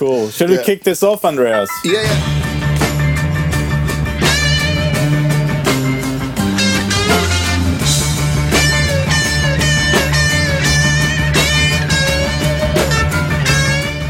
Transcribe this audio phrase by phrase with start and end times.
[0.00, 0.30] Cool.
[0.30, 0.62] Should we Yeah.
[0.62, 1.68] kick this off, Andreas?
[1.84, 3.40] Yeah, yeah.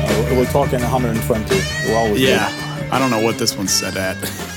[0.03, 1.61] Uh, we're talking 120.
[1.89, 2.48] We're always Yeah.
[2.93, 4.16] I don't know what this one's set at.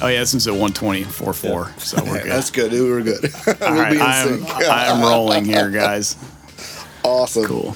[0.00, 1.34] Oh yeah, this one's at 120, 4
[1.78, 2.30] so we're good.
[2.30, 2.70] That's good.
[2.70, 3.20] We're good.
[3.46, 4.48] we'll All right, be in I'm, sync.
[4.70, 6.14] I'm rolling here, guys.
[7.02, 7.44] awesome.
[7.46, 7.72] Cool.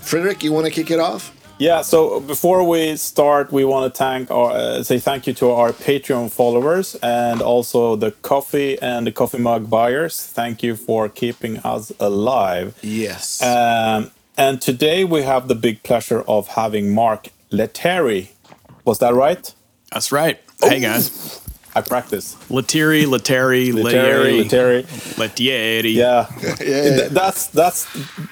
[0.00, 1.36] Frederick, you want to kick it off?
[1.60, 5.50] Yeah, so before we start, we want to thank our, uh, say thank you to
[5.50, 10.26] our Patreon followers and also the coffee and the coffee mug buyers.
[10.26, 12.78] Thank you for keeping us alive.
[12.80, 13.42] Yes.
[13.42, 18.30] Um, and today we have the big pleasure of having Mark Lettieri.
[18.86, 19.52] Was that right?
[19.92, 20.40] That's right.
[20.62, 21.42] Hey guys.
[21.74, 22.36] I practice.
[22.50, 25.18] Lettieri, Lettieri, Leteri, Lettieri, Leteri.
[25.18, 25.92] Lettieri.
[26.00, 26.26] Yeah.
[26.60, 27.86] yeah, That's that's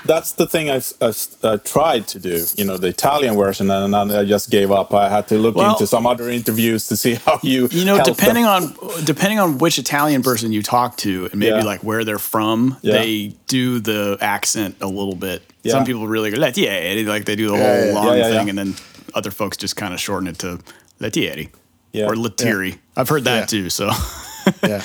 [0.04, 2.44] that's the thing I've, I've uh, tried to do.
[2.56, 4.92] You know, the Italian version, and then I just gave up.
[4.94, 7.68] I had to look Well- into some other interviews to see how you.
[7.70, 8.14] You know, help them.
[8.16, 11.62] depending on depending on which Italian person you talk to, and maybe Yeah.
[11.64, 12.94] like where they're from, Yeah.
[12.98, 15.42] they do the accent a little bit.
[15.62, 15.72] Yeah.
[15.72, 18.22] Some people really go Lettieri, like they do the Yeah, whole yeah, long yeah, yeah,
[18.38, 18.50] thing, yeah.
[18.50, 18.74] and then
[19.14, 20.58] other folks just kind of shorten it to
[21.00, 21.50] Lettieri
[21.92, 22.06] Yeah.
[22.06, 22.78] or Lettieri.
[22.96, 23.46] I've heard that Yeah.
[23.46, 23.70] too.
[23.70, 23.90] So,
[24.66, 24.82] yeah.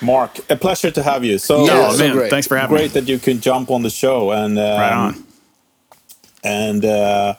[0.00, 1.38] Mark, a pleasure to have you.
[1.38, 2.30] So Yeah, oh so man, great.
[2.30, 3.00] thanks for having great me.
[3.00, 5.24] that you can jump on the show and um, Right on.
[6.44, 7.34] And uh,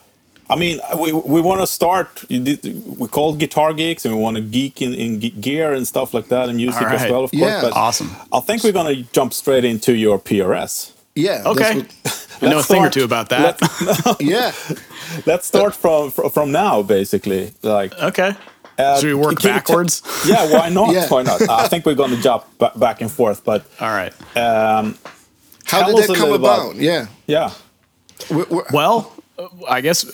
[0.48, 2.24] I mean, we we want to start.
[2.28, 6.28] We call guitar geeks, and we want to geek in, in gear and stuff like
[6.28, 7.42] that, and music All as well, of course.
[7.42, 7.62] Yeah.
[7.62, 8.10] But Awesome.
[8.32, 10.92] I think we're gonna jump straight into your PRS.
[11.14, 11.42] Yeah.
[11.46, 11.80] Okay.
[11.80, 13.58] that's what- I know a Let's thing or two about that.
[14.20, 14.52] yeah.
[15.26, 17.52] Let's start from from now, basically.
[17.62, 18.34] Like, okay.
[18.80, 20.02] Uh, Should we work can you te- backwards?
[20.26, 20.92] yeah, why not?
[20.92, 21.08] Yeah.
[21.08, 21.42] Why not?
[21.48, 24.12] I think we're gonna jump ba- back and forth, but All right.
[24.36, 24.96] um,
[25.66, 26.70] How did us that come about?
[26.72, 27.06] about- Yeah.
[27.26, 27.52] yeah,
[28.30, 30.04] We're, we're, Well, uh, I guess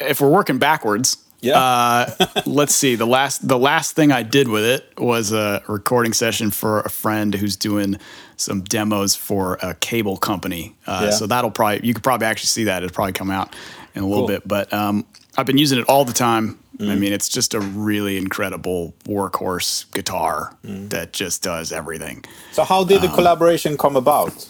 [0.00, 1.58] if we're working backwards, yeah.
[1.58, 2.94] uh, let's see.
[2.96, 6.88] The last the last thing I did with it was a recording session for a
[6.90, 7.98] friend who's doing
[8.36, 10.74] some demos for a cable company.
[10.86, 11.10] Uh, Yeah.
[11.10, 12.82] So that'll probably you could probably actually see that.
[12.82, 13.54] It'll probably come out
[13.94, 14.36] in a little Cool.
[14.36, 14.48] bit.
[14.48, 15.06] But um,
[15.38, 16.58] I've been using it all the time.
[16.78, 16.98] I Mm.
[16.98, 20.90] mean, it's just a really incredible workhorse guitar Mm.
[20.90, 22.24] that just does everything.
[22.52, 24.46] so how did um, the collaboration come about?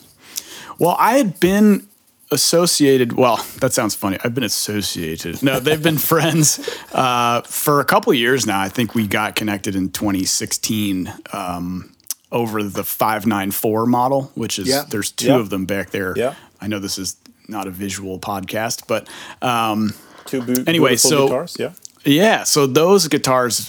[0.78, 1.86] Well, I had been
[2.32, 3.12] associated.
[3.12, 4.18] Well, that sounds funny.
[4.24, 5.42] I've been associated.
[5.42, 6.58] No, they've been friends
[6.92, 8.60] uh, for a couple of years now.
[8.60, 11.92] I think we got connected in 2016 um,
[12.32, 14.84] over the 594 model, which is Yeah.
[14.90, 15.36] there's two Yeah.
[15.38, 16.14] of them back there.
[16.16, 16.34] Yeah.
[16.60, 17.16] I know this is
[17.48, 19.06] not a visual podcast, but
[19.40, 19.94] um,
[20.24, 21.70] Two bu- Anyway, so- guitars, yeah.
[22.06, 23.68] Yeah, so those guitars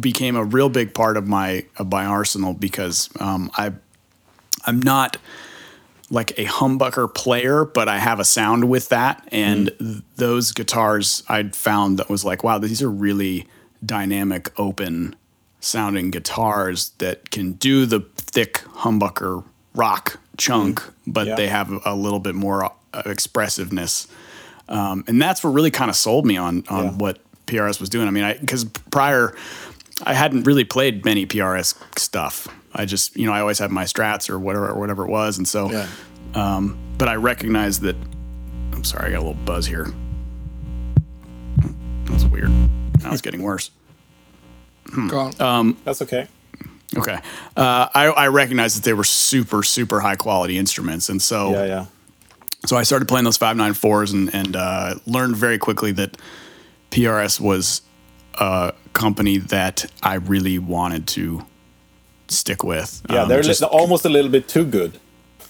[0.00, 3.72] became a real big part of my of my arsenal because um, I
[4.66, 5.16] I'm not
[6.10, 11.22] like a humbucker player, but I have a sound with that, and th- those guitars
[11.28, 13.48] I'd found that was like, wow, these are really
[13.84, 15.16] dynamic, open
[15.60, 19.44] sounding guitars that can do the thick humbucker
[19.74, 21.34] rock chunk, but Yeah.
[21.36, 24.06] they have a little bit more uh, expressiveness
[24.68, 26.90] um, and that's what really kind of sold me on on Yeah.
[26.92, 27.18] what
[27.52, 28.08] PRS was doing.
[28.08, 29.34] I mean, I because prior
[30.04, 32.48] I hadn't really played many PRS stuff.
[32.74, 35.38] I just you know I always had my Strats or whatever or whatever it was,
[35.38, 35.88] and so yeah.
[36.98, 37.96] but I recognized that.
[38.72, 39.86] I'm sorry, I got a little buzz here.
[42.06, 42.50] That's weird.
[43.02, 43.70] Now it's getting worse.
[45.08, 45.40] Go on.
[45.84, 46.26] That's okay.
[46.96, 47.18] Okay,
[47.56, 51.64] uh, I, I recognized that they were super super high quality instruments, and so Yeah,
[51.64, 51.86] yeah.
[52.66, 56.18] so I started playing those 594s and, and uh, learned very quickly that
[56.92, 57.82] PRS was
[58.34, 61.44] a company that I really wanted to
[62.28, 63.02] stick with.
[63.10, 64.98] Yeah, Um, they're just- li- almost a little bit too good.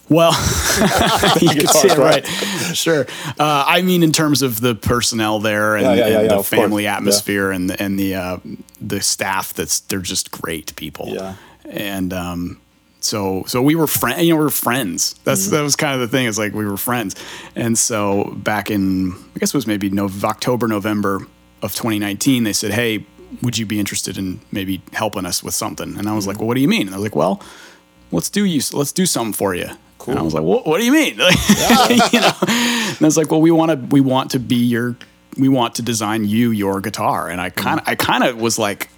[0.09, 0.33] well,
[1.41, 2.27] you guitars, see it right?
[2.75, 3.07] Sure.
[3.39, 6.35] Uh, I mean, in terms of the personnel there and, Yeah, yeah, yeah, and the
[6.37, 6.49] course.
[6.49, 6.97] family Yeah.
[6.97, 8.37] atmosphere and the, and the uh,
[8.81, 9.55] the staff.
[9.55, 11.09] That's they're just great people.
[11.09, 11.35] Yeah.
[11.69, 12.61] And um,
[13.05, 14.23] so so we were friends.
[14.23, 15.15] You know, we were friends.
[15.25, 15.57] That's Mm-hmm.
[15.57, 16.27] that was kind of the thing.
[16.27, 17.15] It's like we were friends.
[17.55, 21.26] And so back in I guess it was maybe no, October November
[21.62, 23.05] of 2019, they said, "Hey,
[23.43, 26.49] would you be interested in maybe helping us with something?" And I was like, "Well,
[26.49, 27.43] what do you mean?" And was like, "Well."
[28.15, 29.69] let's do you let's do something for you.
[30.06, 31.15] And I was like, what, what do you mean?
[31.19, 34.97] you know, and I was like, well, we want to we want to be your
[35.38, 37.31] we want to design you your guitar.
[37.31, 38.91] And I kind of I kind of was like,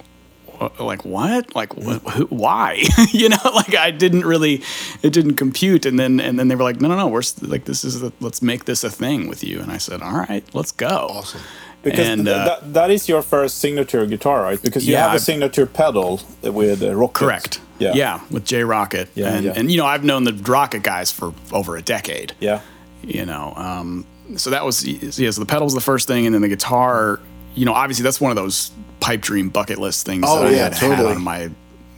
[0.79, 1.55] like what?
[1.55, 2.83] Like what, who, why?
[3.13, 4.63] you know, like I didn't really
[5.03, 5.87] it didn't compute.
[5.87, 8.13] And then and then they were like, no, no, no, we're like this is a,
[8.21, 9.61] let's make this a thing with you.
[9.61, 11.09] And I said, all right, let's go.
[11.11, 11.41] Awesome.
[11.83, 14.61] Because And, uh, that, that is your first signature guitar, right?
[14.63, 17.13] Because you Yeah, have a I've- signature pedal with uh, Rockett.
[17.13, 17.61] Correct.
[17.79, 17.93] Yeah.
[17.95, 19.09] Yeah, with J Rockett.
[19.15, 19.53] Yeah, and, yeah.
[19.55, 22.33] and you know, I've known the Rockett guys for over a decade.
[22.41, 22.61] Yeah.
[23.03, 24.07] you know um,
[24.37, 25.31] so that was yeah.
[25.31, 27.21] So the pedal was the first thing, and then the guitar.
[27.55, 28.71] You know, obviously that's one of those
[29.05, 31.15] pipe dream bucket list things Oh, that I yeah, had had totally.
[31.17, 31.51] on my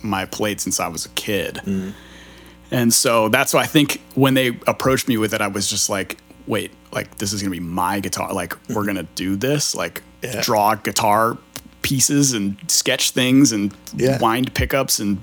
[0.02, 1.60] my plate since I was a kid.
[2.70, 5.88] And so that's why I think when they approached me with it, I was just
[5.88, 8.32] like, wait, like this is gonna be my guitar.
[8.32, 10.40] Like we're gonna do this, like Yeah.
[10.42, 11.38] draw guitar
[11.82, 14.18] pieces and sketch things and Yeah.
[14.20, 15.18] wind pickups and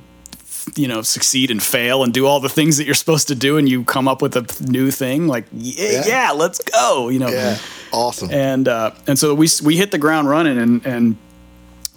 [0.77, 3.57] you know succeed and fail and do all the things that you're supposed to do
[3.57, 6.03] and you come up with a new thing like yeah, Yeah.
[6.07, 7.57] yeah let's go you know Yeah.
[7.91, 8.31] Awesome.
[8.31, 11.17] and uh, and so we we hit the ground running and and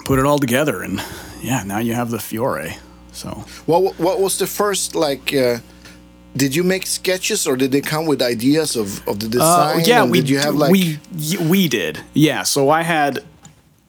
[0.07, 1.03] put it all together and
[1.43, 2.77] yeah now you have the Fiore
[3.17, 3.31] so
[3.65, 5.33] What what was the first like?
[5.35, 5.59] Uh,
[6.37, 9.81] did you make sketches or did they come with ideas of, of the design?
[9.81, 10.99] Uh, yeah, And we did you have like we
[11.41, 11.99] we did.
[12.13, 13.25] Yeah, so I had.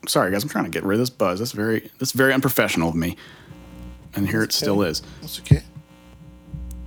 [0.08, 1.40] Sorry, guys, I'm trying to get rid of this buzz.
[1.40, 3.18] That's very that's very unprofessional of me.
[4.16, 5.02] And here it still is.
[5.20, 5.64] That's okay.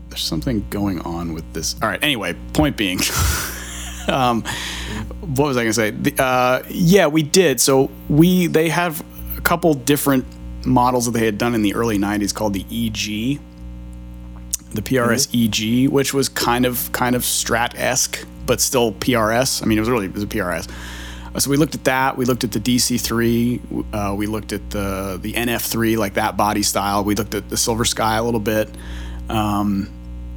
[0.08, 1.76] There's something going on with this.
[1.82, 2.02] All right.
[2.02, 2.98] Anyway, point being,
[4.08, 4.42] um,
[5.20, 5.90] what was I going to say?
[5.90, 7.60] The, uh, yeah, we did.
[7.60, 9.04] So we they have
[9.40, 10.24] a couple different
[10.66, 13.40] models that they had done in the early '90s called the EG,
[14.74, 19.62] the PRS EG, which was kind of kind of Strat esque, but still PRS.
[19.62, 20.68] I mean, it was really it was a PRS.
[21.34, 22.16] Uh, So we looked at that.
[22.18, 23.60] We looked at the DC3.
[23.92, 27.02] Uh, we looked at the the NF3, like that body style.
[27.04, 28.68] We looked at the Silver Sky a little bit.
[29.28, 29.88] Um,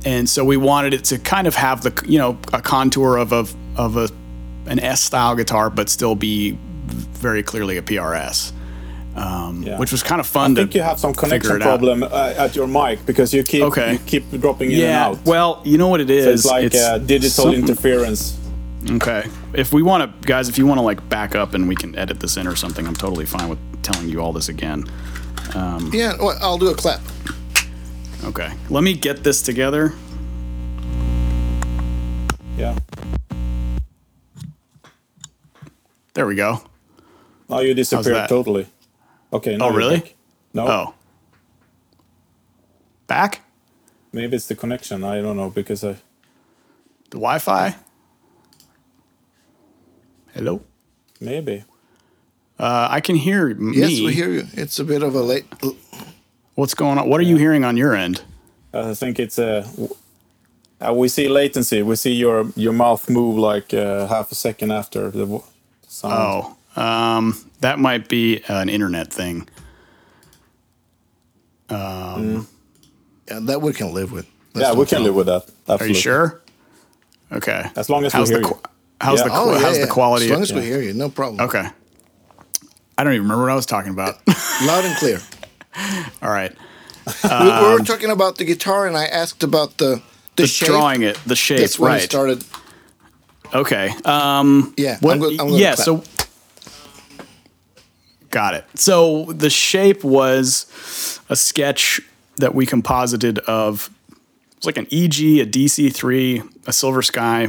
[0.06, 3.34] and so we wanted it to kind of have the you know a contour of
[3.34, 3.46] a
[3.76, 4.08] of a
[4.66, 6.58] an S style guitar, but still be
[6.88, 8.52] very clearly a PRS,
[9.16, 9.78] um, Yeah.
[9.78, 12.68] which was kind of fun I think you have some connection problem uh, at your
[12.68, 13.94] mic because you keep Okay.
[13.94, 15.26] you keep dropping in Yeah, and out.
[15.26, 16.26] well, you know what it is.
[16.26, 18.38] it's like uh, digital something- interference.
[18.90, 19.24] Okay,
[19.54, 21.96] if we want to, guys, if you want to like back up and we can
[21.98, 24.84] edit this in or something, I'm totally fine with telling you all this again.
[25.56, 27.00] Yeah, well, I'll do a clap.
[28.26, 29.94] Okay, let me get this together.
[32.58, 32.76] Yeah.
[36.14, 36.62] There we go.
[37.50, 38.68] Now you disappeared totally.
[39.34, 39.58] Okay.
[39.58, 39.98] now Oh, really?
[40.00, 40.16] back.
[40.54, 40.68] No.
[40.68, 40.94] Oh,
[43.08, 43.42] back
[44.14, 45.04] Maybe it's the connection.
[45.04, 45.94] I don't know because I.
[47.10, 47.76] the Wi-Fi.
[50.36, 50.62] Hello.
[51.20, 51.64] Maybe.
[52.60, 53.76] Uh, I can hear me.
[53.78, 54.48] Yes, we hear you.
[54.54, 55.46] It's a bit of a late.
[56.54, 57.10] What's going on?
[57.10, 58.22] What are you hearing on your end?
[58.74, 59.66] I think it's a.
[60.80, 61.82] Uh, we see latency.
[61.82, 65.42] We see your your mouth move like uh, half a second after the
[65.88, 66.14] sound.
[66.76, 67.34] Oh, um,
[67.64, 69.48] that might be an internet thing.
[71.70, 72.44] Yeah,
[73.42, 74.28] that we can live with.
[74.54, 75.50] That's yeah, no we can live with that.
[75.68, 76.42] Are you sure?
[77.32, 77.66] Okay.
[77.76, 78.62] As long as how's we hear qu- you.
[79.02, 79.26] how's Yeah.
[79.28, 79.86] the Oh, qu- yeah, how's yeah.
[79.86, 80.26] the quality?
[80.26, 80.66] As long as we yeah.
[80.68, 81.42] hear you, no problem.
[81.48, 81.68] okay.
[82.98, 84.20] I don't even remember what I was talking about.
[84.64, 85.20] Loud and clear.
[86.22, 86.52] All right.
[87.24, 90.02] we, we were talking about the guitar, and I asked about the
[90.36, 90.68] the, The shape.
[90.70, 92.02] drawing it, the shape, That's when right?
[92.04, 92.44] it started.
[93.54, 93.90] Okay.
[94.06, 95.74] Um, Yeah, what, I'm go- I'm yeah.
[95.76, 95.86] clap.
[95.86, 96.04] So,
[98.34, 98.66] got it.
[98.76, 100.66] So the shape was
[101.30, 102.02] a sketch
[102.38, 103.90] that we composited of.
[104.58, 107.48] It's like an EG, a DC3, a Silver Sky,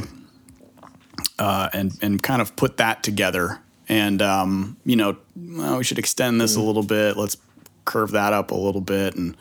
[1.39, 3.59] uh, and and kind of put that together.
[3.89, 7.17] And um, you know, well, we should extend this a little bit.
[7.17, 7.37] Let's
[7.85, 9.35] curve that up a little bit and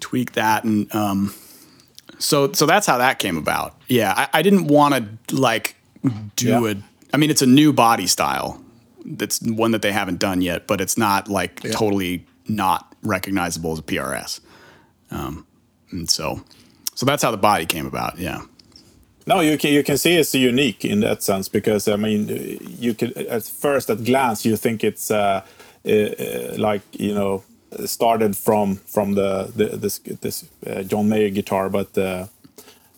[0.00, 1.32] tweak that and um,
[2.18, 3.74] so so that's how that came about.
[3.88, 4.94] Yeah, I, I didn't want
[5.28, 5.76] to like
[6.36, 6.64] do Yeah.
[6.66, 6.78] it.
[7.12, 8.60] I mean, it's a new body style.
[9.04, 13.78] That's one that they haven't done yet, but it's not like totally not recognizable as
[13.78, 14.40] a PRS.
[15.10, 15.46] Um,
[15.90, 16.42] and so,
[16.94, 18.18] so that's how the body came about.
[18.18, 18.42] Yeah.
[19.26, 22.28] No, you can you can see it's unique in that sense because I mean
[22.78, 25.42] you could at first at glance you think it's uh,
[25.86, 27.42] uh, uh, like you know
[27.86, 32.26] started from from the, the this this uh, John Mayer guitar, but uh,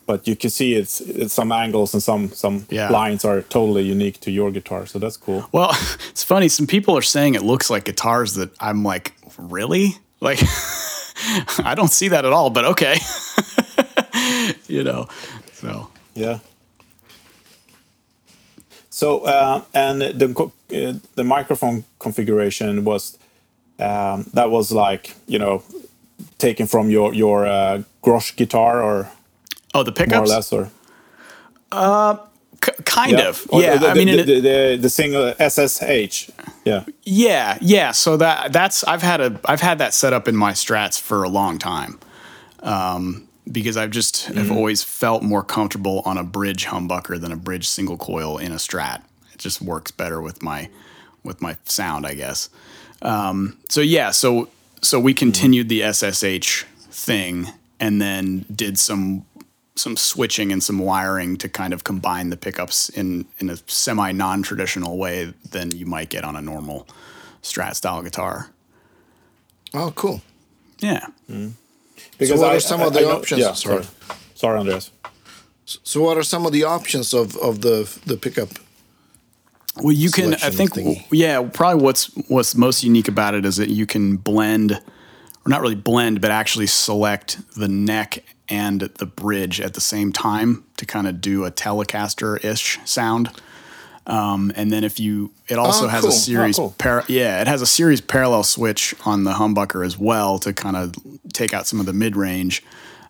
[0.06, 2.90] but you can see it's, it's some angles and some some Yeah.
[2.90, 5.48] lines are totally unique to your guitar, so that's cool.
[5.52, 5.70] Well,
[6.10, 6.48] it's funny.
[6.48, 9.96] Some people are saying it looks like guitars that I'm like, really?
[10.20, 10.38] Like,
[11.64, 12.96] I don't see that at all, but okay.
[14.68, 15.06] you know,
[15.52, 15.88] so.
[16.14, 16.38] Yeah.
[18.90, 23.18] So uh, and the uh, the microphone configuration was
[23.78, 25.62] um, that was like you know
[26.38, 29.10] taken from your your uh, Grosh guitar or
[29.76, 30.70] Oh, the pickups, more or less or
[32.60, 33.46] K- kind of.
[33.50, 33.76] Or Yeah.
[33.76, 36.30] the, I mean, the, it- the, the, the single SSH
[36.64, 37.92] yeah Yeah, yeah.
[37.92, 41.22] So that that's I've had a I've had that set up in my strats for
[41.22, 41.98] a long time,
[42.62, 47.36] um, because I've just have always felt more comfortable on a bridge humbucker than a
[47.36, 49.02] bridge single coil in a strat.
[49.32, 50.68] It just works better with my
[51.22, 52.48] with my sound, I guess.
[53.02, 54.48] Um, so yeah, so
[54.82, 59.24] so we continued the SSH thing and then did some
[59.76, 64.12] some switching and some wiring to kind of combine the pickups in in a semi
[64.12, 66.86] non traditional way than you might get on a normal
[67.42, 68.50] Strat style guitar.
[69.72, 70.20] Oh, cool.
[70.80, 71.06] Yeah.
[71.30, 72.24] Mm-hmm.
[72.24, 73.40] So what are some of the know- options?
[73.40, 73.84] Yeah, Sorry.
[73.84, 73.96] sorry.
[74.34, 74.90] Sorry, Andreas.
[75.64, 78.48] So what are some of the options of of the the pickup?
[79.82, 80.34] Well, you can.
[80.34, 80.74] I think.
[80.74, 81.04] thingy.
[81.10, 85.60] Yeah, probably what's what's most unique about it is that you can blend, or not
[85.60, 90.86] really blend, but actually select the neck and the bridge at the same time to
[90.86, 93.30] kind of do a Telecaster ish sound.
[94.06, 96.10] Um, and then if you, it also Oh, has cool.
[96.10, 96.56] a Oh, series.
[96.56, 96.74] cool.
[96.78, 100.76] par- yeah, it has a series parallel switch on the humbucker as well to kind
[100.76, 100.94] of
[101.32, 102.62] take out some of the mid range.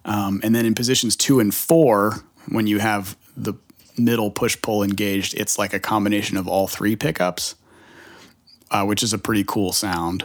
[0.06, 3.52] Um, and then in positions two and four, when you have the
[3.98, 7.56] middle push pull engaged, it's like a combination of all three pickups,
[8.70, 10.24] uh, which is a pretty cool sound.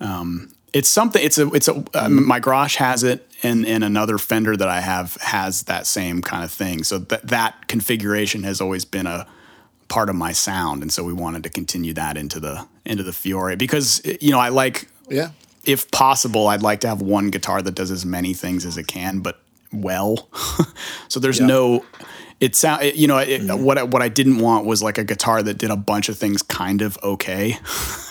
[0.00, 1.22] Um, it's something.
[1.24, 1.48] It's a.
[1.54, 1.82] It's a.
[1.94, 6.22] Uh, my Grosh has it, and and another Fender that I have has that same
[6.22, 6.82] kind of thing.
[6.82, 9.26] So that that configuration has always been a
[9.88, 13.12] part of my sound, and so we wanted to continue that into the into the
[13.12, 15.30] Fiore because you know I like Yeah.
[15.64, 18.86] if possible, I'd like to have one guitar that does as many things as it
[18.86, 19.38] can, but
[19.72, 20.28] well.
[21.08, 21.84] so there's no.
[22.40, 23.62] It sound you know it, mm-hmm.
[23.62, 26.18] what I, what I didn't want was like a guitar that did a bunch of
[26.18, 27.56] things kind of okay,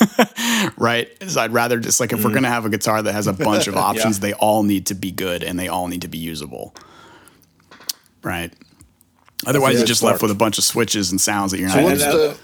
[0.78, 1.10] right?
[1.28, 2.36] So I'd rather just like if we're mm-hmm.
[2.36, 5.12] gonna have a guitar that has a bunch of options, they all need to be
[5.12, 6.74] good and they all need to be usable,
[8.24, 8.52] right?
[9.46, 10.14] Otherwise, you're just smart.
[10.14, 11.84] left with a bunch of switches and sounds that you're So not.
[11.84, 12.38] what's the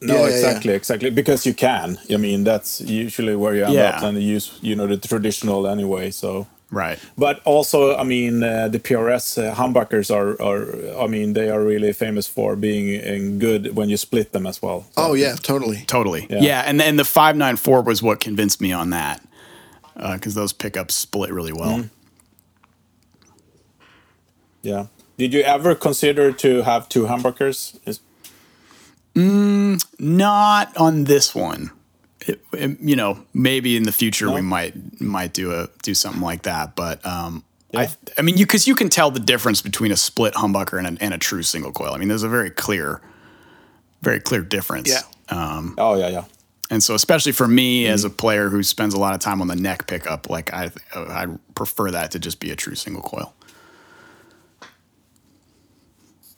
[0.00, 1.10] No, Yeah, yeah, exactly, exactly.
[1.10, 1.98] Because you can.
[2.12, 3.96] I mean, that's usually where you end Yeah.
[3.96, 6.10] up, and you use you know the traditional anyway.
[6.10, 6.98] So, right.
[7.16, 11.02] but also, I mean, uh, the PRS uh, humbuckers are are.
[11.04, 14.60] I mean, they are really famous for being uh, good when you split them as
[14.62, 14.82] well.
[14.92, 15.84] So- Oh yeah, totally.
[15.86, 16.26] Totally.
[16.30, 16.40] Yeah.
[16.42, 16.62] Yeah.
[16.66, 19.20] and and the 594 was what convinced me on that.
[19.94, 21.84] Because those pickups split really well.
[24.62, 24.86] yeah.
[25.16, 27.78] Did you ever consider to have two humbuckers?
[27.84, 28.00] Is-
[29.98, 31.70] Not on this one.
[32.20, 36.22] It, it- you know, maybe in the future we might might do a do something
[36.22, 36.74] like that.
[36.76, 37.80] But um, Yeah.
[37.80, 37.88] I
[38.18, 41.02] I mean, you because you can tell the difference between a split humbucker and a,
[41.02, 41.92] and a true single coil.
[41.92, 43.00] I mean, there's a very clear,
[44.02, 44.88] very clear difference.
[44.88, 45.02] Yeah.
[45.30, 46.24] Um, oh yeah, yeah.
[46.70, 48.08] And so, especially for me as Mm.
[48.08, 51.26] a player who spends a lot of time on the neck pickup, like I, I
[51.54, 53.32] prefer that to just be a true single coil.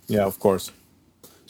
[0.06, 0.70] Yeah, of course.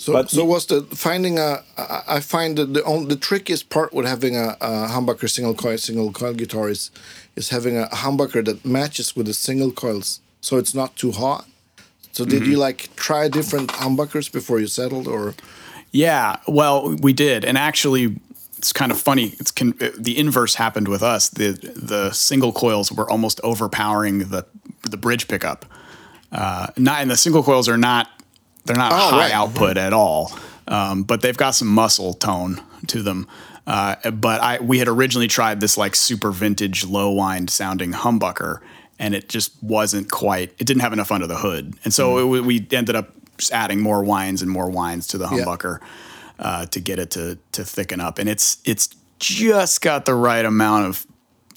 [0.01, 1.49] So But so what's the finding a?
[1.77, 5.79] I I find that the the trickiest part with having a, a humbucker single coil
[5.79, 6.91] single coil guitar is
[7.37, 11.45] is having a humbucker that matches with the single coils, so it's not too hot.
[12.13, 12.51] So did Mm-hmm.
[12.53, 15.35] you like try different humbuckers before you settled, or
[15.93, 18.17] Yeah, well, we did, and actually,
[18.59, 19.35] it's kind of funny.
[19.41, 21.29] It's con- the inverse happened with us.
[21.31, 24.45] the The single coils were almost overpowering the
[24.91, 25.65] the bridge pickup.
[26.33, 28.07] Uh, not and the single coils are not
[28.75, 29.33] they're not Oh, high right.
[29.33, 30.33] output at all,
[30.69, 33.27] um, but they've got some muscle tone to them.
[33.67, 38.61] Uh, but I we had originally tried this like super vintage low wind sounding humbucker,
[38.99, 40.53] and it just wasn't quite.
[40.59, 43.11] It didn't have enough under the hood, and so it, we ended up
[43.53, 45.45] adding more winds and more winds to the Yeah.
[45.45, 45.79] humbucker
[46.39, 50.45] uh, to get it to to thicken up, and it's it's just got the right
[50.45, 51.07] amount of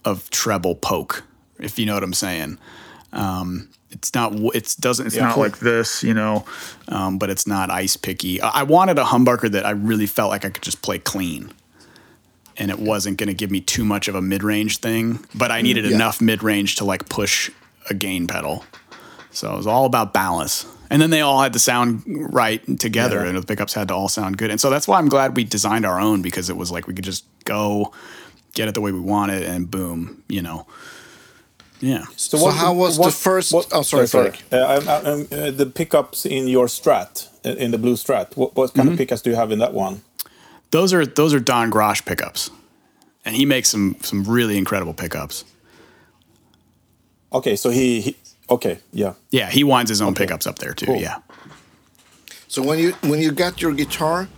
[0.06, 1.24] of treble poke,
[1.60, 2.58] if you know what I'm saying.
[3.14, 4.34] Um, it's not.
[4.56, 5.08] It doesn't.
[5.08, 6.46] It's not like this, you know.
[6.88, 8.42] Um, but it's not ice picky.
[8.42, 11.54] I, wanted a humbucker that I really felt like I could just play clean,
[12.58, 15.24] and it wasn't going to give me too much of a mid range thing.
[15.34, 15.96] But I needed yeah.
[15.96, 17.50] enough mid range to like push
[17.90, 18.66] a gain pedal.
[19.32, 20.66] So it was all about balance.
[20.90, 23.30] And then they all had to sound right together, Yeah.
[23.30, 24.52] and the pickups had to all sound good.
[24.52, 26.94] And so that's why I'm glad we designed our own because it was like we
[26.94, 27.92] could just go,
[28.54, 30.68] get it the way we want it, and boom, you know.
[31.86, 32.06] Yeah.
[32.16, 34.42] So what how was the first- oh, sorry, Fredrik.
[34.54, 38.38] Uh, um, um, uh, the pickups in your Strat, uh, in the blue Strat.
[38.38, 38.80] What, what Mm-hmm.
[38.80, 40.02] kind of pickups do you have in that one?
[40.72, 42.50] Those are those are Don Grosh pickups,
[43.26, 45.44] and he makes some some really incredible pickups.
[47.32, 48.16] Okay, so he, he
[48.50, 49.14] okay, yeah.
[49.32, 50.86] Yeah, he winds his own pickups up there too.
[50.86, 51.02] Cool.
[51.02, 51.18] Yeah.
[52.48, 54.30] so when you when you got your guitar?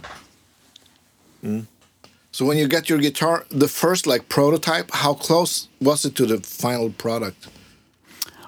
[2.36, 6.26] So when you got your guitar, the first like prototype, how close was it to
[6.26, 7.48] the final product?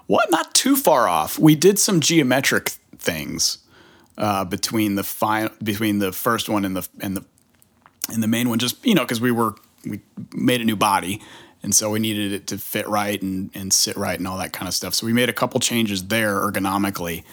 [0.09, 1.39] Well, Not too far off.
[1.39, 3.59] We did some geometric things
[4.17, 7.23] uh, between the final between the first one and the and the
[8.09, 8.59] and the main one.
[8.59, 10.01] Just you know, because we were we
[10.33, 11.21] made a new body,
[11.63, 14.51] and so we needed it to fit right and and sit right and all that
[14.51, 14.95] kind of stuff.
[14.95, 17.23] So we made a couple changes there ergonomically.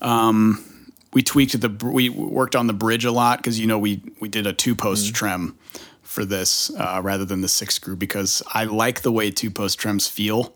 [0.00, 0.77] Um,
[1.18, 4.28] we tweaked the we worked on the bridge a lot because you know we we
[4.28, 5.58] did a two post trem
[6.00, 9.80] for this uh, rather than the six screw because I like the way two post
[9.80, 10.54] trems feel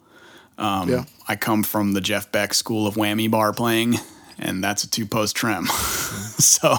[0.58, 1.04] Um, Yeah.
[1.26, 3.96] I come from the Jeff Beck School of Whammy bar playing,
[4.38, 5.66] and that's a two post trem.
[6.38, 6.76] so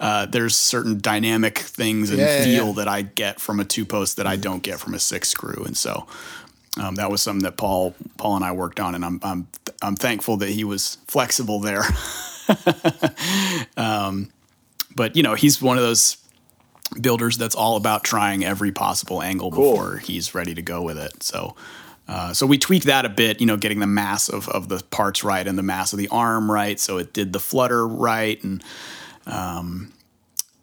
[0.00, 2.72] uh, there's certain dynamic things and Yeah, yeah, feel yeah.
[2.78, 5.62] that I get from a two post that I don't get from a six screw,
[5.64, 6.08] and so
[6.82, 9.46] um, that was something that Paul Paul and I worked on, and I'm I'm
[9.80, 11.84] I'm thankful that he was flexible there.
[13.76, 14.30] um,
[14.94, 16.16] but you know, he's one of those
[17.00, 19.72] builders that's all about trying every possible angle Cool.
[19.72, 21.22] before he's ready to go with it.
[21.22, 21.56] So.
[22.08, 24.82] Uh, so we tweaked that a bit, you know, getting the mass of, of the
[24.90, 28.42] parts right and the mass of the arm right, so it did the flutter right,
[28.42, 28.62] and
[29.24, 29.92] um,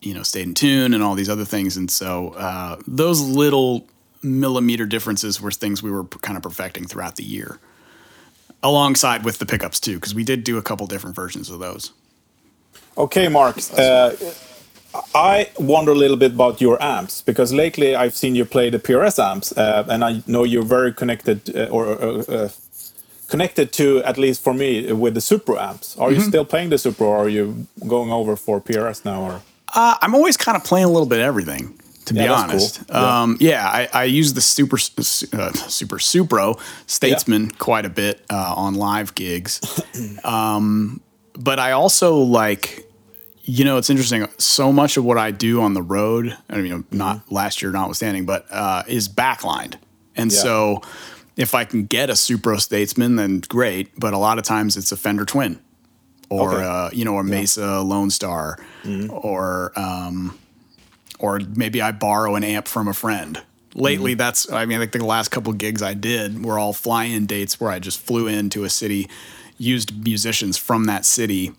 [0.01, 1.77] you know, stayed in tune and all these other things.
[1.77, 3.87] And so uh, those little
[4.21, 7.59] millimeter differences were things we were kind of perfecting throughout the year,
[8.63, 11.93] alongside with the pickups too, because we did do a couple different versions of those.
[12.97, 13.57] Okay, Mark.
[13.77, 14.11] Uh,
[15.15, 18.79] I wonder a little bit about your amps because lately I've seen you play the
[18.79, 22.49] PRS amps, uh, and I know you're very connected uh, or uh, uh,
[23.27, 25.95] connected to at least for me with the Supro amps.
[25.97, 26.15] Are Mm-hmm.
[26.15, 29.21] you still playing the Supro, or are you going over for PRS now?
[29.21, 29.41] Or
[29.75, 32.85] Uh, I'm always kind of playing a little bit everything, to Yeah, be honest.
[32.87, 32.95] cool.
[33.01, 33.21] Yeah.
[33.21, 38.53] Um, yeah, I, I use the super uh, super Supro Statesman quite a bit uh,
[38.55, 39.59] on live gigs,
[40.23, 41.01] um,
[41.33, 42.85] but I also like.
[43.51, 44.27] You know, it's interesting.
[44.37, 47.33] So much of what I do on the road, I mean, not Mm-hmm.
[47.33, 49.73] last year notwithstanding, but uh, is backlined.
[50.15, 50.37] And Yeah.
[50.37, 50.81] so
[51.35, 53.99] if I can get a Supro Statesman, then great.
[53.99, 55.59] But a lot of times it's a Fender Twin
[56.29, 56.61] or, Okay.
[56.61, 56.85] Mm-hmm.
[56.85, 58.59] uh, you know, a Mesa Lone Star
[59.09, 60.37] or, um,
[61.19, 63.41] or maybe I borrow an amp from a friend.
[63.75, 64.17] Lately, Mm-hmm.
[64.17, 67.27] that's, I mean, I think the last couple gigs I did were all fly in
[67.27, 69.07] dates where I just flew into a city,
[69.59, 71.51] used musicians from that city,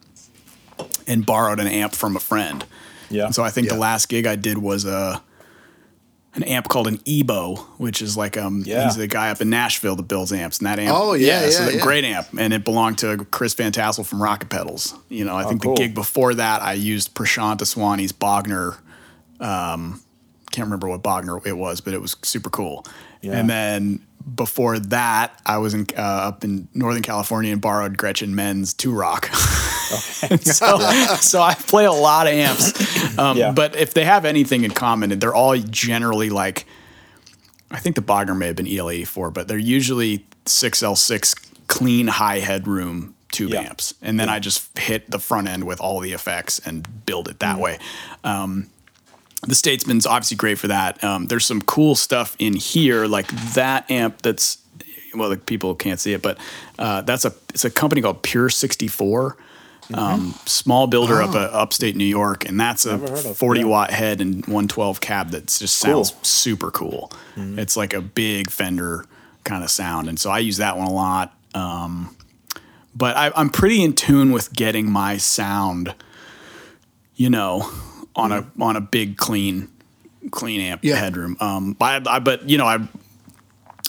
[1.06, 2.64] and borrowed an amp from a friend.
[3.10, 5.22] yeah, And so I think the last gig I did was a
[6.32, 8.84] an amp called an Ebo, which is like um Yeah.
[8.84, 11.60] he's the guy up in Nashville that builds amps, and that amp Oh, yeah, so
[11.64, 11.82] yeah, the yeah.
[11.82, 14.94] great amp, and it belonged to Chris Van Tassel from Rockett Pedals.
[15.08, 15.74] You know, I think Oh, cool.
[15.74, 18.76] the gig before that I used Prashant Aswani's Bogner.
[19.40, 20.00] Um,
[20.52, 22.84] can't remember what Bogner it was, but it was super cool.
[23.22, 23.38] Yeah.
[23.38, 28.34] And then before that, I was in uh, up in Northern California and borrowed Gretchen
[28.34, 29.26] Menn's Two Rock.
[30.42, 30.78] so,
[31.20, 33.18] so I play a lot of amps.
[33.18, 33.50] Um, Yeah.
[33.52, 36.64] But if they have anything in common, they're all generally like,
[37.72, 43.14] I think the Bogner may have been EL84, but they're usually 6L6 clean high headroom
[43.32, 43.62] tube Yeah.
[43.62, 43.94] amps.
[44.02, 47.40] And then I just hit the front end with all the effects and build it
[47.40, 47.78] that way.
[48.22, 48.68] Um,
[49.46, 51.02] the Statesman's obviously great for that.
[51.02, 54.58] Um, there's some cool stuff in here, like that amp that's
[55.14, 56.38] well, the people can't see it, but
[56.78, 59.36] uh, that's a it's a company called Pure 64.
[59.92, 62.96] Um, small builder up uh, upstate New York, and that's a Ah.
[62.96, 63.66] Never heard of, 40 yeah.
[63.66, 66.04] watt head and 112 cab that just Cool.
[66.04, 67.10] sounds super cool.
[67.34, 67.58] Mm-hmm.
[67.58, 69.04] It's like a big Fender
[69.42, 71.34] kind of sound, and so I use that one a lot.
[71.54, 72.14] Um,
[72.94, 75.92] but I, I'm pretty in tune with getting my sound,
[77.16, 77.68] you know,
[78.20, 79.68] on a on a big clean
[80.30, 80.96] clean amp Yeah.
[80.96, 81.36] headroom.
[81.40, 82.78] Um, but I, I, but you know, I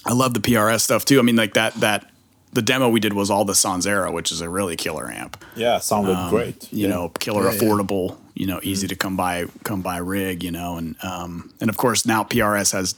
[0.06, 1.20] I love the PRS stuff too.
[1.20, 2.10] I mean, like that that
[2.54, 5.42] the demo we did was all the Sonzera, which is a really killer amp.
[5.56, 6.72] yeah, sounded great.
[6.74, 7.60] You know, killer Yeah, yeah.
[7.60, 8.18] affordable.
[8.34, 10.44] You know, easy to come by come by rig.
[10.44, 12.96] You know, and um, and of course now PRS has.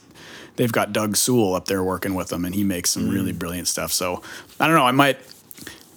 [0.56, 3.66] They've got Doug Sewell up there working with them, and he makes some really brilliant
[3.66, 3.90] stuff.
[3.92, 4.22] So
[4.60, 4.84] I don't know.
[4.86, 5.18] I might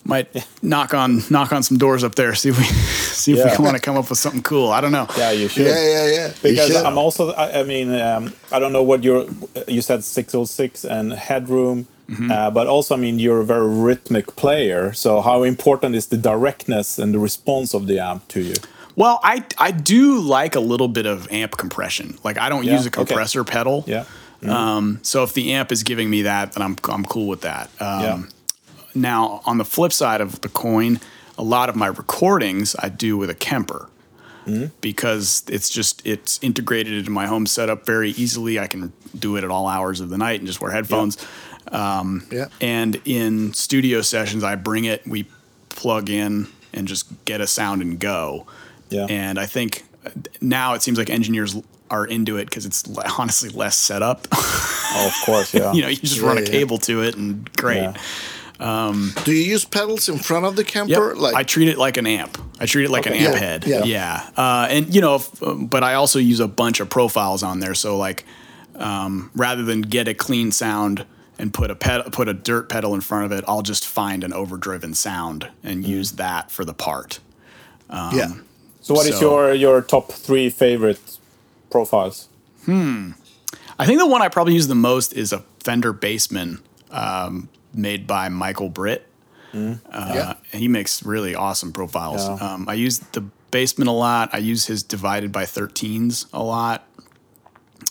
[0.08, 0.28] might
[0.64, 2.34] knock on knock on some doors up there.
[2.36, 2.64] See if we
[3.24, 3.56] see if Yeah.
[3.58, 4.72] we want to come up with something cool.
[4.72, 5.08] I don't know.
[5.18, 5.66] yeah, you should.
[5.68, 6.34] Yeah, yeah, yeah.
[6.42, 6.76] Because.
[6.76, 9.26] I'm also, I, I mean, um, I don't know what your,
[9.68, 12.32] you said 6L6 and headroom, Mm-hmm.
[12.32, 14.94] uh, but also, I mean, you're a very rhythmic player.
[14.94, 18.54] So, how important is the directness and the response of the amp to you?
[18.96, 22.18] Well, I I do like a little bit of amp compression.
[22.24, 23.04] Like I don't Yeah, use a okay.
[23.04, 23.84] compressor pedal.
[23.88, 24.06] Yeah.
[24.48, 27.70] Um, so if the amp is giving me that, then I'm I'm cool with that.
[27.82, 28.24] Um, Yeah.
[29.02, 31.00] Now on the flip side of the coin,
[31.38, 33.90] a lot of my recordings I do with a Kemper.
[34.46, 34.68] Mm-hmm.
[34.80, 38.58] Because it's just it's integrated into my home setup very easily.
[38.60, 41.18] I can do it at all hours of the night and just wear headphones.
[41.70, 42.48] Um, yeah.
[42.62, 45.28] And in studio sessions, I bring it, we
[45.68, 48.48] plug in and just get a sound and go.
[48.90, 49.08] Yeah.
[49.10, 49.84] And I think
[50.40, 51.58] now it seems like engineers
[51.90, 52.86] are into it because it's
[53.20, 54.28] honestly less setup.
[54.32, 55.74] Oh, of course, yeah.
[55.74, 56.52] you know, you just run a Yeah, yeah.
[56.54, 57.82] cable to it and great.
[57.82, 57.98] Yeah.
[58.60, 60.72] Do you use pedals in front of the Yep.
[60.72, 61.16] Kemper?
[61.16, 62.38] Like I treat it like an amp.
[62.60, 63.18] I treat it like Okay.
[63.18, 63.64] an amp Yeah, head.
[63.68, 63.84] yeah.
[63.84, 64.30] Yeah.
[64.36, 67.60] Uh, and you know, if, um, but I also use a bunch of profiles on
[67.60, 67.76] there.
[67.76, 68.26] So like,
[68.76, 71.06] um, rather than get a clean sound
[71.40, 74.24] and put a ped- put a dirt pedal in front of it, I'll just find
[74.24, 75.88] an overdriven sound and Mm.
[75.88, 77.20] use that for the part.
[77.92, 78.34] yeah.
[78.82, 81.00] So, what is So- your your top three favorite
[81.70, 82.28] profiles?
[82.66, 83.12] Hmm.
[83.80, 88.08] I think the one I probably use the most is a Fender Bassman um, made
[88.08, 89.08] by Michael Britt.
[89.54, 90.34] Uh, Yeah.
[90.52, 92.22] and he makes really awesome profiles.
[92.28, 92.54] Yeah.
[92.54, 94.30] Um, I use the Bassman a lot.
[94.34, 96.86] I use his divided by 13s a lot.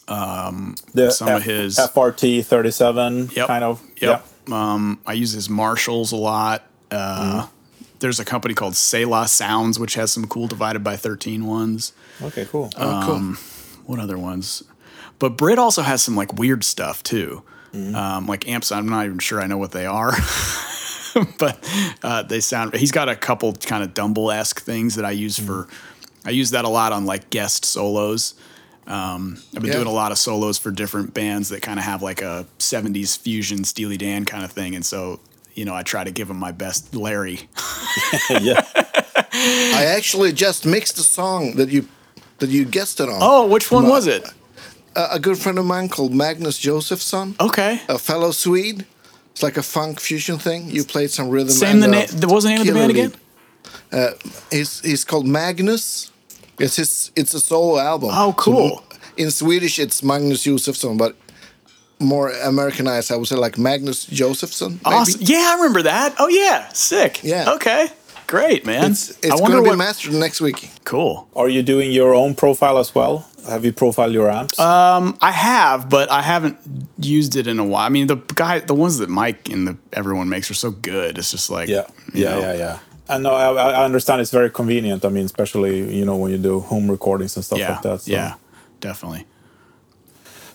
[0.06, 3.46] The Some of his- FTR 37 Yep.
[3.46, 3.80] kind of.
[4.00, 4.26] Yep.
[4.52, 6.62] Um, I use his Marshalls a lot.
[6.90, 7.46] Uh,
[7.98, 11.92] There's a company called Selah Sounds, which has some cool divided by 13 ones.
[12.22, 12.70] Okay, cool.
[12.76, 13.34] Oh, cool.
[13.86, 14.62] What other ones?
[15.18, 17.42] But Britt also has some like weird stuff too.
[17.74, 20.12] Um, like amps, I'm not even sure I know what they are.
[21.38, 21.68] but
[22.02, 22.74] uh, they sound.
[22.74, 25.68] He's got a couple kind of Dumble esque things that I use for.
[26.24, 28.34] I use that a lot on like guest solos.
[28.86, 29.72] Um, I've been Yeah.
[29.78, 33.18] doing a lot of solos for different bands that kind of have like a '70s
[33.18, 35.20] fusion Steely Dan kind of thing, and so
[35.54, 37.48] you know I try to give them my best Larry.
[38.30, 38.62] yeah.
[39.38, 41.88] I actually just mixed a song that you
[42.38, 43.18] that you guessed it on.
[43.20, 44.24] Oh, which one was it?
[44.96, 48.84] A, a good friend of mine called Magnus Josephson, Okay, a fellow Swede.
[49.32, 50.70] It's like a funk fusion thing.
[50.70, 51.50] You played some rhythm.
[51.50, 51.74] same.
[51.74, 52.08] and, The uh, name.
[52.28, 53.12] What was the name of the band again?
[53.92, 54.14] lead.
[54.50, 56.10] He's he's called Magnus.
[56.58, 58.10] It's his it's a solo album.
[58.12, 58.82] Oh, cool.
[59.16, 61.14] in Swedish, it's Magnus Josefsson, but
[61.98, 64.80] more Americanized, I would say like Magnus Josephson.
[64.84, 64.96] Maybe.
[64.96, 65.20] Awesome.
[65.22, 66.14] Yeah, I remember that.
[66.18, 67.20] Oh yeah, sick.
[67.22, 67.52] Yeah.
[67.54, 67.88] Okay.
[68.26, 68.90] Great, man.
[68.92, 69.78] It's I it's wonder gonna be what.
[69.78, 70.70] mastered next week.
[70.84, 71.28] cool.
[71.36, 73.24] Are you doing your own profile as well?
[73.48, 74.58] Have you profiled your amps?
[74.58, 76.56] I have, but I haven't
[76.98, 77.86] used it in a while.
[77.86, 81.18] I mean, the guy, the ones that Mike and the everyone makes are so good.
[81.18, 81.84] It's just like yeah.
[82.12, 82.40] Yeah, know.
[82.40, 82.78] yeah, yeah.
[83.08, 83.34] I know.
[83.34, 85.04] I, I understand it's very convenient.
[85.04, 88.00] I mean, especially you know when you do home recordings and stuff yeah, like that.
[88.00, 88.10] so.
[88.12, 88.34] yeah,
[88.80, 89.24] definitely.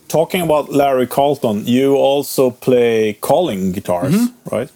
[0.10, 4.56] Talking about Larry Carlton, you also play Collings guitars, Mm-hmm.
[4.56, 4.70] right?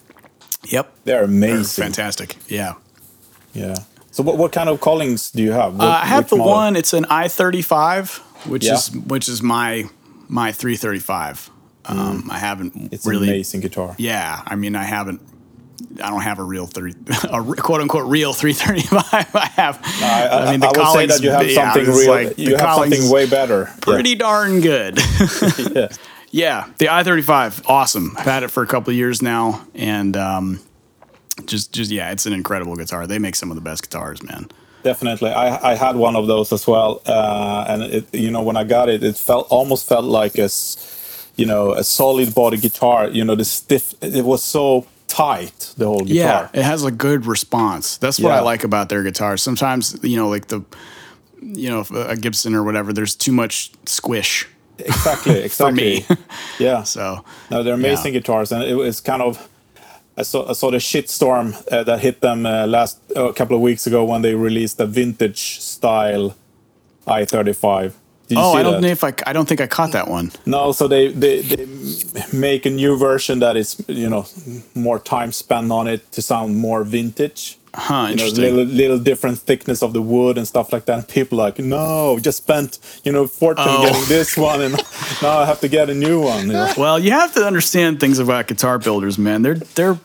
[0.69, 1.83] Yep, They're They're amazing.
[1.83, 2.37] fantastic.
[2.47, 2.75] Yeah,
[3.55, 3.75] Yeah.
[4.11, 5.75] So what, what kind of Collings do you have?
[5.75, 6.53] What, uh, I have the model?
[6.53, 6.75] one.
[6.75, 8.75] It's an i thirty five, which Yeah.
[8.75, 9.85] is which is my
[10.29, 11.49] my three thirty five.
[11.85, 12.93] Um, I haven't Mm.
[12.93, 13.27] It's really.
[13.27, 13.95] an amazing guitar.
[13.97, 15.21] Yeah, I mean, I haven't.
[16.01, 19.03] I don't have a real three, a quote unquote real three thirty five.
[19.35, 19.79] I have.
[20.01, 22.11] I, I, mean, the I would say that you have something it's real.
[22.11, 23.69] like you have something way better.
[23.81, 24.99] pretty darn good.
[26.31, 26.65] Yeah.
[26.65, 28.15] yeah, the i thirty five, awesome.
[28.17, 30.59] I've had it for a couple of years now, and um,
[31.45, 33.07] just just yeah, it's an incredible guitar.
[33.07, 34.47] They make some of the best guitars, man.
[34.83, 38.55] Definitely, I I had one of those as well, uh, and it you know when
[38.57, 40.49] I got it, it felt almost felt like a,
[41.35, 43.09] you know, a solid body guitar.
[43.09, 43.93] You know, the stiff.
[44.01, 46.49] It was so tight, the whole guitar.
[46.53, 47.97] Yeah, it has a good response.
[47.97, 48.37] That's what Yeah.
[48.37, 49.41] I like about their guitars.
[49.41, 50.61] Sometimes, you know, like the,
[51.41, 54.47] you know, a Gibson or whatever, there's too much squish.
[54.77, 55.83] Exactly, exactly.
[55.83, 56.05] me.
[56.59, 56.83] yeah.
[56.93, 58.19] So No, they're amazing Yeah.
[58.19, 59.47] guitars, and it was kind of.
[60.17, 63.61] I saw, I saw the shitstorm uh, that hit them uh, last a couple of
[63.61, 66.35] weeks ago when they released the vintage style
[67.05, 67.93] i35.
[68.27, 68.81] Did you oh, I don't that?
[68.81, 70.31] know if I, I don't think I caught that one.
[70.45, 71.67] No, so they, they they
[72.33, 74.25] make a new version that is you know
[74.73, 77.59] more time spent on it to sound more vintage.
[77.77, 80.97] Huh, You know, little little different thickness of the wood and stuff like that.
[80.99, 83.83] And people like, no, just spent you know fortune Oh.
[83.85, 84.73] getting this one, and
[85.21, 86.47] now I have to get a new one.
[86.47, 86.71] you know?
[86.77, 89.41] Well, you have to understand things about guitar builders, man.
[89.41, 89.99] They're they're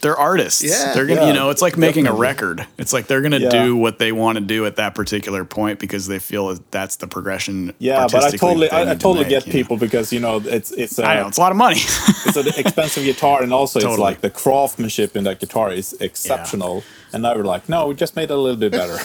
[0.00, 0.62] they're artists.
[0.62, 0.92] Yeah.
[0.94, 2.66] they're gonna, Yeah, you know, it's like making a record.
[2.78, 3.50] It's like they're gonna Yeah.
[3.50, 6.96] do what they want to do at that particular point because they feel that that's
[6.96, 7.72] the progression.
[7.78, 9.58] Yeah, but I totally I, I need to totally make, get you know.
[9.58, 11.76] people because you know it's it's a, I know it's a lot of money.
[12.26, 16.82] it's an expensive guitar, and also it's like the craftsmanship in that guitar is exceptional.
[17.12, 18.96] And now we're like, no, we just made it a little bit better.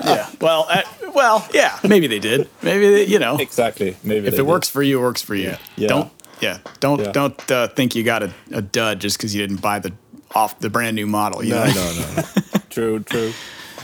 [0.04, 0.28] yeah.
[0.40, 0.82] Well, uh,
[1.14, 1.78] well, yeah.
[1.86, 2.48] Maybe they did.
[2.60, 3.96] Maybe they, you know, exactly.
[4.02, 4.46] Maybe if they it did.
[4.46, 5.54] works for you, it works for you.
[5.76, 5.86] Yeah.
[5.88, 6.12] Don't.
[6.40, 6.58] Yeah.
[6.80, 7.12] Don't Yeah.
[7.12, 9.92] don't uh, think you got a, a dud just because you didn't buy the
[10.34, 11.42] off the brand new model.
[11.44, 11.72] You No, know?
[11.72, 12.22] no, no.
[12.70, 13.32] True, true.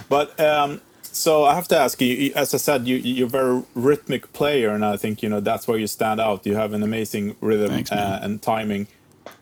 [0.08, 3.62] But um, so I have to ask you, as I said, you you're a very
[3.74, 6.46] rhythmic player, and I think you know that's where you stand out.
[6.46, 8.87] You have an amazing rhythm Thanks, uh, and timing.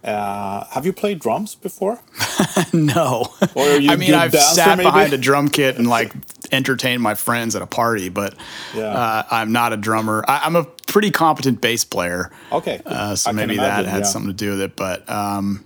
[0.03, 2.01] Uh, have you played drums before?
[2.73, 3.27] No.
[3.55, 4.89] Or are you I mean, I've sat maybe?
[4.89, 6.13] behind a drum kit and like
[6.53, 8.35] entertained my friends at a party, but
[8.75, 8.85] Yeah.
[8.87, 10.25] uh, I'm not a drummer.
[10.27, 12.31] I, I'm a pretty competent bass player.
[12.53, 14.05] Okay, Uh, so I maybe that had yeah.
[14.07, 14.77] something to do with it.
[14.77, 15.65] But um,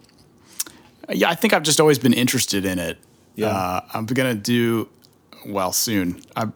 [1.13, 2.99] yeah, I think I've just always been interested in it.
[3.37, 3.49] Yeah.
[3.49, 4.89] Uh, I'm gonna do
[5.47, 6.21] well soon.
[6.37, 6.49] I,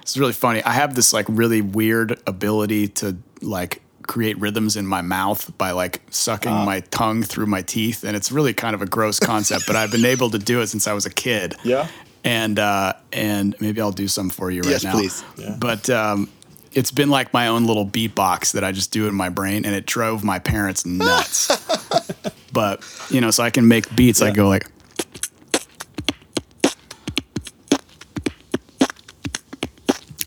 [0.00, 0.62] it's really funny.
[0.64, 5.70] I have this like really weird ability to like create rhythms in my mouth by
[5.70, 6.64] like sucking Ah.
[6.64, 9.66] my tongue through my teeth, and it's really kind of a gross concept.
[9.66, 11.54] but I've been able to do it since I was a kid.
[11.62, 11.88] Yeah.
[12.24, 14.92] And uh, and maybe I'll do some for you right Yes, now.
[14.92, 15.24] please.
[15.36, 15.56] Yeah.
[15.58, 16.28] But um,
[16.72, 19.74] it's been like my own little beatbox that I just do in my brain, and
[19.74, 21.50] it drove my parents nuts.
[22.52, 24.22] but you know, so I can make beats.
[24.22, 24.66] I go like.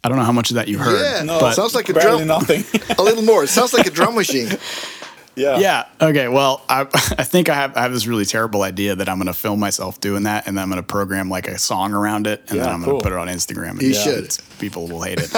[0.03, 1.01] I don't know how much of that you heard.
[1.01, 1.23] Yeah.
[1.23, 2.27] No, but sounds like a barely drum.
[2.27, 2.63] nothing.
[2.99, 3.43] A little more.
[3.43, 4.49] It sounds like a drum machine.
[5.35, 5.57] Yeah.
[5.57, 5.85] Yeah.
[5.99, 6.27] Okay.
[6.27, 6.81] Well, I,
[7.17, 9.59] I think I have I have this really terrible idea that I'm going to film
[9.59, 12.57] myself doing that, and then I'm going to program like a song around it, and
[12.57, 12.91] Yeah, then I'm cool.
[12.93, 13.71] going to put it on Instagram.
[13.71, 14.37] And You yeah, should.
[14.59, 15.31] People will hate it.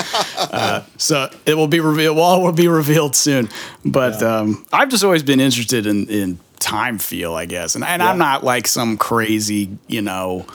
[0.54, 2.18] uh, so it will be revealed.
[2.18, 3.48] Well, it will be revealed soon.
[3.86, 8.02] But um, I've just always been interested in in time feel, I guess, and and
[8.02, 10.46] I'm not like some crazy, you know.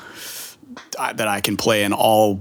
[0.99, 2.39] I- That I can play in all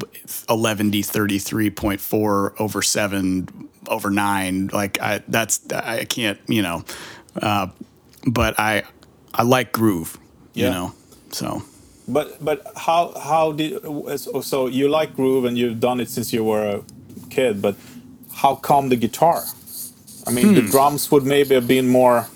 [0.47, 3.47] 11D 33.4 over 7
[3.87, 6.83] over 9 like I that's I can't you know
[7.41, 7.67] uh,
[8.25, 8.83] but I
[9.33, 10.17] I like groove,
[10.53, 10.71] you Yeah.
[10.71, 10.93] know.
[11.31, 11.61] So
[12.07, 13.81] But but how how did
[14.19, 16.81] so- so you like groove and you've done it since you were a
[17.29, 17.75] kid, but
[18.35, 19.43] how come the guitar?
[20.27, 20.55] I mean, Hmm.
[20.55, 22.27] the drums would maybe have been more.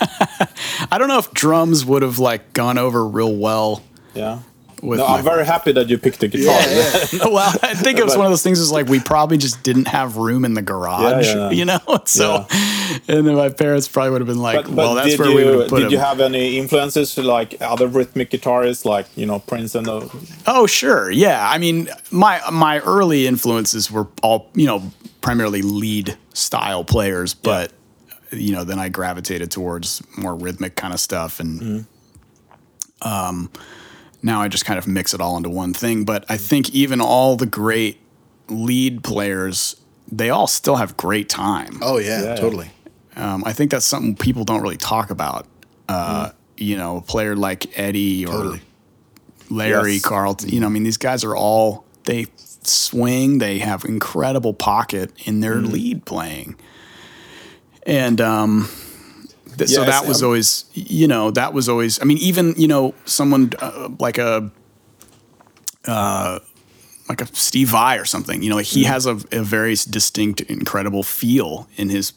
[0.90, 3.82] I don't know if drums would have like gone over real well.
[4.14, 4.40] Yeah.
[4.82, 6.58] With no, my- I'm very happy that you picked the guitar.
[6.58, 7.24] Yeah, yeah.
[7.26, 8.58] well, I think it was one of those things.
[8.58, 11.80] Is like we probably just didn't have room in the garage, Yeah, you know.
[12.06, 12.46] So,
[13.06, 15.36] and then my parents probably would have been like, But, but "Well, that's where you
[15.36, 19.06] we would have put did him." you have any influences like other rhythmic guitarists like
[19.16, 20.10] you know Prince and the
[20.46, 21.10] Oh, sure.
[21.10, 21.46] Yeah.
[21.46, 24.82] I mean, my my early influences were all, you know,
[25.20, 27.70] primarily lead style players, but
[28.32, 31.86] you know, then I gravitated towards more rhythmic kind of stuff and
[33.02, 33.50] um
[34.22, 37.00] now I just kind of mix it all into one thing, but I think even
[37.00, 37.98] all the great
[38.48, 39.76] lead players,
[40.12, 41.78] they all still have great time.
[41.80, 42.34] Oh yeah, Yeah.
[42.36, 42.70] totally.
[43.16, 45.46] Um, I think that's something people don't really talk about.
[45.88, 48.60] Uh, You know, a player like Eddie or Totally.
[49.48, 50.02] Larry Yes.
[50.04, 50.50] Carlton.
[50.50, 52.26] You know, I mean, these guys are all they
[52.62, 53.38] swing.
[53.38, 56.56] They have incredible pocket in their lead playing,
[57.84, 58.68] and um,
[59.56, 62.00] th- so that was um, always, you know, that was always.
[62.00, 64.50] I mean, even you know, someone uh, like a.
[65.86, 66.40] Uh,
[67.08, 71.02] like a Steve Vai or something, you know, he has a, a very distinct, incredible
[71.02, 72.12] feel in his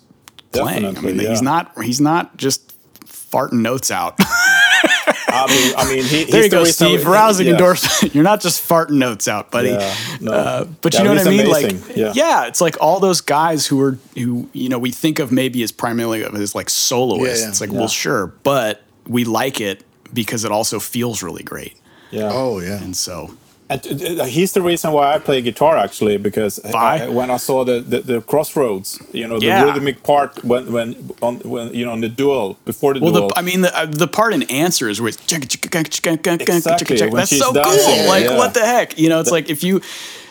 [0.52, 0.86] playing.
[0.86, 2.74] I Definitely, mean, he's not he's not just
[3.06, 4.20] farting notes out.
[5.34, 7.06] I mean, I mean, he, there he's you go, reason- Steve.
[7.08, 7.54] Rousing yeah.
[7.54, 8.14] endorsement.
[8.16, 9.70] You're not just farting notes out, buddy.
[9.70, 10.32] Yeah, no.
[10.32, 11.40] Uh, but Yeah, you know what I mean?
[11.48, 12.12] amazing, Like, yeah.
[12.16, 12.48] yeah.
[12.48, 15.72] it's like all those guys who are who you know we think of maybe as
[15.72, 17.40] primarily as like soloists.
[17.40, 17.50] Yeah, yeah.
[17.50, 17.80] It's like, Yeah.
[17.80, 21.76] well, sure, but we like it because it also feels really great,
[22.12, 22.30] Yeah.
[22.32, 22.82] Oh yeah.
[22.82, 23.38] and so And
[23.78, 28.00] he's the reason why I play guitar actually because I, when I saw the, the,
[28.02, 29.64] the crossroads, you know, the Yeah.
[29.66, 33.28] rhythmic part when when on when you know on the duel before the Well, duel.
[33.30, 37.64] the, I mean, the, uh, the part in answers where it's Exactly, that's so cool.
[37.64, 38.38] dancing, Like, yeah.
[38.38, 38.98] what the heck?
[38.98, 39.82] You know, it's like if you,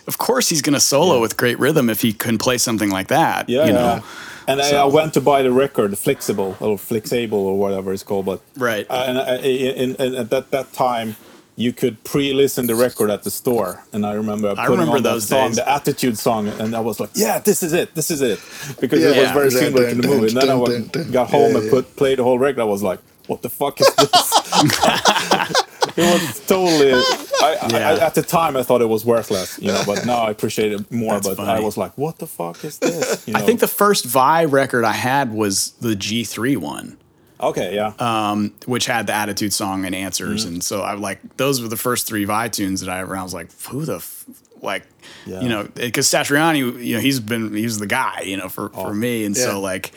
[0.06, 3.08] of course, he's going to solo with great rhythm if he can play something like
[3.08, 3.48] that.
[3.48, 3.78] yeah, you yeah.
[3.78, 4.04] know,
[4.48, 8.26] And I, I went to buy the record, Flexible or Flexable or whatever it's called,
[8.26, 8.86] but Right.
[8.90, 11.16] Uh, and I, in, in, at that that time.
[11.54, 15.28] You could pre-listen the record at the store, and I remember I remember on those
[15.28, 15.56] that song, days.
[15.56, 18.40] the Attitude song, and I was like, "Yeah, this is it, this is it,"
[18.80, 19.22] because it Yeah.
[19.22, 20.26] was very Dun, similar to dun, the movie.
[20.28, 21.12] And then I went, dun, dun.
[21.12, 21.70] got home Yeah, and yeah.
[21.70, 22.62] put played the whole record.
[22.62, 24.32] I was like, "What the fuck is this?"
[25.96, 26.92] it was totally.
[26.94, 28.06] I, I, Yeah.
[28.06, 30.90] at the time, I thought it was worthless, you know, but now I appreciate it
[30.90, 31.14] more.
[31.20, 34.06] That's but I was like, "What the fuck is this?" You I think the first
[34.06, 36.96] Vai record I had was the G3 one.
[37.42, 40.54] Okay, yeah, um, which had the attitude song and answers, Mm-hmm.
[40.54, 43.16] and so I like those were the first three Vai tunes that I ever.
[43.16, 44.24] I was like, who the f-?
[44.62, 44.84] like,
[45.26, 45.40] Yeah.
[45.40, 48.84] you know, because Satriani, you know, he's been he's the guy, you know, for Oh.
[48.84, 49.42] for me, and Yeah.
[49.44, 49.90] so like,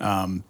[0.00, 0.44] um,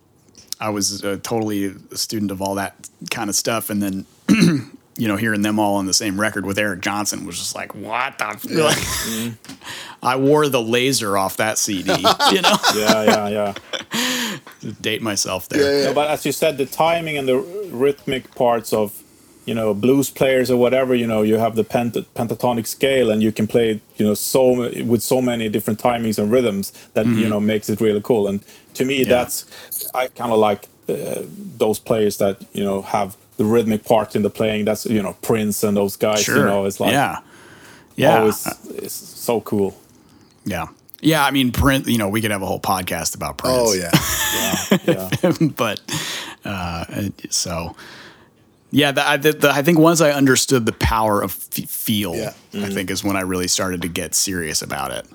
[0.59, 2.75] I was uh, totally a student of all that
[3.11, 4.07] kind of stuff, and then.
[4.97, 7.75] You know, hearing them all on the same record with Eric Johnson was just like,
[7.75, 8.27] what the?
[8.29, 8.45] f-?
[8.51, 9.55] Like, Mm-hmm.
[10.03, 11.91] I wore the laser off that CD.
[12.33, 13.55] You know, yeah, yeah,
[13.93, 14.39] yeah.
[14.81, 15.61] date myself there.
[15.63, 15.85] Yeah, yeah.
[15.89, 17.39] No, but as you said, the timing and the
[17.71, 19.03] rhythmic parts of,
[19.47, 23.23] you know, blues players or whatever, you know, you have the pent- pentatonic scale and
[23.23, 27.29] you can play, you know, so with so many different timings and rhythms that you
[27.29, 28.29] know makes it really cool.
[28.29, 28.43] And
[28.75, 29.45] to me, that's
[29.95, 31.23] I kind of like uh,
[31.57, 34.67] those players that you know have the rhythmic part in the playing.
[34.67, 36.23] That's you know Prince and those guys.
[36.23, 36.37] Sure.
[36.37, 37.21] You know, it's like yeah,
[37.97, 38.19] yeah.
[38.19, 39.75] always it's so cool.
[40.45, 40.67] Yeah.
[41.01, 41.89] Yeah, I mean, Prince.
[41.89, 43.57] You know, we could have a whole podcast about Prince.
[43.59, 43.91] Oh yeah.
[44.87, 45.49] Yeah, yeah.
[45.57, 45.81] but
[46.45, 46.85] uh,
[47.31, 47.75] so
[48.71, 52.15] yeah, the, I, the, the, I think once I understood the power of f- feel,
[52.15, 52.35] Yeah.
[52.53, 55.07] I think is when I really started to get serious about it.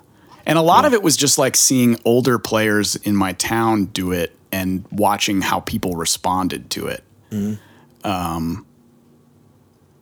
[0.48, 4.12] And a lot of it was just like seeing older players in my town do
[4.12, 7.04] it and watching how people responded to it.
[8.06, 8.66] Um,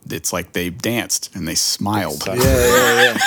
[0.10, 2.16] it's like they danced and they smiled.
[2.28, 2.46] Exactly.
[2.46, 3.18] Yeah, yeah,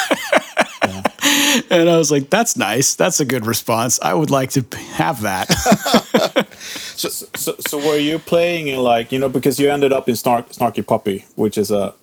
[0.84, 1.02] yeah.
[1.70, 2.94] And I was like, that's nice.
[2.94, 3.98] That's a good response.
[4.00, 6.46] I would like to have that.
[6.96, 10.16] So, so, so were you playing in like you know because you ended up in
[10.16, 11.94] Snark, Snarky Puppy, which is a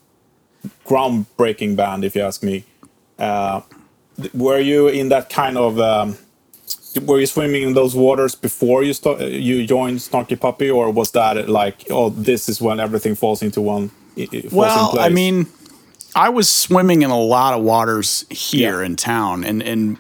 [0.86, 2.64] groundbreaking band, if you ask me.
[3.18, 3.62] Uh,
[4.36, 6.18] were you in that kind of um,
[7.02, 11.12] were you swimming in those waters before you start you joined Snarky Puppy, or was
[11.12, 13.90] that like oh this is when everything falls into one?
[14.16, 15.48] falls in Well, I mean,
[16.16, 18.86] I was swimming in a lot of waters here Yeah.
[18.86, 19.98] in town, and and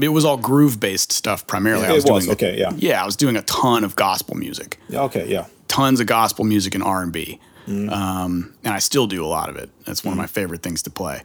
[0.00, 1.86] it was all groove based stuff primarily.
[1.86, 2.72] I It was, was, doing okay, yeah.
[2.76, 3.02] yeah.
[3.02, 6.74] I was doing a ton of gospel music, Yeah, okay, yeah, tons of gospel music
[6.76, 7.90] and R and B, Mm.
[7.92, 9.68] um, and I still do a lot of it.
[9.84, 11.22] That's one of my favorite things to play,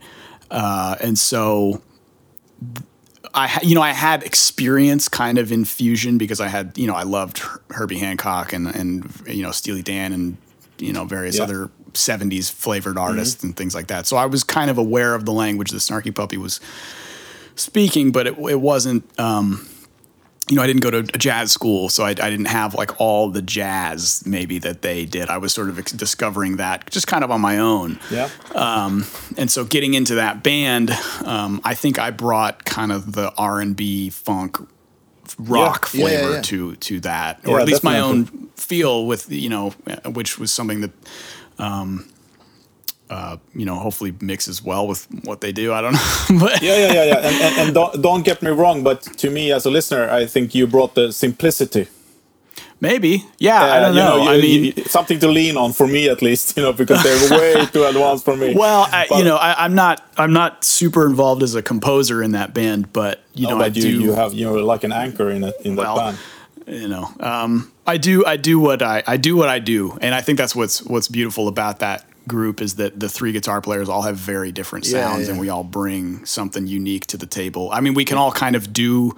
[0.50, 1.82] uh, and so.
[3.36, 6.86] I, ha- you know, I had experience kind of in fusion because I had, you
[6.88, 10.38] know, I loved Her- Herbie Hancock and and you know Steely Dan and
[10.78, 11.44] you know various Yeah.
[11.44, 14.06] other '70s flavored artists and things like that.
[14.08, 16.60] So I was kind of aware of the language the Snarky Puppy was
[17.56, 19.04] speaking, but it, it wasn't.
[19.20, 19.68] Um,
[20.50, 23.00] you know, I didn't go to a jazz school, so I, I didn't have like
[23.00, 25.30] all the jazz maybe that they did.
[25.30, 29.50] I was sort of ex- discovering that just kind of on my own yeah, and
[29.50, 30.92] so getting into that band,
[31.26, 34.58] um, I think I brought kind of the R and B funk
[35.40, 36.42] rock Yeah, yeah, flavor yeah.
[36.42, 39.70] to to that, or Yeah, at least my own feel with you know,
[40.06, 40.92] which was something that.
[41.60, 42.10] Um,
[43.10, 45.74] uh, you know, hopefully mixes well with what they do.
[45.74, 47.18] I don't know, but yeah, yeah, yeah, yeah.
[47.18, 50.26] And, and, and don't don't get me wrong, but to me as a listener, I
[50.26, 51.88] think you brought the simplicity.
[52.80, 53.62] maybe, yeah.
[53.64, 54.16] I Uh, don't you know.
[54.24, 57.02] you- I mean, you- something to lean on for me at least, you know, because
[57.04, 58.54] they're way too advanced for me.
[58.56, 62.22] well, I, But- you know, I, I'm not, I'm not super involved as a composer
[62.22, 63.90] in that band, but you know, No, I you, do.
[64.02, 66.18] you have you know like an anchor in it in that band.
[66.68, 70.16] you know um, i do i do what i i do what i do and
[70.16, 73.90] i think that's what's what's beautiful about that group is that the three guitar players
[73.90, 75.32] all have very different sounds yeah.
[75.32, 78.56] and we all bring something unique to the table i mean we can all kind
[78.56, 79.16] of do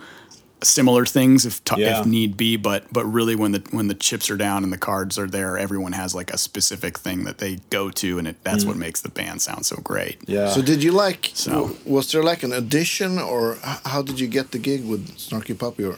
[0.63, 1.99] similar things if t- Yeah.
[1.99, 4.77] if need be but but really when the when the chips are down and the
[4.79, 8.37] cards are there everyone has like a specific thing that they go to and it,
[8.43, 8.67] that's Mm.
[8.69, 10.49] what makes the band sound so great Yeah.
[10.49, 11.29] So did you like?
[11.35, 15.15] So- w- was there like an audition, or how did you get the gig with
[15.17, 15.83] Snarky Puppy?
[15.83, 15.97] Or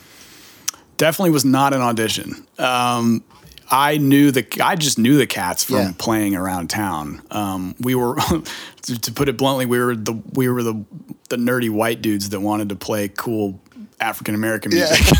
[0.98, 2.46] definitely was not an audition.
[2.58, 3.24] Um,
[3.70, 5.92] I knew the I just knew the cats from Yeah.
[5.98, 7.22] playing around town.
[7.32, 8.16] Um, we were,
[8.84, 10.84] to, to put it bluntly, we were the we were the
[11.30, 13.60] the nerdy white dudes that wanted to play cool
[14.00, 15.00] African American music.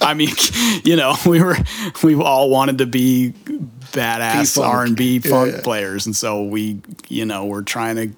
[0.00, 0.28] I mean,
[0.84, 1.56] you know, we were
[2.02, 3.32] we all wanted to be
[3.92, 4.62] badass.
[4.62, 5.60] R and B Yeah, funk yeah.
[5.62, 8.10] players, and so we, you know, we're trying to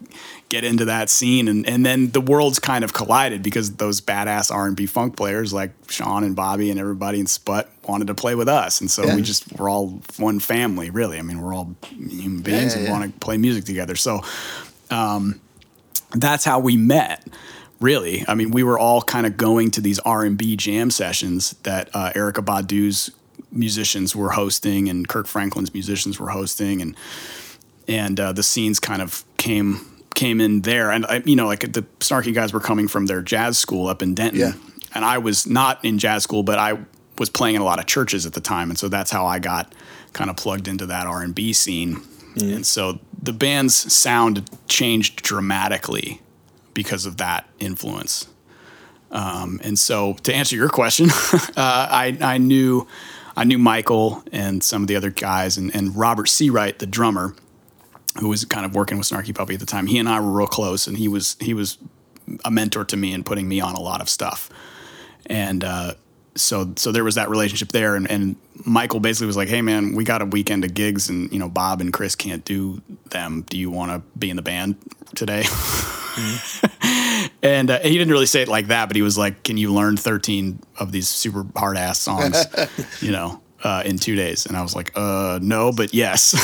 [0.49, 4.53] get into that scene, and and then the worlds kind of collided because those badass
[4.53, 8.15] R and B funk players like Sean and Bobby and everybody in Sput wanted to
[8.15, 9.17] play with us, and so Yeah.
[9.17, 11.19] we just we're all one family, really.
[11.19, 12.93] I mean, we're all human beings yeah, and yeah.
[12.93, 13.97] want to play music together.
[13.97, 14.23] So
[14.91, 15.41] um,
[16.13, 17.27] that's how we met
[17.79, 21.91] really i mean we were all kind of going to these r&b jam sessions that
[21.93, 23.11] uh, erykah badu's
[23.53, 26.97] musicians were hosting and kirk franklin's musicians were hosting and
[27.87, 29.81] and uh, the scenes kind of came
[30.17, 30.91] came in there.
[30.91, 34.03] And I, you know like the snarky guys were coming from their jazz school up
[34.03, 34.41] in denton.
[34.41, 34.53] Yeah.
[34.95, 36.77] and i was not in jazz school but i
[37.19, 38.69] was playing in a lot of churches at the time.
[38.71, 39.73] And so that's how i got
[40.13, 42.03] kind of plugged into that r&b scene.
[42.39, 46.21] And so the band's sound changed dramatically
[46.75, 48.29] because of that influence.
[49.11, 52.87] Um, and so to answer your question uh, I, I knew
[53.37, 57.35] i knew michael and some of the other guys and, and robert searight the drummer
[58.19, 59.87] who was kind of working with Snarky Puppy at the time.
[59.87, 61.79] He and I were real close, and he was he was
[62.45, 64.51] a mentor to me and putting me on a lot of stuff.
[65.27, 65.95] And uh,
[66.35, 67.97] so so there was that relationship there.
[67.97, 71.33] And, and Michael basically was like, "Hey man, we got a weekend of gigs, and
[71.33, 73.45] you know Bob and Chris can't do them.
[73.49, 74.77] Do you want to be in the band
[75.15, 75.45] today?"
[77.43, 79.73] and uh, he didn't really say it like that, but he was like, "Can you
[79.73, 82.47] learn 13 of these super hard ass songs?"
[83.01, 83.41] you know.
[83.67, 86.35] Uh, in two days, and I was like, "Uh, no, but yes."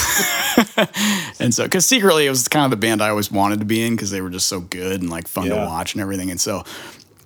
[1.38, 3.80] and so, because secretly it was kind of the band I always wanted to be
[3.80, 6.32] in because they were just so good and like fun to watch and everything.
[6.32, 6.64] And so,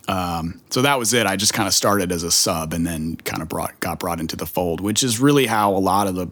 [0.06, 1.24] um, so that was it.
[1.24, 4.20] I just kind of started as a sub and then kind of brought got brought
[4.20, 6.28] into the fold, which is really how a lot of the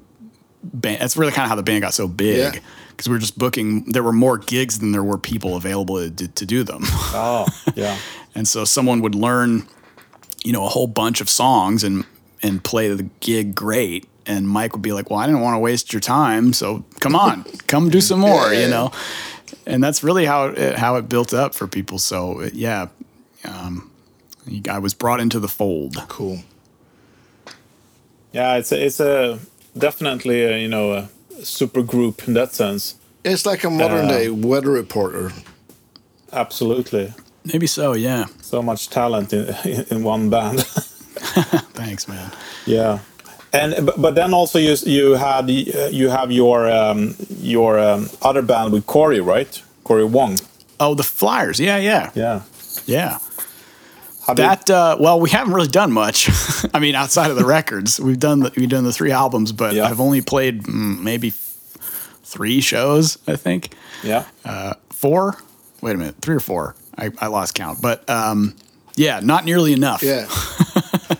[0.62, 1.00] band.
[1.00, 2.60] That's really kind of how the band got so big Yeah.
[2.90, 3.84] because we were just booking.
[3.92, 6.82] There were more gigs than there were people available to, to do them.
[6.84, 7.96] Oh, yeah.
[8.34, 9.66] And so someone would learn,
[10.44, 12.04] you know, a whole bunch of songs and
[12.44, 14.06] and play the gig great.
[14.26, 17.16] And Mike would be like, "Well, I didn't want to waste your time, so come
[17.16, 18.90] on, come do some more," Yeah, you know.
[19.66, 21.98] And that's really how it, how it built up for people.
[21.98, 22.86] So it- yeah,
[23.44, 23.90] um,
[24.70, 25.96] I was brought into the fold.
[26.08, 26.38] cool.
[28.32, 29.38] Yeah, it's a, it's a
[29.76, 31.08] definitely a, you know a
[31.44, 32.94] super group in that sense.
[33.24, 35.32] It's like a modern Uh, day weather reporter.
[36.32, 37.12] Absolutely,
[37.44, 37.92] Maybe so.
[37.94, 38.24] Yeah.
[38.42, 39.54] so much talent in
[39.90, 40.64] in one band.
[41.74, 42.30] Thanks, man.
[42.66, 42.98] yeah,
[43.52, 48.08] and but, but then also you you had uh, you have your um, your um,
[48.22, 49.62] other band with Corey, right?
[49.84, 50.38] Corey Wong.
[50.80, 51.60] Oh, the Flyers.
[51.60, 52.42] Yeah, yeah, Yeah.
[52.86, 53.18] yeah.
[54.26, 56.28] How do you- That uh, well, we haven't really done much.
[56.74, 59.74] I mean, outside of the records, we've done the, we've done the three albums, but
[59.74, 59.84] Yeah.
[59.86, 63.18] I've only played mm, maybe three shows.
[63.28, 64.24] I think yeah.
[64.44, 65.36] Uh, four.
[65.82, 66.74] Wait a minute, three or four.
[66.96, 68.54] I, I lost count, but um,
[68.96, 70.02] yeah, not nearly enough.
[70.02, 70.26] Yeah.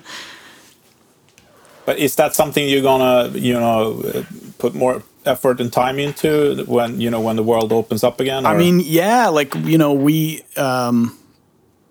[1.87, 4.25] But is that something you're gonna, you know,
[4.59, 8.47] put more effort and time into when you know when the world opens up again?
[8.47, 11.17] I mean, yeah, like you know, we um,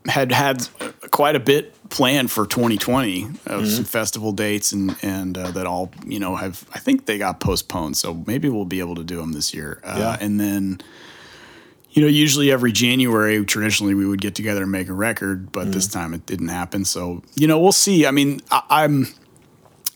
[0.08, 0.68] had had
[1.12, 3.66] quite a bit planned for 2020 of Mm-hmm.
[3.66, 7.40] some festival dates and and uh, that all you know have I think they got
[7.40, 9.80] postponed, so maybe we'll be able to do them this year.
[9.84, 10.18] Uh, Yeah.
[10.20, 10.82] And then,
[11.92, 15.72] you know, usually every January, traditionally we would get together and make a record, but
[15.72, 16.00] this Mm-hmm.
[16.00, 16.84] time it didn't happen.
[16.84, 18.08] So you know, we'll see.
[18.08, 19.06] I mean, I, I'm.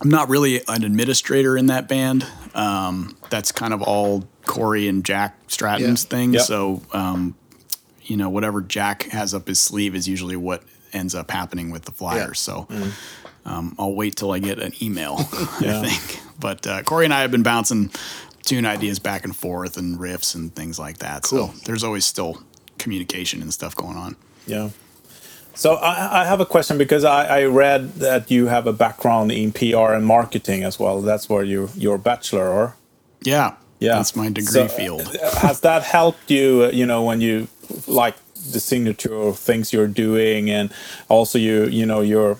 [0.02, 2.26] I'm not really an administrator in that band.
[2.54, 6.10] Um, that's kind of all Corey and Jack Stratton's Yeah.
[6.10, 6.34] thing.
[6.34, 6.42] Yeah.
[6.42, 7.36] So, um,
[8.04, 11.86] you know, whatever Jack has up his sleeve is usually what ends up happening with
[11.86, 12.40] the flyers.
[12.40, 12.68] So,
[13.46, 15.18] um, I'll wait till I get an email.
[15.62, 15.82] Yeah.
[15.82, 16.22] I think.
[16.40, 17.90] But uh, Corey and I have been bouncing
[18.46, 21.24] tune ideas back and forth and riffs and things like that.
[21.24, 21.48] Cool.
[21.50, 22.42] So there's always still
[22.78, 24.16] communication and stuff going on.
[24.46, 24.70] Yeah.
[25.58, 29.32] So I, I have a question because I, I read that you have a background
[29.32, 31.02] in PR and marketing as well.
[31.02, 32.76] That's where you your bachelor or
[33.24, 33.54] Yeah.
[33.80, 35.02] yeah, That's my degree So, field.
[35.22, 36.66] uh, Has that helped you?
[36.66, 37.48] uh, You know, when you
[37.88, 38.16] like
[38.54, 40.70] the signature of things you're doing, and
[41.10, 42.38] also you you know you're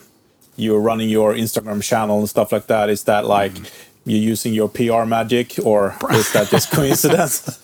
[0.56, 2.90] you're running your Instagram channel and stuff like that.
[2.90, 3.66] Is that like Mm-hmm.
[4.10, 7.60] You using your PR magic, or is that just coincidence?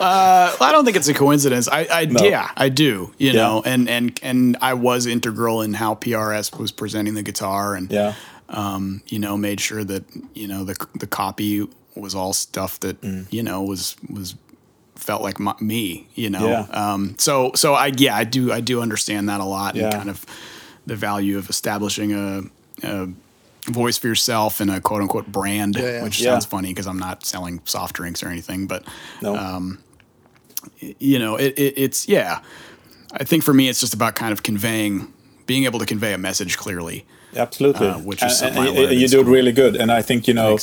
[0.00, 1.68] Well, I don't think it's a coincidence.
[1.68, 2.22] I, I No.
[2.24, 3.12] yeah, I do.
[3.18, 3.42] You Yeah.
[3.42, 7.90] know, and and and I was integral in how PRS was presenting the guitar, and
[7.92, 8.14] yeah,
[9.08, 10.04] you know, made sure that
[10.34, 13.26] you know the the copy was all stuff that Mm.
[13.30, 14.34] you know was was
[14.96, 16.06] felt like my, me.
[16.14, 16.66] You know, Yeah.
[16.92, 19.84] um, so so I yeah, I do I do understand that a lot, Yeah.
[19.84, 20.24] and kind of
[20.86, 22.42] the value of establishing a.
[22.82, 23.08] a
[23.70, 26.02] voice for yourself and a quote unquote brand, Yeah, yeah.
[26.04, 26.32] which Yeah.
[26.32, 28.84] sounds funny because I'm not selling soft drinks or anything, but
[29.20, 29.78] no, Um,
[30.98, 32.40] you know, it, it, it's yeah.
[33.12, 35.12] I think for me, it's just about kind of conveying,
[35.46, 37.04] being able to convey a message clearly.
[37.36, 37.86] absolutely.
[37.88, 40.34] uh, which is And- something and you do it really good, and I think you
[40.34, 40.58] know.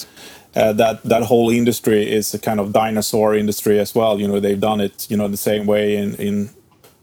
[0.55, 4.19] Uh, that that whole industry is a kind of dinosaur industry as well.
[4.19, 6.49] You know, they've done it, you know, the same way in in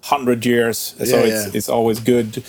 [0.03, 0.97] hundred years.
[0.99, 2.43] so it's it's always good.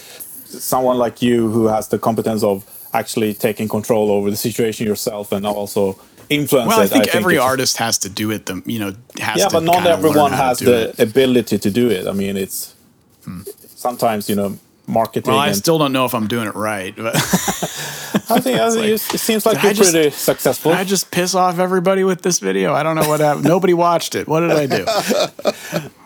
[0.45, 2.64] Someone like you who has the competence of
[3.00, 5.84] actually taking control over the situation yourself and also
[6.30, 6.91] influence Well, I it.
[6.91, 8.41] think every artist has to do it.
[8.48, 11.00] The you know has Yeah, but not everyone learn how to has the it.
[11.10, 12.04] ability to do it.
[12.12, 12.76] I mean, it's
[13.26, 13.41] hmm.
[13.76, 14.50] sometimes you know
[14.88, 15.32] marketing.
[15.32, 17.16] Well, I still don't know if I'm doing it right, but
[18.30, 20.72] I think I think it seems like you're I just- pretty successful.
[20.74, 22.74] I just piss off everybody with this video.
[22.74, 23.45] I don't know what happened.
[23.45, 24.28] Nobody watched it.
[24.28, 24.84] What did I do?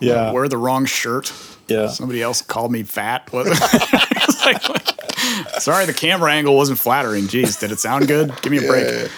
[0.00, 1.32] yeah, Wear the wrong shirt.
[1.68, 1.88] yeah.
[1.88, 3.32] Somebody else called me fat.
[3.32, 3.46] What?
[4.44, 4.62] Like,
[5.60, 7.24] Sorry, the camera angle wasn't flattering.
[7.24, 8.32] Jeez, did it sound good?
[8.42, 9.10] Give me a break.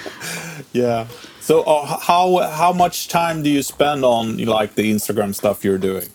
[0.72, 1.06] Yeah.
[1.40, 5.78] So uh, how how much time do you spend on like the Instagram stuff you're
[5.78, 6.08] doing?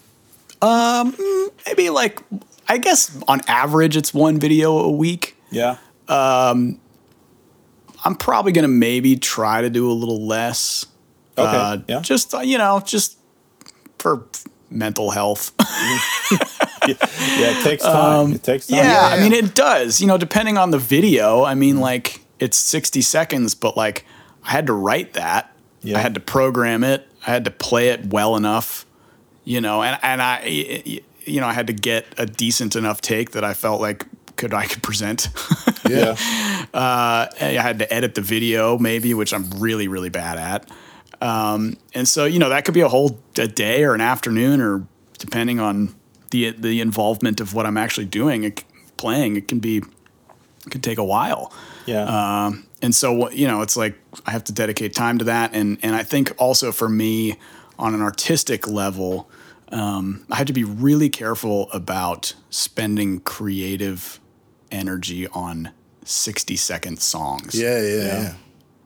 [0.61, 1.15] Um,
[1.65, 2.21] Maybe like,
[2.67, 5.35] I guess on average, it's one video a week.
[5.51, 5.77] Yeah.
[6.07, 6.79] Um,
[8.03, 10.85] I'm probably gonna maybe try to do a little less.
[11.37, 11.57] Okay.
[11.57, 12.01] Uh, yeah.
[12.01, 13.17] Just uh, you know, just
[13.99, 14.25] for
[14.69, 15.51] mental health.
[15.59, 16.95] yeah.
[17.57, 18.33] It takes time.
[18.33, 18.79] it takes time.
[18.79, 20.01] Um, yeah, I mean it does.
[20.01, 21.43] You know, depending on the video.
[21.43, 24.05] I mean, like it's 60 seconds, but like
[24.43, 25.53] I had to write that.
[25.81, 25.97] Yeah.
[25.97, 27.07] I had to program it.
[27.25, 28.85] I had to play it well enough.
[29.43, 30.43] You know, and and I,
[31.25, 34.05] you know, I had to get a decent enough take that I felt like
[34.35, 35.29] could I could present.
[35.87, 36.15] Yeah.
[36.71, 40.69] Uh, I had to edit the video maybe, which I'm really really bad at.
[41.21, 44.61] Um, and so you know that could be a whole a day or an afternoon
[44.61, 45.95] or depending on
[46.31, 48.63] the the involvement of what I'm actually doing, it,
[48.97, 49.35] playing.
[49.35, 51.53] It can be it could take a while.
[51.85, 52.03] Yeah.
[52.45, 55.77] Um, and so you know, it's like I have to dedicate time to that, and
[55.83, 57.37] and I think also for me
[57.77, 59.29] on an artistic level,
[59.71, 64.19] um, I have to be really careful about spending creative
[64.71, 65.71] energy on
[66.05, 67.55] sixty second songs.
[67.55, 68.33] Yeah, yeah, yeah.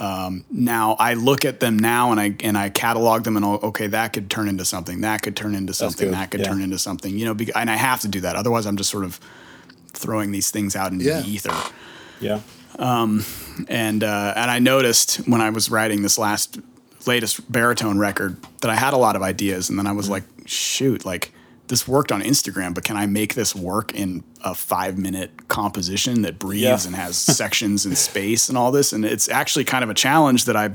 [0.04, 3.60] Um, now I look at them now and I and I catalog them and oh,
[3.64, 5.00] okay, that could turn into something.
[5.02, 6.12] That could turn into something.
[6.12, 6.48] That could yeah.
[6.48, 7.18] turn into something.
[7.18, 8.36] You know, and I have to do that.
[8.36, 9.18] Otherwise, I'm just sort of
[9.94, 11.22] throwing these things out into Yeah.
[11.22, 11.56] the ether.
[12.20, 12.42] yeah.
[12.78, 13.24] Um,
[13.70, 16.60] and uh, and I noticed when I was writing this last
[17.06, 20.12] latest baritone record that I had a lot of ideas, and then I was mm.
[20.12, 21.32] like, shoot, like
[21.68, 26.22] this worked on Instagram, but can I make this work in a five minute composition
[26.24, 26.88] that breathes Yeah.
[26.88, 28.94] and has sections and space and all this?
[28.94, 30.72] And it's actually kind of a challenge that I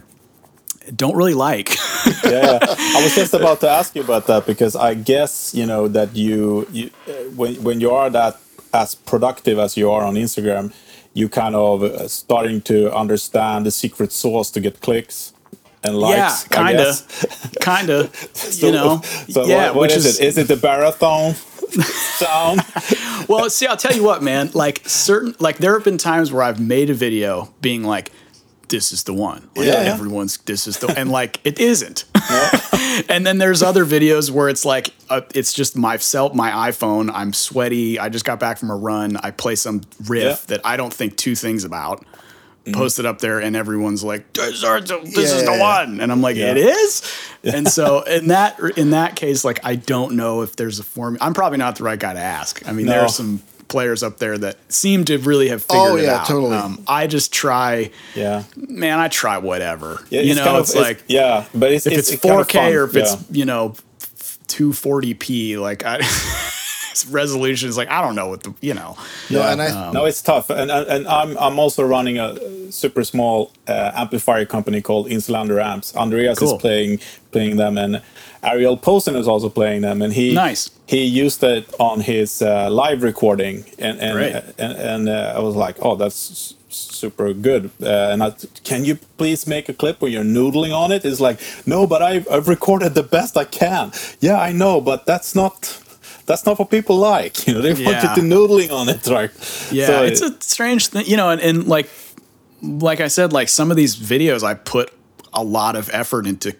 [0.96, 1.76] don't really like.
[2.24, 5.88] yeah, I was just about to ask you about that because I guess you know
[5.88, 8.40] that you, you uh, when when you are that
[8.72, 10.72] as productive as you are on Instagram,
[11.12, 15.32] you kind of uh, starting to understand the secret sauce to get clicks
[15.84, 16.46] and likes.
[16.50, 16.94] yeah, kinda,
[17.60, 18.14] kind of.
[18.34, 19.66] So- you know, So yeah.
[19.66, 20.24] what, what which is, it?
[20.26, 22.60] Is it the marathon sound?
[23.28, 24.50] well, see, I'll tell you what, man.
[24.54, 28.10] Like certain, like there have been times where I've made a video being like,
[28.68, 29.92] "This is the one." Like, Yeah, yeah.
[29.94, 32.04] everyone's this is the, and like it isn't.
[33.08, 37.10] and then there's other videos where it's like, uh, it's just myself, my iPhone.
[37.12, 37.98] I'm sweaty.
[37.98, 39.16] I just got back from a run.
[39.18, 40.56] I play some riff Yeah.
[40.56, 42.04] that I don't think two things about.
[42.72, 42.80] Mm-hmm.
[42.80, 45.60] Post it up there, and everyone's like, "This, this Yeah, is the yeah, yeah.
[45.84, 46.52] one," and I'm like, Yeah.
[46.52, 47.02] "It is."
[47.44, 51.24] And so in that in that case, like I don't know if there's a formula.
[51.24, 52.66] I'm probably not the right guy to ask.
[52.68, 55.96] I mean, there are some players up there that seem to really have figured Oh,
[55.96, 56.26] it out.
[56.26, 56.56] totally.
[56.56, 58.42] Um, I just try, Yeah.
[58.56, 58.98] man.
[58.98, 60.02] I try whatever.
[60.10, 62.72] Yeah, you know, kind of- it's like yeah, but it's if it's, it's, 4K fun.
[62.74, 63.74] or if it's you know
[64.48, 66.00] 240p, like I.
[67.10, 68.96] resolution is like I don't know what the you know.
[69.30, 69.52] No, Yeah.
[69.52, 72.36] and I, no, it's tough, and and and I'm I'm also running a
[72.72, 75.94] super small uh, amplifier company called Insulander Amps.
[75.96, 76.54] Andreas Cool.
[76.56, 77.00] is playing
[77.32, 78.02] playing them, and
[78.42, 80.70] Ariel Posen is also playing them, and he Nice.
[80.86, 84.34] he used it on his uh, live recording, and and Great.
[84.58, 87.70] and, and uh, I was like, oh, that's super good.
[87.82, 88.30] Uh, and I,
[88.62, 91.04] can you please make a clip where you're noodling on it?
[91.04, 93.90] It's like, no, but I've, I've recorded the best I can.
[94.20, 95.80] Yeah, I know, but that's not.
[96.28, 97.60] That's not what people like, you know.
[97.60, 98.14] They Yeah.
[98.14, 99.30] to noodling on it, right?
[99.72, 101.88] Yeah, So it's a strange thing, you know, and, and like
[102.62, 104.92] like I said, like some of these videos I put
[105.32, 106.54] a lot of effort into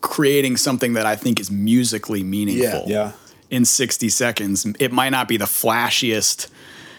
[0.00, 2.84] creating something that I think is musically meaningful.
[2.86, 3.12] Yeah.
[3.50, 4.66] In 60 seconds.
[4.78, 6.48] It might not be the flashiest,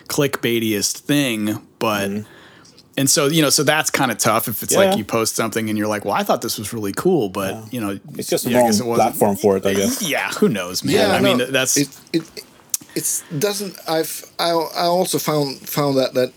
[0.07, 2.32] clickbaitiest thing, but mm-hmm.
[2.97, 4.73] And so, you know, so that's kind of tough if it's.
[4.73, 4.79] Yeah.
[4.79, 7.73] like you post something and you're like, well, I thought this was really cool, but
[7.73, 10.01] you know, It's just a yeah, I wrong it platform for it, I guess.
[10.07, 10.95] Yeah, who knows, man?
[10.95, 11.89] yeah, I no, mean, that's it.
[12.11, 12.23] It
[12.95, 13.77] it's doesn't.
[13.87, 16.31] I've I I also found found that that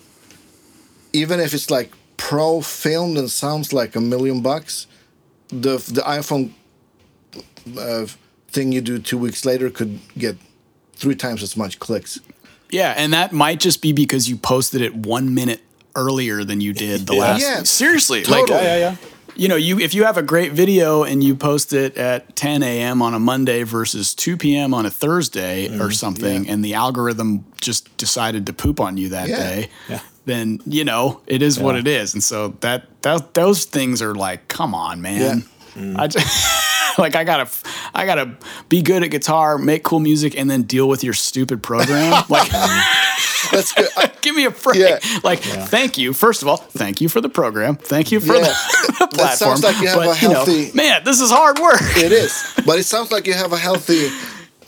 [1.13, 4.87] even if it's like pro filmed and sounds like a million bucks,
[5.49, 6.53] the the iPhone
[7.79, 8.07] uh,
[8.49, 10.37] thing you do two weeks later could get
[10.95, 12.19] three times as much clicks.
[12.71, 15.61] Yeah, and that might just be because you posted it one minute
[15.97, 17.20] earlier than you did the Yeah.
[17.20, 17.40] last.
[17.42, 18.59] Yeah, seriously, like totally.
[18.62, 18.97] Yeah, yeah, yeah.
[19.34, 22.62] you know, you if you have a great video and you post it at 10
[22.62, 23.03] a.m.
[23.03, 24.72] on a Monday versus 2 p.m.
[24.74, 25.82] on a Thursday Mm-hmm.
[25.82, 29.36] or something, and the algorithm just decided to poop on you that Yeah.
[29.38, 30.01] day, Yeah.
[30.26, 34.14] then you know it is what it is, and so that that those things are
[34.14, 35.44] like, come on, man.
[35.74, 35.99] Mm.
[35.99, 36.26] I just,
[36.99, 37.49] like I gotta
[37.95, 38.37] I gotta
[38.68, 42.11] be good at guitar, make cool music, and then deal with your stupid program.
[42.28, 42.51] like,
[43.53, 43.89] That's good.
[43.97, 44.76] I, give me a break.
[44.78, 44.99] Yeah.
[45.22, 46.12] Like, thank you.
[46.12, 47.76] First of all, thank you for the program.
[47.76, 48.41] Thank you for Yeah.
[48.41, 48.47] the
[48.99, 49.57] That platform.
[49.57, 51.80] sounds like you have but, a you know, healthy- man, this is hard work.
[51.97, 52.32] it is,
[52.66, 54.09] but it sounds like you have a healthy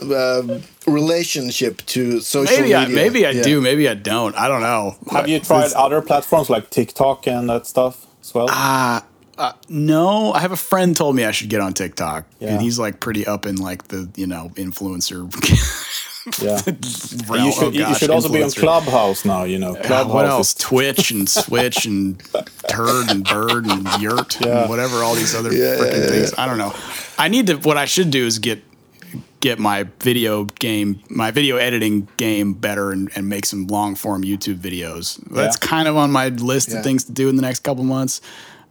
[0.00, 2.94] uh, relationship to social Maybe I media.
[2.94, 3.42] maybe I Yeah.
[3.42, 4.34] do, maybe I don't.
[4.36, 4.96] I don't know.
[5.10, 8.48] Have you tried other platforms like TikTok and that stuff as well?
[9.39, 12.49] Ah, No, I have a friend told me I should get on TikTok, Yeah.
[12.51, 15.28] and he's like pretty up in like the you know influencer.
[16.43, 16.61] yeah.
[17.28, 17.47] realm.
[17.47, 18.51] you should, Oh, you should also be on.
[18.51, 19.45] Clubhouse now.
[19.45, 20.55] You know, Uh, what else?
[20.55, 22.20] Twitch and Switch and
[22.68, 24.61] Turd and Bird and Yurt Yeah.
[24.62, 26.34] and whatever all these other Yeah, freaking things.
[26.36, 26.74] I don't know.
[27.18, 27.55] I need to.
[27.57, 28.62] What I should do is get
[29.41, 34.24] get my video game, my video editing game better, and, and make some long form
[34.24, 35.16] YouTube videos.
[35.30, 35.68] That's Yeah.
[35.68, 36.78] kind of on my list Yeah.
[36.78, 38.20] of things to do in the next couple months.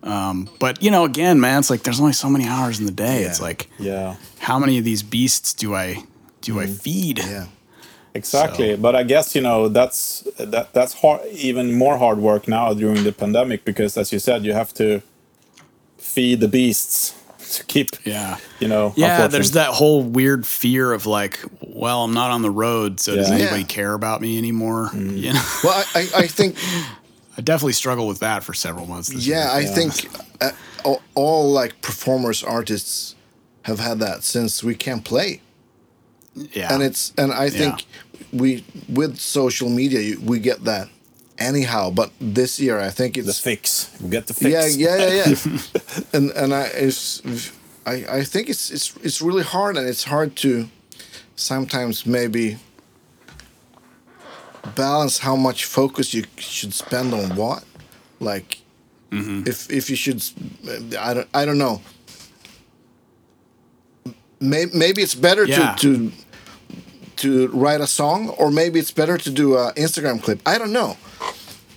[0.03, 2.91] Um, but you know, again, man, it's like there's only so many hours in the
[2.91, 3.23] day.
[3.23, 6.03] It's like Yeah, how many of these beasts do I
[6.41, 7.19] do I feed?
[7.19, 7.47] Yeah.
[8.13, 8.71] exactly.
[8.75, 12.73] So- But I guess you know that's that that's hard, even more hard work now
[12.73, 15.01] during the pandemic because, as you said, you have to
[15.97, 17.13] feed the beasts
[17.57, 17.89] to keep.
[18.05, 18.37] Yeah.
[18.59, 18.93] You know.
[18.95, 23.15] Yeah, there's that whole weird fear of like, well, I'm not on the road, so
[23.15, 23.67] does anybody Yeah.
[23.67, 24.89] care about me anymore?
[24.93, 25.17] Mm.
[25.17, 26.55] You know, Well, I, I, I think
[27.38, 29.09] I definitely struggled with that for several months.
[29.09, 29.75] This yeah, I Yeah.
[29.75, 30.09] think
[30.41, 30.51] uh,
[30.83, 33.15] all, all like performers, artists
[33.63, 35.41] have had that since we can't play,
[36.35, 37.85] yeah, and it's and I think
[38.33, 40.89] we with social media we get that
[41.38, 41.91] anyhow.
[41.91, 43.91] But this year, I think the it's fix.
[44.01, 44.75] We get the fix.
[44.77, 45.59] yeah, yeah, yeah, yeah.
[46.13, 47.21] and and I it's
[47.85, 50.69] I I think it's it's it's really hard, and it's hard to
[51.35, 52.57] sometimes maybe
[54.76, 57.63] balance how much focus you should spend on what,
[58.20, 58.59] like
[59.11, 59.43] mm-hmm.
[59.47, 60.24] if if you should,
[60.99, 61.82] I don't I don't know.
[64.39, 65.76] Maybe maybe it's better Yeah.
[65.76, 66.11] to to
[67.18, 70.39] to write a song, or maybe it's better to do a Instagram clip.
[70.45, 70.97] I don't know.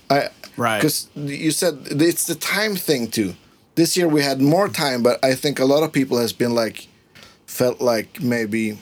[0.09, 0.77] I Right.
[0.79, 3.35] because you said it's the time thing too.
[3.75, 6.53] This year we had more time, but I think a lot of people has been
[6.53, 6.87] like
[7.47, 8.77] felt like maybe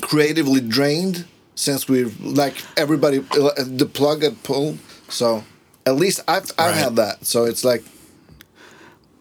[0.00, 4.78] creatively drained since we've like everybody uh, the plug and pull.
[5.08, 5.44] So
[5.86, 6.76] at least I've I've Right.
[6.84, 7.24] had that.
[7.26, 7.84] So it's like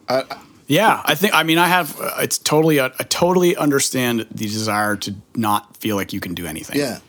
[0.09, 0.23] I,
[0.67, 1.33] Yeah, I think.
[1.33, 1.99] I mean, I have.
[1.99, 2.79] Uh, it's totally.
[2.79, 6.77] I, I totally understand the desire to not feel like you can do anything.
[6.79, 6.99] yeah.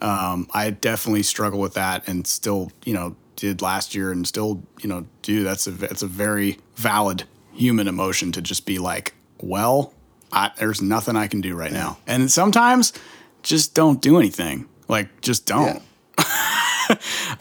[0.00, 4.62] Um, I definitely struggle with that, and still, you know, did last year, and still,
[4.80, 5.42] you know, do.
[5.42, 5.74] That's a.
[5.84, 9.92] It's a very valid human emotion to just be like, well,
[10.30, 12.92] I, there's nothing I can do right now, and sometimes
[13.48, 14.68] just don't do anything.
[14.88, 15.82] Like, just don't.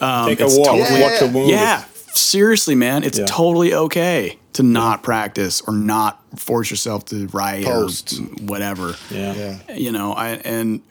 [0.01, 1.45] Um, Take a it's walk, totally- watch a Yeah.
[1.47, 1.83] Yeah,
[2.13, 3.25] seriously, man, it's Yeah.
[3.27, 8.19] totally okay to not practice or not force yourself to write Post.
[8.19, 8.95] or whatever.
[9.09, 9.33] Yeah.
[9.69, 9.73] Yeah.
[9.75, 10.81] You know, I and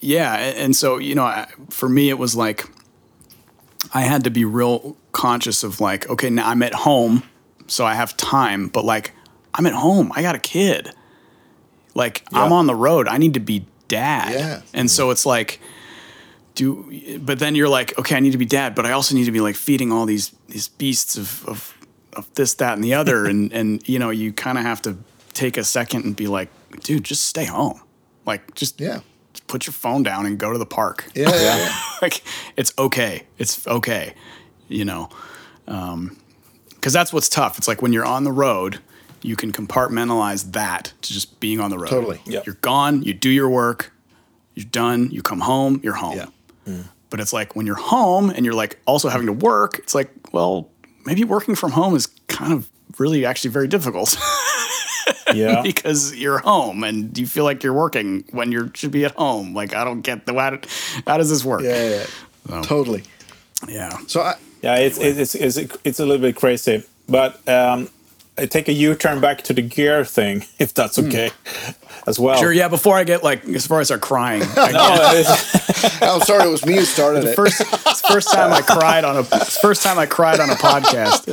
[0.00, 2.68] yeah, and, and so you know, I, for me, it was like
[3.94, 7.22] I had to be real conscious of like, okay, now I'm at home,
[7.68, 9.12] so I have time, but like
[9.54, 10.90] I'm at home, I got a kid.
[11.94, 14.32] Like I'm on the road, I need to be dad.
[14.32, 14.62] Yeah.
[14.74, 15.60] And so it's like
[16.54, 19.24] do but then you're like, okay, I need to be dad, but I also need
[19.26, 21.58] to be like feeding all these these beasts of of,
[22.12, 23.26] of this, that, and the other.
[23.30, 24.96] and and you know, you kind of have to
[25.32, 26.48] take a second and be like,
[26.84, 27.80] dude, just stay home.
[28.26, 29.00] Like just Yeah.
[29.32, 31.04] just put your phone down and go to the park.
[31.14, 31.30] Yeah.
[31.30, 31.72] yeah.
[32.02, 32.22] like
[32.56, 33.22] it's okay.
[33.38, 34.14] It's okay.
[34.68, 35.08] You know.
[35.68, 36.16] Um
[36.74, 37.58] because that's what's tough.
[37.58, 38.80] It's like when you're on the road,
[39.22, 41.88] you can compartmentalize that to just being on the road.
[41.88, 42.20] Totally.
[42.26, 42.42] Yeah.
[42.44, 43.92] You're gone, you do your work,
[44.54, 46.16] you're done, you come home, you're home.
[46.66, 46.82] Yeah.
[47.10, 50.10] But it's like when you're home and you're like also having to work, it's like,
[50.32, 50.68] well,
[51.04, 52.68] maybe working from home is kind of
[52.98, 54.16] really actually very difficult
[55.34, 55.62] Yeah.
[55.62, 59.54] because you're home and you feel like you're working when you should be at home.
[59.54, 60.58] Like I don't get the how,
[61.06, 61.62] how does this work?
[61.62, 62.06] Yeah, yeah,
[62.48, 62.62] yeah.
[62.62, 63.02] Totally.
[63.68, 63.96] Yeah.
[64.06, 67.88] So I, Yeah, it's it's it's it's a little bit crazy, but um,
[68.38, 71.30] I take a U-turn back to the gear thing, if that's okay,
[72.06, 72.38] as well.
[72.38, 72.52] Sure.
[72.52, 72.68] Yeah.
[72.68, 74.72] Before I get like, as far as I start crying, I
[76.00, 77.36] no, I'm sorry, it was me who started it.
[77.36, 80.40] first it's the first time I cried on a it's the first time I cried
[80.40, 81.26] on a podcast.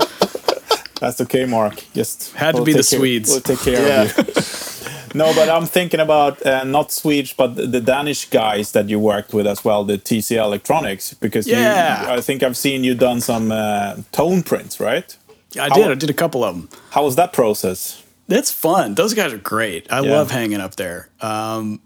[0.99, 1.83] that's okay, Mark.
[1.93, 3.29] Just Had to we'll be the take care- Swedes.
[3.29, 4.01] We'll take care Yeah.
[4.03, 5.17] of you.
[5.17, 8.99] no, but I'm thinking about uh, not Swedish, but the, the Danish guys that you
[8.99, 12.03] worked with as well, the TC Electronics, because Yeah.
[12.03, 15.15] you, I think I've seen you done some uh, tone prints, right?
[15.59, 15.87] I did.
[15.91, 16.69] I did a couple of them.
[16.91, 18.03] How was that process?
[18.27, 18.93] It's fun.
[18.95, 19.91] Those guys are great.
[19.91, 20.11] I Yeah.
[20.11, 21.09] love hanging up there.
[21.21, 21.79] Um,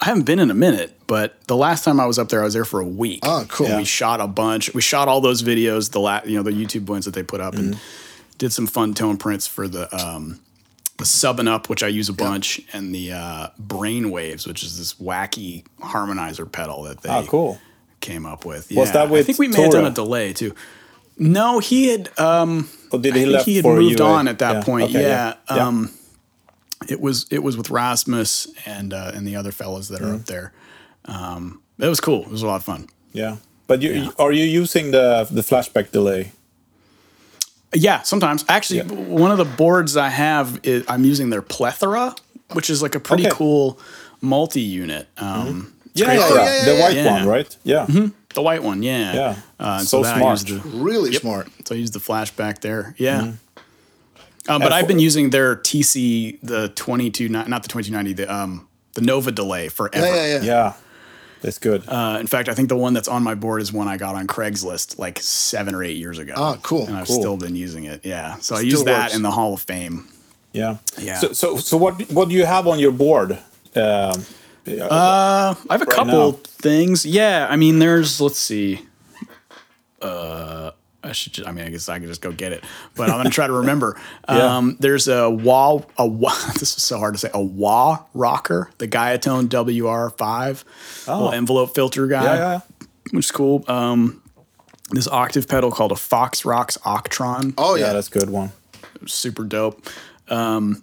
[0.00, 2.44] I haven't been in a minute, but the last time I was up there, I
[2.44, 3.20] was there for a week.
[3.24, 3.68] Oh, cool.
[3.68, 3.76] Yeah.
[3.78, 4.72] we shot a bunch.
[4.72, 7.40] We shot all those videos, the la- you know the YouTube ones that they put
[7.40, 7.78] up, and
[8.38, 10.38] did some fun tone prints for the um,
[10.96, 14.78] the Sub 'N' Up, which I use a bunch, and the uh, brainwaves, which is
[14.78, 17.58] this wacky harmonizer pedal that they Oh, cool.
[18.00, 18.70] came up with.
[18.72, 20.54] Was that with I think we may have done a delay too.
[21.20, 22.08] No, he had.
[22.18, 24.84] Um, Or did he he had for moved on at that Yeah, point.
[24.90, 25.34] okay, yeah.
[25.50, 25.66] yeah.
[25.68, 25.90] Um,
[26.88, 30.10] it was it was with Rasmus and uh, and the other fellows that Mm-hmm.
[30.10, 30.52] are up there.
[31.04, 32.22] Um, it was cool.
[32.22, 32.88] It was a lot of fun.
[33.12, 33.36] Yeah.
[33.66, 36.32] But you are you using the the flashback delay?
[37.74, 42.14] Yeah, sometimes actually one of the boards I have is I'm using their plethora,
[42.54, 43.36] which is like a pretty Okay.
[43.36, 43.78] cool
[44.20, 45.06] multi-unit.
[45.18, 47.12] Um, it's Yeah, yeah, yeah, yeah, the white yeah.
[47.12, 47.56] one, right?
[47.62, 47.86] Yeah.
[48.34, 49.12] The white one, yeah.
[49.14, 49.36] Yeah.
[49.58, 50.48] Uh, and So that I smart.
[50.48, 51.48] used the- really smart.
[51.64, 52.94] So I use the flashback there.
[52.96, 53.32] Yeah.
[54.48, 58.66] Um, but And I've been using their TC, the 22, not the 2290, the, um,
[58.94, 60.06] the Nova delay forever.
[60.06, 60.42] Yeah, yeah, yeah.
[60.42, 60.72] Yeah.
[61.42, 61.84] That's good.
[61.88, 64.14] Uh, in fact, I think the one that's on my board is one I got
[64.14, 66.34] on Craigslist like seven or eight years ago.
[66.36, 67.18] Oh, cool, And I've cool.
[67.20, 68.04] still been using it.
[68.04, 68.36] Yeah.
[68.40, 69.14] So I use that works.
[69.16, 70.06] in the Hall of Fame.
[70.52, 70.76] yeah.
[70.98, 71.18] yeah.
[71.18, 73.38] So so so what what do you have on your board?
[73.74, 74.24] Um,
[74.66, 76.38] I have a couple now.
[76.44, 77.04] things.
[77.06, 77.46] Yeah.
[77.50, 78.86] I mean, there's, let's see.
[80.00, 80.70] Uh,
[81.02, 81.32] I should.
[81.32, 82.62] Just, I mean, I guess I could just go get it,
[82.94, 83.98] but I'm gonna try to remember.
[84.28, 84.56] Yeah.
[84.58, 86.30] Um, there's a wah a wah.
[86.54, 87.30] This is so hard to say.
[87.34, 90.64] A wah rocker, the Guyatone WR5,
[91.08, 92.34] little envelope filter guy, Oh.
[92.34, 92.60] yeah, yeah.
[93.12, 93.64] which is cool.
[93.66, 94.22] Um,
[94.90, 97.92] this octave pedal called a Foxrox Octron, Oh Yeah, yeah.
[97.94, 98.52] that's a good one.
[99.06, 99.86] super dope.
[100.28, 100.82] Um,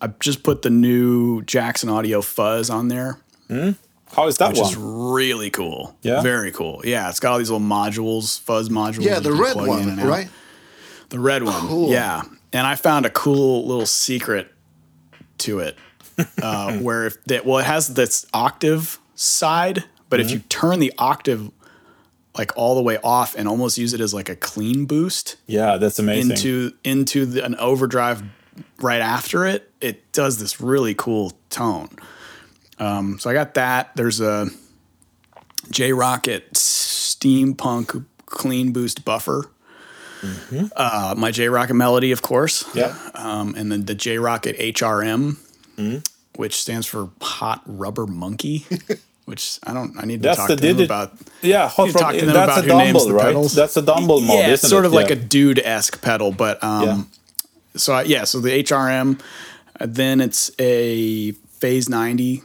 [0.00, 3.18] I just put the new Jackson Audio Fuzz on there.
[4.12, 5.96] How is that which is really cool.
[6.02, 6.20] Yeah?
[6.22, 6.80] very cool.
[6.84, 9.04] Yeah, it's got all these little modules, fuzz modules.
[9.04, 10.28] Yeah, the red one, right?
[11.08, 11.66] The red one.
[11.66, 11.90] Cool.
[11.90, 12.22] Yeah,
[12.52, 14.52] and I found a cool little secret
[15.38, 15.76] to it,
[16.42, 20.48] uh, where if that well, it has this octave side, but if you Mm-hmm.
[20.48, 21.50] turn the octave
[22.36, 25.76] like all the way off and almost use it as like a clean boost Yeah,
[25.76, 26.32] that's amazing.
[26.32, 28.22] into into the, an overdrive
[28.80, 31.90] right after it, it does this really cool tone.
[32.78, 33.94] Um, so I got that.
[33.94, 34.48] There's a
[35.70, 39.50] J Rockett steampunk clean boost buffer.
[40.74, 42.64] Uh, my J Rockett melody, of course.
[42.74, 42.96] yeah.
[43.14, 45.36] Um, and then the J Rockett HRM,
[46.36, 48.66] which stands for Hot Rubber Monkey.
[49.26, 49.96] which I don't.
[49.98, 51.12] I need to That's talk to them about.
[51.42, 51.98] Yeah, hot rod.
[51.98, 53.24] talk to them That's about a who names dumble, the right?
[53.26, 53.54] pedals.
[53.54, 54.88] That's a dumble mod, yeah, it's sort it?
[54.88, 57.02] of like a dude esque pedal, but um, Yeah.
[57.76, 59.20] so I, yeah, so the HRM,
[59.80, 62.42] uh, then it's a Phase 90,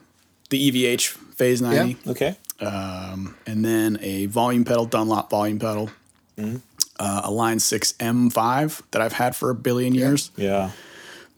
[0.50, 2.36] the EVH Phase 90, Okay.
[2.60, 5.90] and then a volume pedal, Dunlop volume pedal,
[6.38, 6.58] Mm-hmm.
[7.00, 10.32] uh, a Line 6 M5 that I've had for a billion years.
[10.38, 10.72] Yeah.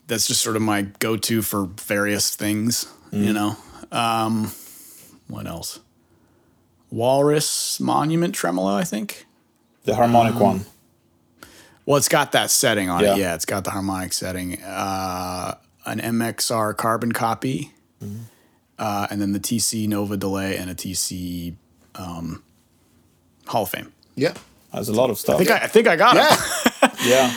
[0.08, 3.26] That's just sort of my go to for various things, Mm.
[3.26, 3.58] you know.
[3.92, 4.52] Um,
[5.28, 5.80] what else?
[6.92, 9.26] Walrus Monument Tremolo, I think.
[9.86, 10.66] The harmonic Um, one.
[11.86, 13.14] Well, it's got that setting on Yeah.
[13.14, 13.18] it.
[13.20, 14.62] Yeah, it's got the harmonic setting.
[14.62, 15.56] Uh,
[15.86, 17.72] an MXR carbon copy,
[18.04, 18.22] Mm-hmm.
[18.80, 21.54] uh, and then the TC Nova delay and a TC
[21.96, 22.42] um,
[23.46, 23.92] Hall of Fame.
[24.16, 24.34] Yeah.
[24.74, 25.36] Has a lot of stuff.
[25.36, 26.34] I think I, I think I got Yeah.
[26.84, 26.92] it.
[27.06, 27.36] yeah.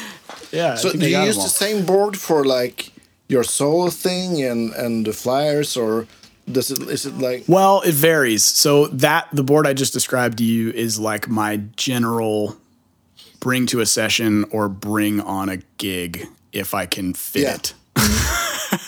[0.53, 0.73] Yeah.
[0.73, 2.93] I So do you use the same board for like
[3.29, 6.07] your solo thing and and the flyers, or
[6.51, 8.45] does it is it like Well, it varies.
[8.45, 12.57] So that the board I just described to you is like my general
[13.41, 17.55] bring to a session or bring on a gig if I can fit Yeah.
[17.57, 17.75] it.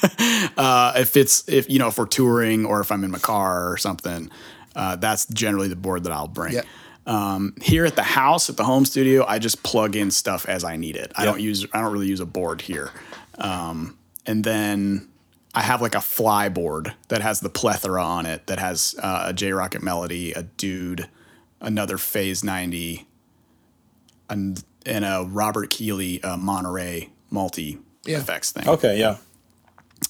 [0.57, 3.71] uh, if it's if you know if we're touring or if I'm in my car
[3.71, 4.31] or something,
[4.75, 6.55] uh, that's generally the board that I'll bring.
[6.55, 6.63] Yeah.
[7.07, 10.65] Um, here at the house at the home studio, I just plug in stuff as
[10.65, 11.13] I need it.
[11.17, 12.91] I don't use I don't really use a board here.
[13.39, 13.97] Um,
[14.27, 15.09] and then
[15.55, 19.27] I have like a fly board that has the plethora on it that has uh,
[19.29, 21.09] a J Rockett Melody, a Dude,
[21.61, 23.07] another Phase 90,
[24.29, 28.19] and, and a Robert Keeley uh, Monterey multi Yeah.
[28.19, 28.69] effects thing.
[28.69, 28.99] Okay.
[28.99, 29.17] Yeah.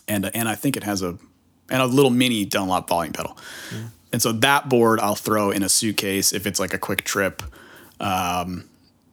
[0.09, 1.19] And, and I think it has a
[1.69, 3.37] and a little mini Dunlop volume pedal.
[4.13, 7.43] And so that board I'll throw in a suitcase if it's like a quick trip.
[8.01, 8.65] Um,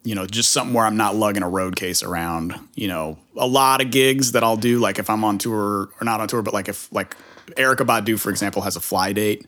[0.04, 2.56] you know, just something where I'm not lugging a road case around.
[2.76, 6.04] You know, a lot of gigs that I'll do, like if I'm on tour or
[6.04, 7.16] not on tour, but like if like
[7.52, 9.48] Erykah Badu, for example, has a fly date,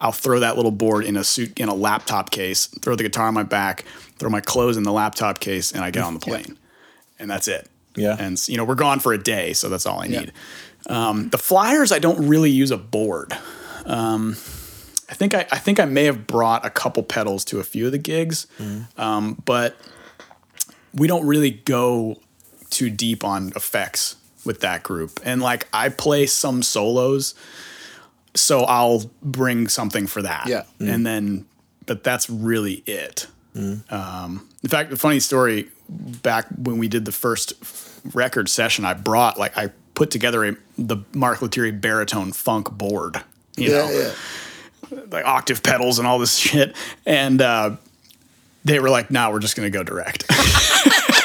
[0.00, 3.28] I'll throw that little board in a suit in a laptop case, throw the guitar
[3.28, 3.84] on my back,
[4.18, 6.58] throw my clothes in the laptop case, and I get on the plane.
[7.18, 7.70] And that's it.
[7.94, 8.16] Yeah.
[8.18, 10.32] And you know, we're gone for a day, so that's all I need.
[10.86, 13.36] Um, the flyers, I don't really use a board.
[13.84, 14.32] Um,
[15.08, 17.86] I think I, I think I may have brought a couple pedals to a few
[17.86, 18.46] of the gigs,
[18.96, 19.76] um, but
[20.94, 22.20] we don't really go
[22.70, 25.20] too deep on effects with that group.
[25.24, 27.34] And like I play some solos,
[28.34, 30.46] so I'll bring something for that.
[30.48, 30.64] Yeah.
[30.80, 31.46] And then,
[31.86, 33.28] but that's really it.
[33.90, 37.54] Um, in fact, the funny story back when we did the first
[38.12, 43.22] record session, I brought like I put together a the Mark Lettieri baritone funk board.
[43.56, 44.12] You yeah know, yeah
[45.10, 46.76] like octave pedals and all this shit.
[47.04, 47.76] And uh,
[48.64, 50.24] they were like, "No, we're just gonna go direct."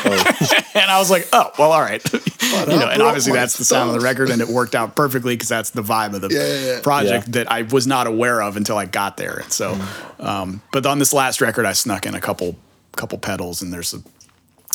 [0.05, 3.89] and I was like, "Oh, well, all right." you know, and obviously that's the sound
[3.89, 6.47] of the record, and it worked out perfectly because that's the vibe of the Yeah,
[6.47, 6.81] yeah, yeah.
[6.81, 7.31] project Yeah.
[7.43, 9.37] that I was not aware of until I got there.
[9.37, 9.77] And so,
[10.19, 12.55] um, but on this last record, I snuck in a couple
[12.95, 13.99] couple pedals, and there's a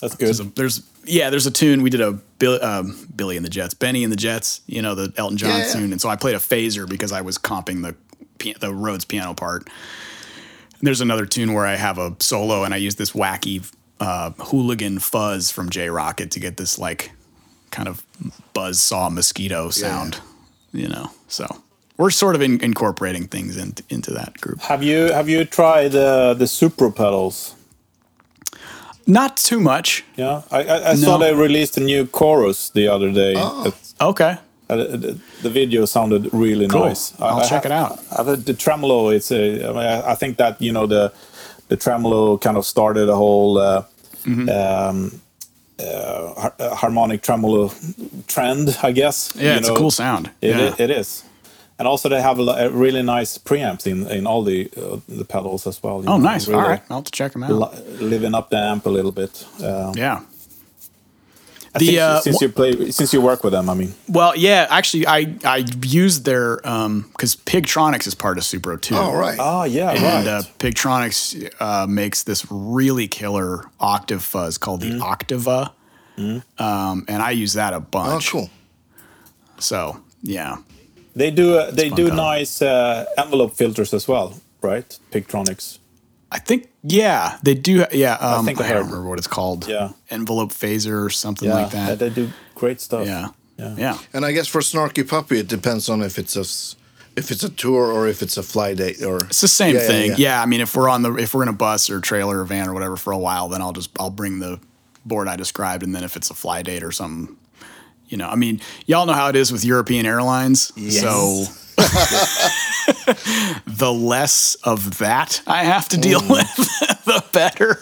[0.00, 0.26] That's good.
[0.26, 3.50] there's, a, there's yeah, there's a tune we did a Bill, um, Billy and the
[3.50, 5.72] Jets, Benny and the Jets, you know the Elton John Yeah, yeah.
[5.72, 7.94] tune, and so I played a phaser because I was comping the
[8.60, 9.68] the Rhodes piano part.
[10.78, 14.32] And there's another tune where I have a solo and I use this wacky uh,
[14.32, 17.12] hooligan fuzz from J Rockett to get this like
[17.70, 18.04] kind of
[18.52, 20.20] buzz saw mosquito sound,
[20.72, 21.10] you know.
[21.28, 21.46] So
[21.96, 24.60] we're sort of in, incorporating things in, into that group.
[24.60, 27.55] Have you have you tried uh, the Supro pedals?
[29.06, 30.04] Not too much.
[30.16, 33.32] Yeah, I, I, I saw they released a new chorus the other day.
[33.66, 34.36] It's- Okay.
[34.68, 36.86] uh, the, the video sounded really Cool.
[36.88, 37.12] nice.
[37.20, 37.98] I- I'll I check ha- it out.
[38.18, 39.08] I the tremolo.
[39.10, 39.64] It's a.
[39.64, 41.12] I, mean, I- I think that you know the
[41.68, 43.82] the tremolo kind of started a whole uh,
[44.24, 44.48] Mm-hmm.
[44.48, 45.20] um,
[45.78, 47.70] uh, har- uh, harmonic tremolo
[48.26, 49.32] trend, I guess.
[49.36, 50.30] Yeah, You it's know, a cool sound.
[50.40, 50.74] It, yeah.
[50.84, 51.22] it is.
[51.78, 55.24] And also, they have a, a really nice preamps in, in all the uh, the
[55.24, 56.02] pedals as well.
[56.02, 56.48] you oh, know, nice.
[56.48, 56.82] really All right.
[56.88, 57.50] I'll have to check them out.
[57.52, 59.44] li- living up the amp a little bit.
[59.62, 60.22] Uh, yeah.
[61.74, 64.32] I The, think uh, since you play, since you work with them, I mean, Well,
[64.34, 68.96] yeah, actually, I I used their because Pigtronix is part of Supro too.
[68.96, 70.26] oh right ah, yeah, And right.
[70.26, 75.72] uh, Pigtronix uh, makes this really killer octave fuzz called the Octava,
[76.58, 78.08] um, and I use that a bunch.
[78.08, 78.30] oh bunch.
[78.30, 78.50] cool
[79.58, 80.56] So yeah,
[81.16, 82.16] They do uh, they do pedal.
[82.16, 84.98] nice uh, envelope filters as well, right?
[85.10, 85.78] Pigtronix.
[86.30, 87.84] I think yeah they do.
[87.92, 89.66] Yeah, um, I, think I don't remember what it's called.
[89.68, 89.90] Yeah.
[90.10, 91.98] envelope phaser or something Yeah, like that.
[91.98, 93.06] they do great stuff.
[93.06, 93.74] yeah, yeah.
[93.78, 93.98] yeah.
[94.12, 96.44] and I guess for Snarky Puppy it depends on if it's a
[97.18, 99.80] if it's a tour or if it's a fly date or It's the same Yeah,
[99.82, 100.10] yeah, thing.
[100.10, 100.16] yeah.
[100.18, 102.44] Yeah, I mean, if we're on the if we're in a bus or trailer or
[102.44, 104.58] van or whatever for a while, then I'll just I'll bring the
[105.06, 107.36] board I described, and then if it's a fly date or something,
[108.08, 110.72] you know, I mean, y'all know how it is with European airlines.
[111.00, 111.44] So
[113.66, 116.54] the less of that I have to deal with,
[117.04, 117.78] the better.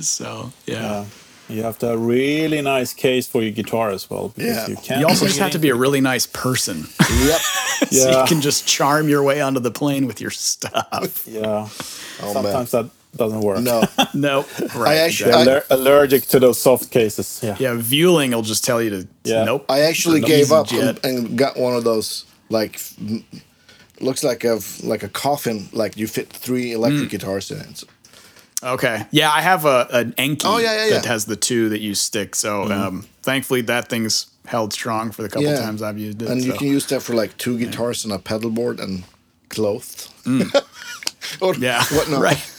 [0.00, 0.86] So yeah.
[0.90, 1.04] Uh,
[1.50, 4.28] you have to have a really nice case for your guitar as well.
[4.28, 4.66] Because Yeah.
[4.68, 5.00] you can't.
[5.00, 6.86] You also just have to be a really nice person.
[7.00, 7.40] Yep.
[7.90, 8.20] so Yeah.
[8.20, 11.26] you can just charm your way onto the plane with your stuff.
[11.26, 11.68] Yeah.
[12.20, 12.42] Oh, man.
[12.42, 13.60] Sometimes that doesn't work.
[13.60, 13.82] No.
[14.14, 14.44] no,
[14.76, 14.98] right.
[14.98, 17.40] actually- They're I- allergic to those soft cases.
[17.42, 17.56] Yeah.
[17.58, 19.44] yeah, viewing will just tell you to Yeah.
[19.44, 19.64] nope.
[19.68, 22.80] I actually gave up and, and got one of those like
[24.00, 27.10] looks like a like a coffin like you fit three electric Mm.
[27.10, 27.84] guitars in it.
[28.62, 29.06] Okay.
[29.10, 31.94] Yeah, I have a an Enki Oh, yeah, yeah, that has the two that you
[31.94, 32.34] stick.
[32.34, 35.60] So um, thankfully that thing's held strong for the couple Yeah.
[35.60, 36.28] times I've used it.
[36.28, 39.04] And you can use that for like two guitars and a pedal board and
[39.48, 40.08] clothes.
[40.26, 41.58] or Mm.
[41.62, 41.82] yeah.
[41.90, 42.20] whatnot.
[42.30, 42.57] Right.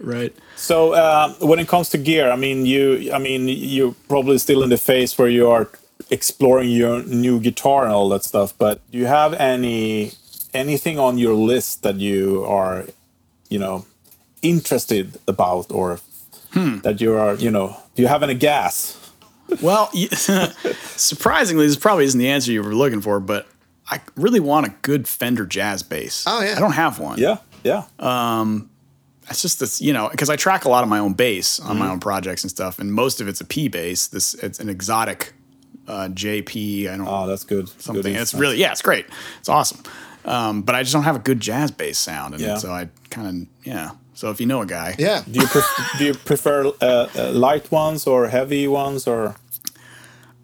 [0.00, 0.34] Right.
[0.56, 4.62] So uh, when it comes to gear, I mean, you, I mean, you're probably still
[4.62, 5.68] in the phase where you are
[6.10, 8.54] exploring your new guitar and all that stuff.
[8.58, 10.12] But do you have any
[10.54, 12.84] anything on your list that you are,
[13.50, 13.84] you know,
[14.42, 16.00] interested about, or
[16.52, 16.78] Hmm.
[16.78, 18.96] that you are, you know, do you have any gas?
[19.60, 19.90] Well,
[20.96, 23.46] surprisingly, this probably isn't the answer you were looking for, but
[23.90, 26.24] I really want a good Fender jazz bass.
[26.26, 26.54] Oh, yeah.
[26.56, 27.18] I don't have one.
[27.18, 27.84] Yeah, yeah,
[29.30, 31.70] It's just this, you know, because I track a lot of my own bass on
[31.70, 31.78] Mm-hmm.
[31.78, 34.06] my own projects and stuff, and most of it's a P bass.
[34.08, 35.32] This it's an exotic
[35.86, 36.88] uh, JP.
[36.90, 37.68] I don't oh, that's good.
[37.80, 38.02] something.
[38.02, 39.06] Good And it's really yeah, it's great.
[39.40, 39.80] It's awesome.
[40.24, 42.56] Um, but I just don't have a good jazz bass sound, and Yeah.
[42.58, 43.90] so I kind of yeah.
[44.14, 45.22] So if you know a guy, Yeah.
[45.30, 49.36] Do you pref- do you prefer uh, uh, light ones or heavy ones or?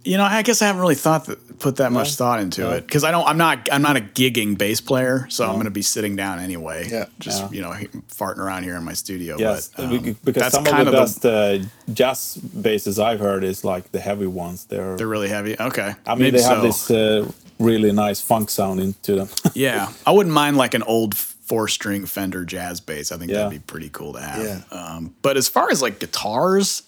[0.05, 2.87] You know, I guess I haven't really thought that, put that much thought into it
[2.87, 3.27] because I don't.
[3.27, 3.69] I'm not.
[3.73, 6.89] I'm not a gigging bass player, so I'm going to be sitting down anyway.
[6.91, 7.07] Yeah.
[7.19, 7.71] just you know,
[8.09, 9.37] farting around here in my studio.
[9.39, 11.59] Yes, but, um, because that's some of the best uh,
[11.93, 14.65] jazz basses I've heard is like the heavy ones.
[14.67, 15.57] They're, They're really heavy.
[15.59, 16.63] Okay, I mean, Maybe they have so.
[16.63, 19.29] this uh, really nice funk sound into them.
[19.55, 23.13] Yeah, I wouldn't mind like an old four string Fender jazz bass.
[23.13, 23.39] I think Yeah.
[23.39, 24.43] that'd be pretty cool to have.
[24.43, 24.63] Yeah.
[24.77, 26.83] Um, but as far as like guitars,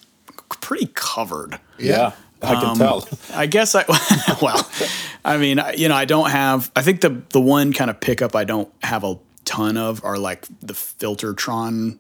[0.61, 1.59] pretty covered.
[1.79, 2.13] yeah,
[2.43, 3.09] I can Um, tell.
[3.35, 3.85] I guess I
[4.43, 4.69] well,
[5.25, 6.71] I mean, you know, I don't have.
[6.77, 10.19] I think the the one kind of pickup I don't have a ton of are
[10.19, 11.99] like the Filtertron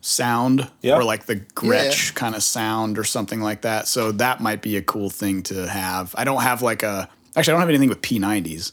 [0.00, 0.94] sound Yeah.
[0.96, 2.14] or like the Gretsch Yeah.
[2.14, 3.88] kind of sound or something like that.
[3.88, 6.14] So that might be a cool thing to have.
[6.16, 8.72] I don't have like a actually I don't have anything with P90s.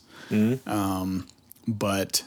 [0.68, 1.28] Um,
[1.68, 2.24] but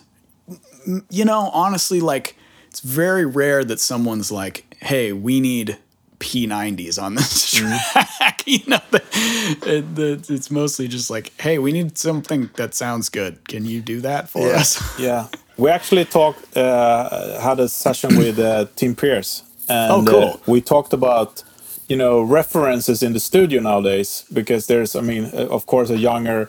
[1.11, 2.37] you know, honestly, like
[2.69, 5.79] it's very rare that someone's like, "Hey, we need
[6.19, 11.99] P90s on this track." you know, the, the, it's mostly just like, "Hey, we need
[11.99, 13.47] something that sounds good.
[13.49, 14.61] Can you do that for Yeah.
[14.61, 20.13] us?" Yeah, we actually talked, uh, had a session with uh, Tim Pierce, and Oh,
[20.13, 20.31] cool.
[20.35, 21.43] uh, we talked about
[21.89, 25.99] you know references in the studio nowadays because there's, I mean, uh, of course, a
[25.99, 26.49] younger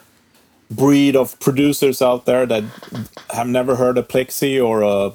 [0.70, 2.64] breed of producers out there that
[3.30, 5.12] have never heard a Plexi or a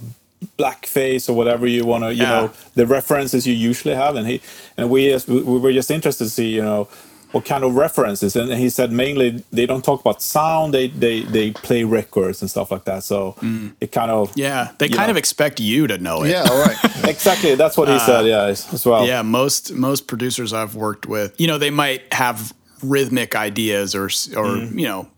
[0.59, 2.31] blackface or whatever you want to you Yeah.
[2.31, 4.41] know the references you usually have and he
[4.77, 6.89] and we just we we were just interested to see you know
[7.33, 11.23] what kind of references and he said mainly they don't talk about sound they they
[11.23, 13.35] they play records and stuff like that so
[13.81, 14.37] it kind of Mm.
[14.37, 15.13] Yeah, they kind know.
[15.13, 16.31] of expect you to know it.
[16.31, 16.77] Yeah, all right.
[17.05, 20.75] exactly that's what he said yeah as as well Uh, Yeah, most most producers I've
[20.75, 24.07] worked with, you know, they might have rhythmic ideas or
[24.41, 24.79] or Mm-hmm.
[24.79, 25.09] you know,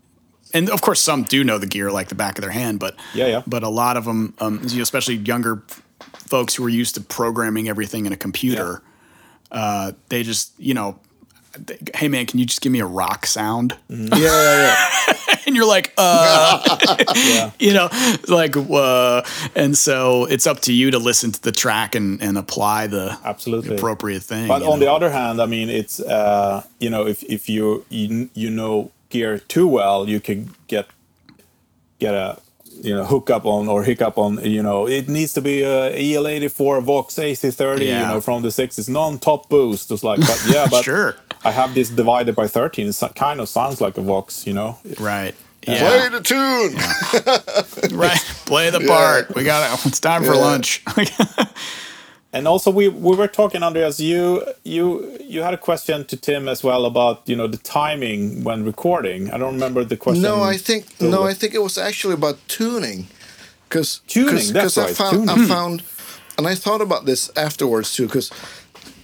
[0.54, 2.96] and of course some do know the gear like the back of their hand, but
[3.12, 3.42] Yeah, yeah.
[3.46, 5.62] But a lot of them, um, you know, especially younger
[6.16, 8.80] folks who are used to programming everything in a computer,
[9.52, 10.98] uh, they just you know.
[11.58, 13.76] they- Hey man, can you just give me a rock sound?
[13.88, 14.76] Yeah, yeah,
[15.08, 15.14] yeah.
[15.46, 17.88] and you're like, uh, you know,
[18.28, 19.22] like, uh,
[19.54, 23.16] and so it's up to you to listen to the track and, and apply the
[23.24, 23.76] Absolutely.
[23.76, 24.48] appropriate thing.
[24.48, 24.86] But on know?
[24.86, 28.90] the other hand, I mean, it's uh, you know, if if you you you know
[29.14, 30.86] gear too well, you can get
[31.98, 32.38] get a
[32.82, 34.38] you know hook up on or hiccup on.
[34.44, 37.86] You know, it needs to be uh, a EL84 Vox AC30.
[37.86, 39.90] You know, from the '60s, non-top boost.
[39.90, 41.14] It's like, but yeah, but Sure.
[41.44, 42.88] I have this divided by 13.
[42.88, 44.46] It kind of sounds like a Vox.
[44.46, 45.34] You know, right.
[45.62, 47.96] Play the tune.
[47.98, 48.20] right.
[48.46, 49.34] Play the part.
[49.34, 49.86] We got it.
[49.86, 50.48] It's time for Yeah.
[50.50, 50.82] lunch.
[52.34, 54.00] And also, we we were talking, Andreas.
[54.00, 58.42] You you you had a question to Tim as well about you know the timing
[58.42, 59.30] when recording.
[59.30, 60.22] I don't remember the question.
[60.22, 61.30] No, I think no, Totally.
[61.30, 63.06] I think it was actually about tuning,
[63.68, 65.44] because Tuning, that's I right, found tuning.
[65.44, 65.84] I found,
[66.36, 68.32] and I thought about this afterwards too, because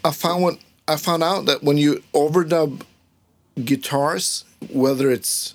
[0.04, 0.58] I found what
[0.88, 2.82] I found out that when you overdub
[3.64, 5.54] guitars, whether it's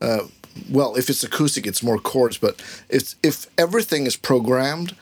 [0.00, 0.26] uh,
[0.68, 4.96] well, if it's acoustic, it's more chords, but if if everything is programmed,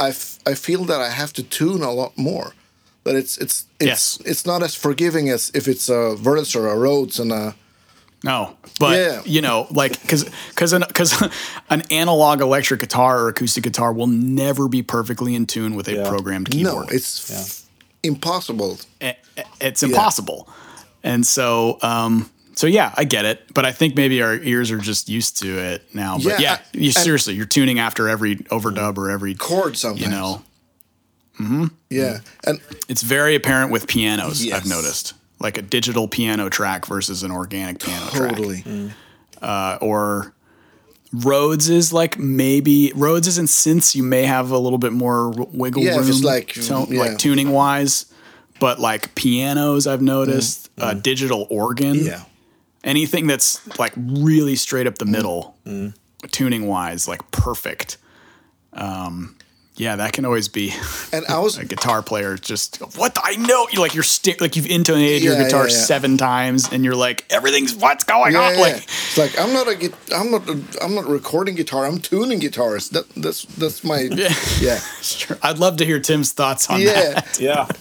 [0.00, 2.54] I, f- I feel that I have to tune a lot more.
[3.04, 4.18] That it's it's it's Yes.
[4.24, 7.54] it's not as forgiving as if it's a Vertis or a Rhodes and a
[8.24, 9.22] No, but Yeah.
[9.24, 11.14] you know, like because because an because
[11.70, 15.94] an analog electric guitar or acoustic guitar will never be perfectly in tune with a
[15.94, 16.08] Yeah.
[16.08, 16.92] programmed No, keyboard.
[16.92, 17.68] it's f-
[18.02, 18.78] impossible.
[19.00, 19.16] I-
[19.60, 20.48] it's impossible.
[21.04, 22.28] And so, um,
[22.58, 25.58] so yeah, I get it, but I think maybe our ears are just used to
[25.58, 26.16] it now.
[26.16, 30.00] But Yeah, yeah, I- you seriously, you're tuning after every overdub or every Chord sometimes.
[30.04, 30.42] You know,
[31.88, 34.44] Yeah, and it's very apparent with pianos.
[34.44, 34.56] Yes.
[34.56, 38.30] I've noticed, like a digital piano track versus an organic piano track.
[38.30, 38.90] totally.
[39.40, 40.34] uh, or
[41.12, 43.94] Rhodes is like maybe Rhodes is in synths.
[43.94, 46.88] You may have a little bit more w- wiggle Yeah, if room, it's like- tone-
[46.90, 47.00] yeah.
[47.00, 48.06] like tuning wise.
[48.60, 52.22] But like pianos, I've noticed uh, digital organ, Mm, Yeah.
[52.84, 55.10] Anything that's like really straight up the Mm.
[55.10, 55.56] middle,
[56.30, 57.96] tuning wise, like perfect.
[58.72, 59.34] Um,
[59.76, 60.74] yeah, that can always be
[61.12, 62.36] And I was a guitar player.
[62.36, 65.74] Just what I know, you like you're sti- like you've intonated your Yeah, guitar yeah,
[65.74, 65.80] yeah.
[65.84, 68.54] seven times, and you're like everything's what's going yeah, on.
[68.54, 68.60] yeah.
[68.60, 71.86] Like it's like I'm not a git- I'm not a, I'm not recording guitar.
[71.86, 72.88] I'm tuning guitars.
[72.90, 74.34] That that's that's my Yeah.
[74.60, 75.38] yeah Sure.
[75.42, 76.92] I'd love to hear Tim's thoughts on yeah.
[77.14, 77.38] that.
[77.40, 77.68] Yeah.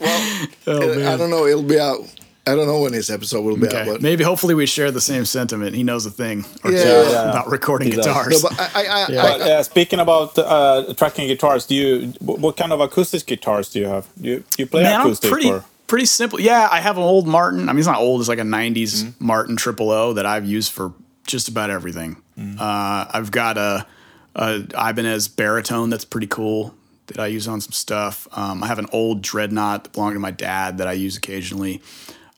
[0.00, 1.46] Well, Oh, I don't know.
[1.46, 2.00] It'll be out.
[2.46, 5.00] I don't know when his episode will be out, but Maybe hopefully we share the
[5.00, 5.76] same sentiment.
[5.76, 7.30] He knows a thing or Yeah, two yeah, yeah.
[7.30, 8.42] about recording He guitars.
[8.42, 12.56] no, but I I, I, But uh, speaking about uh, tracking guitars, do you what
[12.56, 14.08] kind of acoustic guitars do you have?
[14.20, 15.64] Do you, do you play Man, I'm acoustic pretty or?
[15.86, 16.40] pretty simple.
[16.40, 17.68] Yeah, I have an old Martin.
[17.68, 18.20] I mean, it's not old.
[18.20, 19.24] It's like a '90s Mm-hmm.
[19.24, 20.92] Martin Triple O that I've used for
[21.28, 22.16] just about everything.
[22.36, 22.58] Mm.
[22.58, 23.86] Uh, I've got a,
[24.34, 26.74] a Ibanez baritone that's pretty cool
[27.06, 28.26] that I use on some stuff.
[28.32, 31.80] Um, I have an old Dreadnought that belonged to my dad that I use occasionally.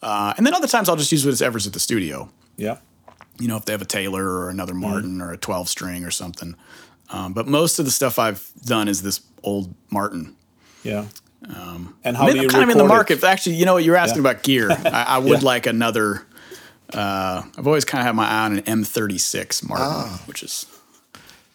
[0.04, 2.28] Uh, and then other times I'll just use whatever's at the studio.
[2.56, 2.76] Yeah.
[3.40, 4.82] you know, if they have a Taylor or another Mm-hmm.
[4.82, 6.54] Martin or a 12 string or something.
[7.10, 10.36] Um, but most of the stuff I've done is this old Martin.
[10.84, 11.06] Yeah.
[11.48, 13.18] Um, and how I do you am kind of in the market.
[13.18, 13.24] it?
[13.24, 13.84] Actually, you know what?
[13.84, 14.30] You're asking Yeah.
[14.30, 14.70] about gear.
[14.84, 15.46] I, I would Yeah.
[15.46, 16.26] like another.
[16.92, 20.22] Uh, I've always kind of had my eye on an M36 Martin, Ah.
[20.26, 20.66] which is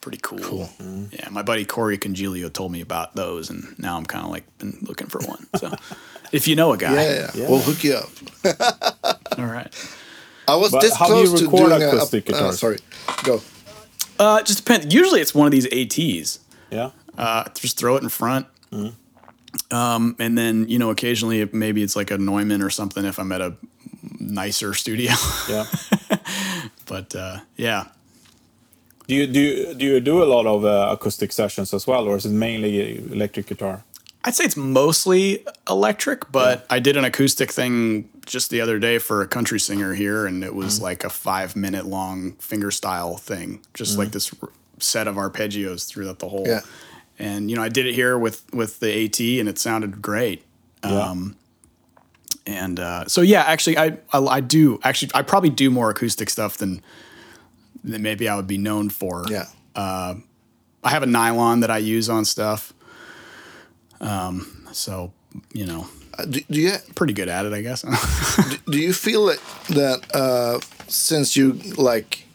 [0.02, 0.40] pretty cool.
[0.40, 0.70] Cool.
[1.12, 4.44] Yeah, my buddy Corey Congilio told me about those, and now I'm kind of like
[4.58, 5.48] been looking for one.
[5.58, 5.72] So,
[6.32, 7.50] if you know a guy, yeah, yeah, Yeah.
[7.50, 8.10] we'll hook you up.
[9.38, 9.74] all right.
[10.48, 12.52] I was But this how do you close to record doing a, acoustic a uh,
[12.52, 12.80] sorry,
[13.24, 13.42] go.
[14.18, 14.94] Uh, just depends.
[14.94, 16.40] Usually, it's one of these ATs.
[16.72, 16.92] Yeah.
[17.18, 18.48] uh, just throw it in front.
[19.72, 23.18] Um, and then, you know, occasionally if maybe it's like a Neumann or something if
[23.20, 23.56] I'm at a
[24.20, 25.12] nicer studio.
[25.50, 25.66] Yeah.
[26.86, 27.88] but uh, yeah.
[29.08, 32.06] Do you do you, do you do a lot of uh, acoustic sessions as well,
[32.08, 33.84] or is it mainly electric guitar?
[34.24, 38.98] I'd say it's mostly electric, but I did an acoustic thing just the other day
[38.98, 43.62] for a country singer here, and it was like a five minute long fingerstyle thing,
[43.74, 44.50] just like this r-
[44.80, 46.46] set of arpeggios throughout the whole.
[46.46, 46.62] Yeah.
[47.18, 50.44] And you know, I did it here with with the AT, and it sounded great.
[50.84, 50.90] Yeah.
[50.92, 51.36] Um,
[52.46, 56.30] and uh, so yeah, actually, I, I I do actually I probably do more acoustic
[56.30, 56.82] stuff than
[57.86, 59.26] than maybe I would be known for.
[59.30, 59.46] Yeah,
[60.84, 62.74] I have a nylon that I use on stuff.
[64.02, 65.12] Um, so
[65.54, 65.88] you know,
[66.18, 67.82] uh, do, do you pretty good at it, I guess.
[68.66, 69.40] do you feel that
[69.70, 72.26] that uh, since you like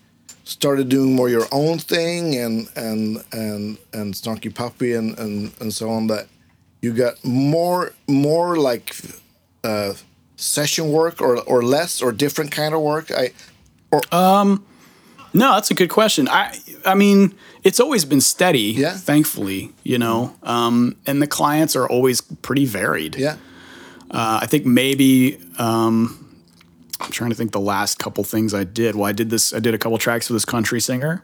[0.44, 5.72] started doing more your own thing and and and and Snarky Puppy and and and
[5.72, 6.28] so on that
[6.82, 8.94] you got more more like
[9.64, 9.94] uh,
[10.36, 13.10] session work or or less or different kind of work?
[13.10, 13.32] I
[15.35, 16.28] no, that's a good question.
[16.28, 16.57] I
[16.87, 18.97] I mean, it's always been steady, Yeah.
[18.97, 20.35] thankfully, you know.
[20.43, 23.16] Um, and the clients are always pretty varied.
[23.16, 23.37] yeah
[24.11, 25.97] Uh, I think maybe um,
[27.01, 28.95] I'm trying to think the last couple things I did.
[28.95, 29.53] Well, I did this.
[29.53, 31.22] I did a couple tracks for this country singer.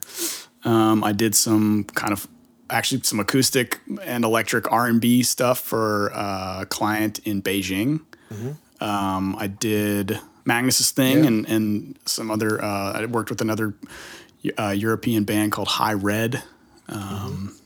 [0.65, 2.27] Um, I did some kind of
[2.69, 8.01] actually some acoustic and electric R and B stuff for uh, a client in Beijing.
[8.81, 11.27] Um, I did Magnus's thing Yeah.
[11.29, 12.63] and and some other.
[12.63, 13.75] Uh, I worked with another
[14.59, 16.43] uh, European band called High Red.
[16.89, 17.57] Um,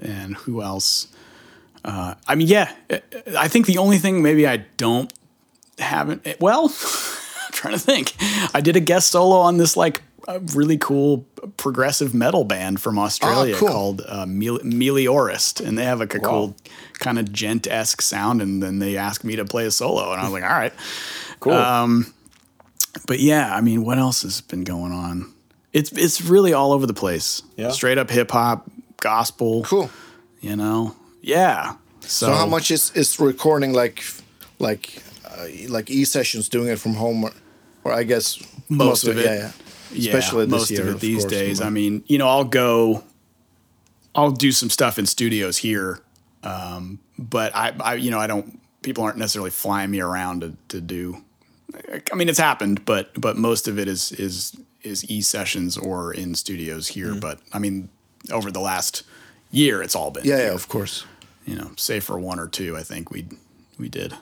[0.00, 1.08] And who else?
[1.84, 2.72] Uh, I mean, yeah.
[3.36, 5.12] I think the only thing maybe I don't
[5.78, 6.26] haven't.
[6.40, 6.64] Well,
[7.46, 8.14] I'm trying to think.
[8.54, 10.02] I did a guest solo on this like
[10.54, 11.24] really cool
[11.56, 13.68] progressive metal band from Australia cool.
[13.68, 16.54] called uh, Mel- Meliorist, and they have like a cool
[17.00, 18.40] kind of djent esque sound.
[18.40, 20.72] And then they asked me to play a solo, and I was like, all right.
[21.40, 21.54] Cool.
[21.54, 22.12] Um,
[23.06, 25.32] But yeah, I mean, what else has been going on?
[25.72, 27.42] It's it's really all over the place.
[27.56, 27.70] Yeah.
[27.72, 28.68] Straight up hip hop,
[29.00, 29.62] gospel.
[29.64, 29.90] cool.
[30.40, 31.74] You know, yeah.
[32.00, 34.02] So, So how much is is recording like
[34.58, 37.32] like uh, like e sessions doing it from home or,
[37.84, 38.38] or I guess
[38.68, 39.24] Most of it.
[39.24, 39.50] yeah yeah
[39.92, 41.60] Yeah, especially most year of it these course, days.
[41.60, 43.02] I mean, you know, I'll go,
[44.14, 46.00] I'll do some stuff in studios here,
[46.42, 48.58] um, but I, I, you know, I don't.
[48.82, 51.22] People aren't necessarily flying me around to to do
[52.12, 56.12] I mean, it's happened, but but most of it is is is e sessions or
[56.14, 57.12] in studios here.
[57.14, 57.20] Mm.
[57.20, 57.88] But I mean,
[58.32, 59.02] over the last
[59.50, 61.04] year, it's all been Yeah, yeah, of course.
[61.46, 63.24] You know, save for one or two, I think we
[63.78, 64.14] we did.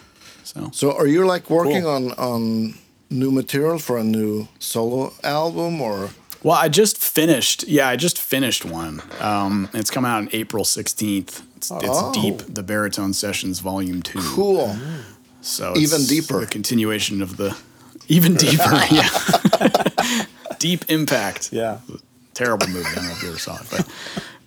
[0.44, 1.90] So So are you like working Cool.
[1.90, 2.74] on on
[3.11, 6.11] new material for a new solo album or
[6.42, 7.64] Well, I just finished.
[7.68, 9.01] Yeah, I just finished one.
[9.20, 11.42] Um, it's coming out on April sixteenth.
[11.57, 11.78] It's, Oh.
[11.82, 12.55] it's deep.
[12.55, 14.20] The baritone sessions, volume two.
[14.34, 14.76] cool?
[15.41, 16.41] So Even deeper.
[16.41, 17.57] The continuation of the
[18.09, 18.64] even deeper.
[18.91, 19.09] yeah.
[20.59, 21.53] Deep impact.
[21.53, 21.78] Yeah.
[22.34, 22.86] Terrible movie.
[22.89, 23.86] I don't know if you ever saw it,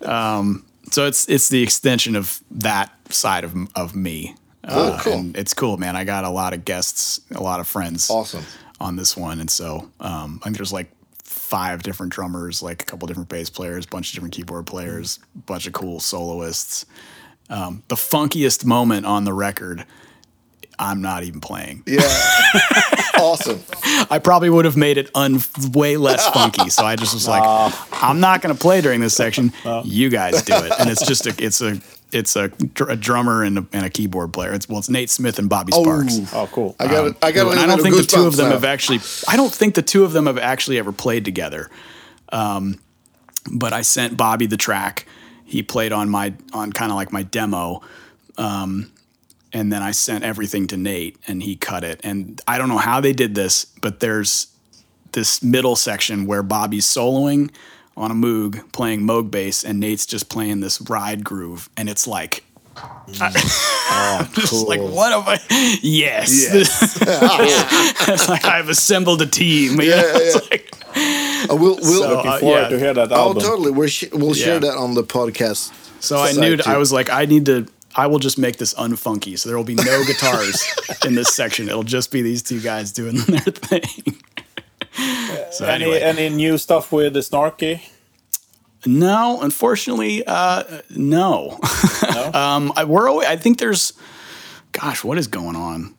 [0.00, 4.34] but um, so it's it's the extension of that side of of me.
[4.64, 5.14] Uh, cool.
[5.14, 5.96] And it's cool, man.
[5.96, 8.44] I got a lot of guests, a lot of friends Awesome.
[8.80, 10.90] on this one, and so um, I think there's like
[11.24, 15.66] five different drummers, like a couple different bass players, bunch of different keyboard players, bunch
[15.66, 16.86] of cool soloists.
[17.50, 19.84] Um, the funkiest moment on the record,
[20.82, 21.82] I'm not even playing.
[21.86, 22.00] Yeah.
[23.18, 23.60] awesome.
[24.10, 25.40] I probably would have made it un-
[25.72, 26.70] way less funky.
[26.70, 27.42] So I just was like,
[27.92, 29.52] I'm not going to play during this section.
[29.84, 31.80] You guys do it, and it's just a it's a
[32.12, 34.52] it's a, dr- a drummer and a, and a keyboard player.
[34.52, 36.18] It's well, it's Nate Smith and Bobby Sparks.
[36.18, 36.26] Ooh.
[36.34, 36.76] Oh, cool.
[36.78, 37.16] I got it.
[37.22, 38.52] I got a And I don't bit think the two of them now.
[38.54, 39.00] have actually.
[39.28, 41.70] I don't think the two of them have actually ever played together.
[42.30, 42.80] Um,
[43.50, 45.06] but I sent Bobby the track.
[45.44, 47.80] He played on my on kind of like my demo,
[48.38, 48.90] um,
[49.52, 52.00] and then I sent everything to Nate, and he cut it.
[52.04, 54.46] And I don't know how they did this, but there's
[55.12, 57.50] this middle section where Bobby's soloing
[57.96, 62.06] on a Moog, playing Moog bass, and Nate's just playing this ride groove, and it's
[62.06, 62.44] like.
[63.12, 65.38] Just like what am I?
[65.82, 69.78] Yes, It's like I've assembled a team.
[69.80, 70.02] you Yeah, know?
[70.18, 70.40] yeah, yeah.
[70.50, 70.72] like-
[71.50, 72.68] Uh, we'll we'll So, Looking uh, forward yeah.
[72.68, 73.42] to hear that oh album.
[73.42, 73.70] totally.
[73.72, 75.72] We're sh- we'll share that on the podcast.
[76.00, 76.62] so I knew too.
[76.70, 77.66] I was like I need to.
[77.94, 80.64] I will just make this unfunky, so there will be no guitars
[81.06, 81.68] in this section.
[81.68, 84.16] It'll just be these two guys doing their thing.
[85.50, 87.80] so Any anyway, any new stuff with the Snarky?
[88.84, 91.58] no, unfortunately, uh, no.
[92.34, 93.92] um, I, we're always, I think there's,
[94.72, 95.94] gosh, what is going on?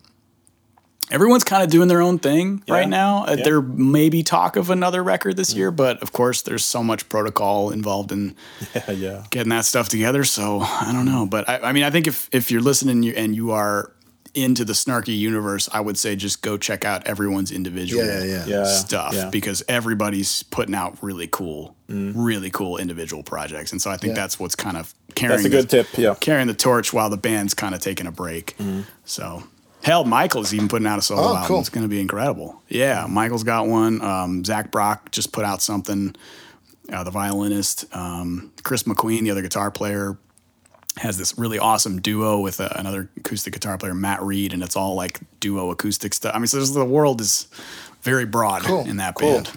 [1.14, 2.74] Everyone's kind of doing their own thing Yeah.
[2.74, 3.26] right now.
[3.26, 3.44] Uh, Yeah.
[3.44, 5.60] There may be talk of another record this mm-hmm.
[5.60, 8.36] year, but of course, there's so much protocol involved in
[8.76, 9.24] Yeah, yeah.
[9.30, 10.24] getting that stuff together.
[10.24, 13.36] So I don't know, but I, I mean, I think if if you're listening and
[13.36, 13.92] you are
[14.34, 18.26] into the snarky universe, I would say just go check out everyone's individual Yeah, yeah,
[18.26, 18.46] yeah.
[18.48, 19.30] Yeah, stuff yeah.
[19.30, 22.20] because everybody's putting out really cool, mm-hmm.
[22.20, 24.22] really cool individual projects, and so I think Yeah.
[24.24, 25.98] that's what's kind of carrying That's a good the, tip.
[26.00, 26.16] Yeah.
[26.20, 28.56] carrying the torch while the band's kind of taking a break.
[28.58, 28.82] Mm-hmm.
[29.06, 29.44] So.
[29.84, 31.44] Hell, Michael's even putting out a solo Oh, album.
[31.48, 31.60] cool.
[31.60, 32.62] It's going to be incredible.
[32.70, 34.02] Yeah, Michael's got one.
[34.02, 36.16] Um, Zach Brock just put out something.
[36.92, 40.18] Uh, the violinist, um, Chris McQueen, the other guitar player,
[40.98, 44.76] has this really awesome duo with uh, another acoustic guitar player, Matt Reed, and it's
[44.76, 46.34] all like duo acoustic stuff.
[46.36, 47.48] I mean, so the world is
[48.04, 49.36] very broad Cool, in that cool.
[49.36, 49.52] band.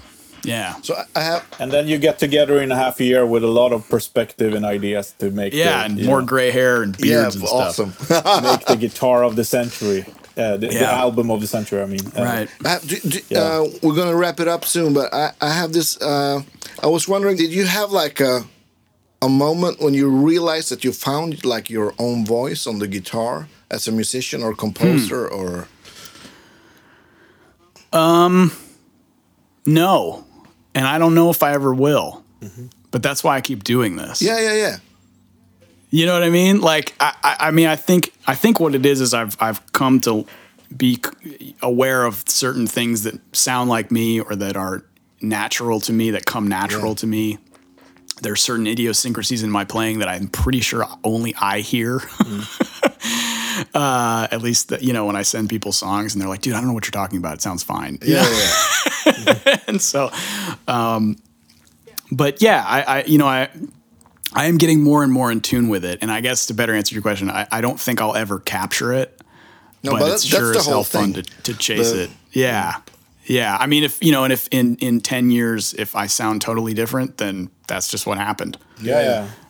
[0.45, 0.75] Yeah.
[0.83, 3.43] So I- I have And then you get together in a half a year with
[3.45, 6.83] a lot of perspective and ideas to make Yeah, the, and more know, gray hair
[6.83, 7.79] and yeah, beards and stuff.
[7.81, 7.93] awesome.
[8.45, 10.05] make the guitar of the century.
[10.37, 11.81] Uh, the, the album of the century.
[11.81, 12.49] I mean, Uh, Right.
[12.65, 13.41] I have, do, do, Yeah.
[13.41, 15.97] uh, we're gonna wrap it up soon, but I, I have this.
[16.01, 16.43] Uh,
[16.83, 18.45] I was wondering, did you have like a
[19.23, 23.49] a moment when you realized that you found like your own voice on the guitar
[23.71, 25.35] as a musician or composer, Hmm.
[25.41, 25.69] or
[29.67, 30.25] No,
[30.75, 32.23] and I don't know if I ever will.
[32.41, 32.67] Mm-hmm.
[32.91, 34.23] But that's why I keep doing this.
[34.23, 34.77] yeah, yeah, yeah,
[35.91, 36.61] You know what I mean?
[36.61, 39.71] Like, I, I, I mean, I think, I think what it is is I've, I've
[39.73, 40.25] come to
[40.75, 40.99] be
[41.63, 44.85] aware of certain things that sound like me or that are
[45.21, 46.95] natural to me, that come natural Yeah.
[46.97, 47.39] to me.
[48.23, 51.99] There's certain idiosyncrasies in my playing that I'm pretty sure only I hear.
[51.99, 52.76] Mm.
[53.75, 56.55] uh, at least, that, you know, when I send people songs and they're like, dude,
[56.55, 57.35] I don't know what you're talking about.
[57.35, 57.99] It sounds fine.
[58.03, 58.53] You yeah,
[59.17, 59.59] yeah.
[59.69, 60.11] and so
[60.69, 61.17] um
[62.11, 63.49] but yeah I, I you know i
[64.33, 66.75] i am getting more and more in tune with it and i guess to better
[66.75, 69.21] answer your question i, I don't think i'll ever capture it
[69.83, 71.23] No, but, but it's that's, sure as the whole hell fun thing.
[71.25, 72.81] to, to chase The- it yeah
[73.27, 76.41] yeah i mean if you know and if in in 10 years if i sound
[76.43, 79.01] totally different then that's just what happened yeah,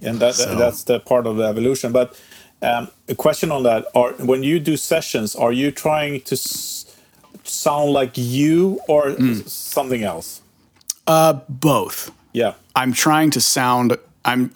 [0.00, 1.90] yeah, and that, So- that's the part of the evolution.
[1.92, 2.16] But
[2.62, 6.84] um, a question on that: Are when you do sessions, are you trying to s-
[7.44, 9.40] sound like you or Hmm.
[9.46, 10.40] something else?
[11.06, 14.50] Uh, both Yeah, i'm trying to sound i'm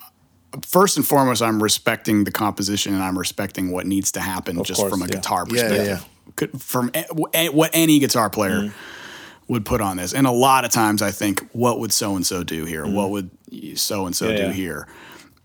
[0.67, 4.81] first and foremost i'm respecting the composition and i'm respecting what needs to happen just
[4.81, 5.13] course, from a yeah.
[5.13, 6.05] guitar Yeah, yeah, perspective
[6.37, 8.73] Could- from a- a- what any guitar player Mm.
[9.47, 12.27] would put on this and a lot of times i think what would so and
[12.27, 13.31] so do here what would
[13.77, 14.37] so and so Mm.
[14.37, 14.53] Do yeah.
[14.53, 14.89] here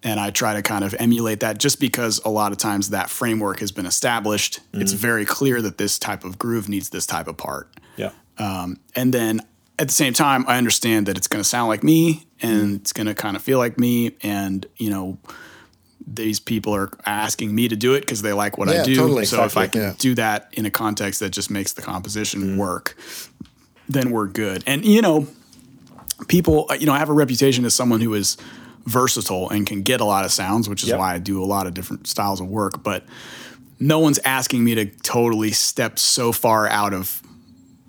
[0.05, 3.09] and I try to kind of emulate that just because a lot of times that
[3.09, 4.59] framework has been established.
[4.71, 7.73] It's very clear that this type of groove needs this type of part.
[7.97, 8.11] Yeah.
[8.37, 9.41] Um, and then
[9.79, 12.93] at the same time, I understand that it's going to sound like me and it's
[12.93, 14.15] going to kind of feel like me.
[14.21, 15.17] And, you know,
[16.05, 18.95] these people are asking me to do it because they like what I Yeah, do.
[18.95, 19.93] totally, so if I can yeah.
[19.97, 22.95] do that in a context that just makes the composition work,
[23.89, 24.63] then we're good.
[24.67, 25.27] And, you know,
[26.27, 28.37] people, you know, I have a reputation as someone who is
[28.85, 30.99] versatile and can get a lot of sounds, which is Yep.
[30.99, 32.83] why I do a lot of different styles of work.
[32.83, 33.03] But
[33.79, 37.21] no one's asking me to totally step so far out of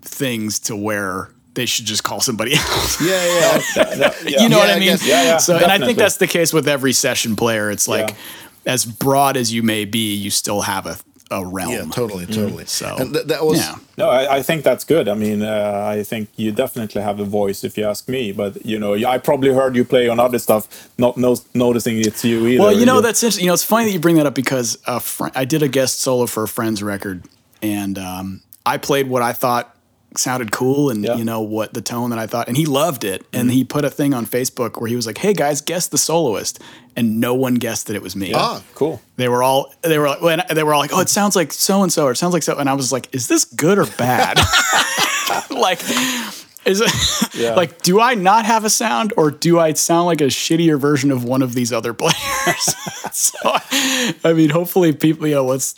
[0.02, 3.00] things to where they should just call somebody else.
[3.00, 3.62] Yeah, yeah.
[3.76, 4.12] Yeah.
[4.42, 4.88] you know Yeah, what I I mean?
[4.88, 7.70] guess- Yeah, yeah, So, and I think that's the case with every session player.
[7.70, 8.16] It's like, Yeah.
[8.72, 10.98] as broad as you may be, you still have a,
[11.30, 11.70] a realm.
[11.72, 12.66] yeah, totally, totally.
[12.66, 13.76] So, and th- that was yeah.
[13.98, 15.08] No, I, I think that's good.
[15.08, 18.32] I mean, uh, I think you definitely have a voice if you ask me.
[18.32, 22.24] But you know, I probably heard you play on other stuff, not no- noticing it's
[22.24, 22.62] you either.
[22.62, 23.44] Well, you know You- that's interesting.
[23.44, 25.68] You know, it's funny that you bring that up because a fri I did a
[25.68, 27.24] guest solo for a friend's record,
[27.62, 29.75] and um, I played what I thought
[30.18, 31.10] sounded cool, and Yeah.
[31.10, 31.18] Mm-hmm.
[31.20, 33.24] you know what the tone that I thought, and he loved it.
[33.32, 35.98] And he put a thing on Facebook where he was like, "Hey guys, guess the
[35.98, 36.60] soloist,"
[36.96, 38.32] and no one guessed that it was me.
[38.34, 39.00] ah, cool.
[39.16, 41.52] They were all they were like when they were all like, "Oh, it sounds like
[41.52, 43.78] so and so," or "It sounds like so," and I was like, "Is this good
[43.78, 44.38] or bad?"
[45.50, 45.80] like.
[46.64, 46.90] Is it
[47.40, 47.54] Yeah.
[47.54, 51.12] like, do I not have a sound, or do I sound like a shittier version
[51.12, 52.16] of one of these other players?
[53.12, 53.38] so,
[54.24, 55.76] I mean, hopefully, people, you know, once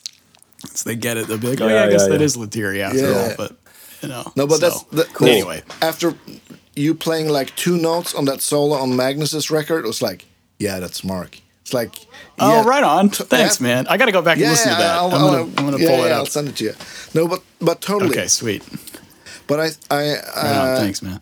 [0.86, 2.24] they get it, they'll be like, oh yeah, Yeah, I guess yeah, that yeah.
[2.24, 2.38] is
[2.80, 3.18] after Yeah.
[3.18, 3.34] all.
[3.36, 3.57] But
[4.02, 5.28] you know, no, but so, that's the, cool.
[5.28, 6.14] Anyway, After
[6.74, 10.26] you playing like two notes on that solo on Magnus's record, it was like,
[10.58, 11.38] yeah, that's Mark.
[11.62, 11.94] It's like,
[12.38, 13.10] oh, yeah, right on.
[13.10, 13.86] Thanks, yeah, man.
[13.88, 14.94] I got to go back and Yeah, listen to that.
[14.96, 16.74] I'll, I'm gonna, I'm gonna pull it I'll send it to you.
[17.14, 18.10] No, but but totally.
[18.10, 18.62] Okay, sweet.
[19.46, 21.20] But I I Right uh, Thanks, man.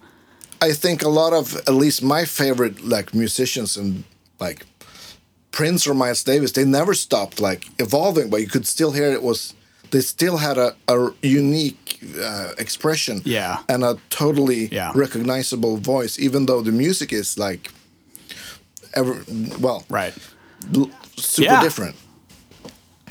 [0.61, 4.05] I think a lot of at least my favorite like musicians and
[4.39, 4.67] like
[5.51, 9.23] Prince or Miles Davis, they never stopped like evolving, but you could still hear it
[9.23, 9.55] was
[9.91, 11.86] they still had a, a unique
[12.21, 13.59] uh, expression Yeah.
[13.69, 14.93] and a totally Yeah.
[14.95, 17.71] recognizable voice, even though the music is like
[18.95, 19.23] ever
[19.59, 20.15] well Right.
[21.17, 21.63] super Yeah.
[21.63, 21.97] different.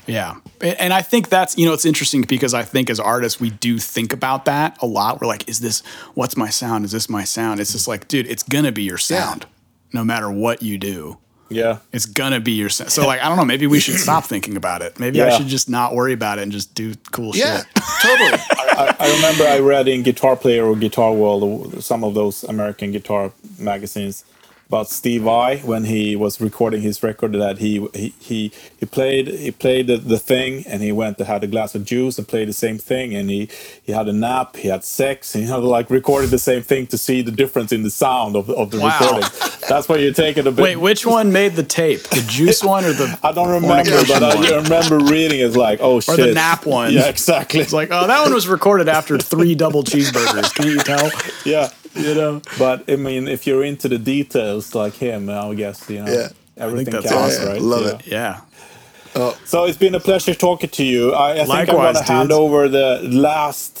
[0.06, 0.36] Yeah.
[0.60, 3.50] And and I think that's, you know, it's interesting because I think as artists, we
[3.50, 5.20] do think about that a lot.
[5.20, 5.82] We're like, is this,
[6.14, 6.84] what's my sound?
[6.84, 7.60] Is this my sound?
[7.60, 9.46] It's just like, dude, it's going to be your sound
[9.92, 11.18] no matter what you do.
[11.48, 11.78] Yeah.
[11.92, 12.68] It's going to be your.
[12.68, 14.98] So, like, I don't know, maybe we should stop thinking about it.
[14.98, 17.66] Maybe I should just not worry about it and just do cool Yeah, shit.
[18.02, 18.30] totally.
[18.78, 22.92] I, I remember I read in Guitar Player or Guitar World, some of those American
[22.92, 24.24] guitar magazines,
[24.68, 29.28] about Steve Vai when he was recording his record that he he he, he played
[29.28, 32.26] he played the, the thing and he went to had a glass of juice and
[32.26, 33.48] played the same thing and he
[33.84, 36.86] he had a nap he had sex and he had like recorded the same thing
[36.88, 38.98] to see the difference in the sound of, of the Wow.
[39.00, 39.28] recording.
[39.68, 40.62] That's why you take it a bit.
[40.62, 42.02] Wait, which one made the tape?
[42.04, 43.18] The juice one or the.
[43.22, 44.46] I don't remember, but one?
[44.46, 46.18] I remember reading it's like, oh shit.
[46.18, 46.92] or the nap one.
[46.92, 47.60] Yeah, exactly.
[47.60, 50.54] It's like, oh, that one was recorded after three double cheeseburgers.
[50.54, 51.10] Can't you tell?
[51.44, 51.70] yeah.
[51.96, 52.42] You know?
[52.58, 56.28] But I mean, if you're into the details like him, I guess you know Yeah.
[56.56, 57.48] everything that's counts, awesome.
[57.48, 57.60] right?
[57.62, 57.94] Love Yeah.
[57.94, 58.06] it.
[58.06, 59.34] Yeah.
[59.46, 61.12] So it's been a pleasure talking to you.
[61.14, 63.72] I, I think I'm going to hand over the last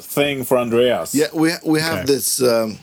[0.00, 1.14] thing for Andreas.
[1.14, 2.06] Yeah, we we have Okay.
[2.06, 2.40] this.
[2.40, 2.78] Um,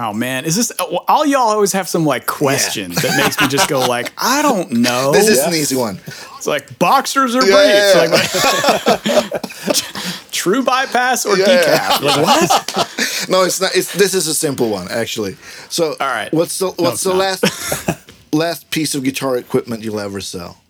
[0.00, 0.70] Oh man, is this
[1.08, 4.70] all y'all always have some like question that makes me just go like, I don't
[4.70, 5.10] know.
[5.10, 5.48] this is yeah.
[5.48, 5.98] an easy one.
[6.36, 7.94] It's like boxers or Yeah, briefs.
[7.96, 12.02] yeah, Like, true bypass or Yeah, decaf.
[12.02, 12.94] Like what?
[13.28, 13.74] No, it's not.
[13.74, 15.36] It's this is a simple one actually.
[15.68, 16.32] So, All right.
[16.32, 17.18] What's the what's it's the not.
[17.18, 20.62] last last piece of guitar equipment you'll ever sell?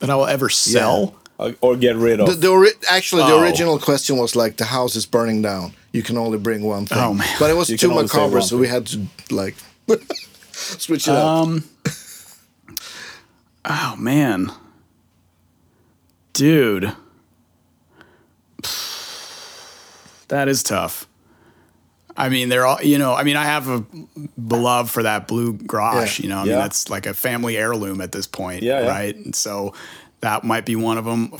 [0.00, 1.14] That I will ever sell.
[1.38, 2.26] Or- Or get rid of.
[2.28, 3.42] The, the ori- actually the Oh.
[3.42, 5.72] original question was like the house is burning down.
[5.92, 6.98] You can only bring one thing.
[6.98, 7.28] Oh, man.
[7.40, 9.54] But it was You too can only macabre, so we had to like
[10.52, 11.24] switch it up.
[11.26, 11.64] Um.
[13.64, 14.50] Oh man,
[16.32, 16.92] dude,
[20.32, 21.06] that is tough.
[22.16, 23.14] I mean, they're all you know.
[23.14, 23.84] I mean, I have a
[24.38, 26.18] beloved for that blue Grosh.
[26.18, 26.22] Yeah.
[26.24, 28.88] You know, I mean, that's like a family heirloom at this point, Yeah, yeah.
[28.88, 29.16] right?
[29.16, 29.72] And so
[30.20, 31.32] that might be one of them.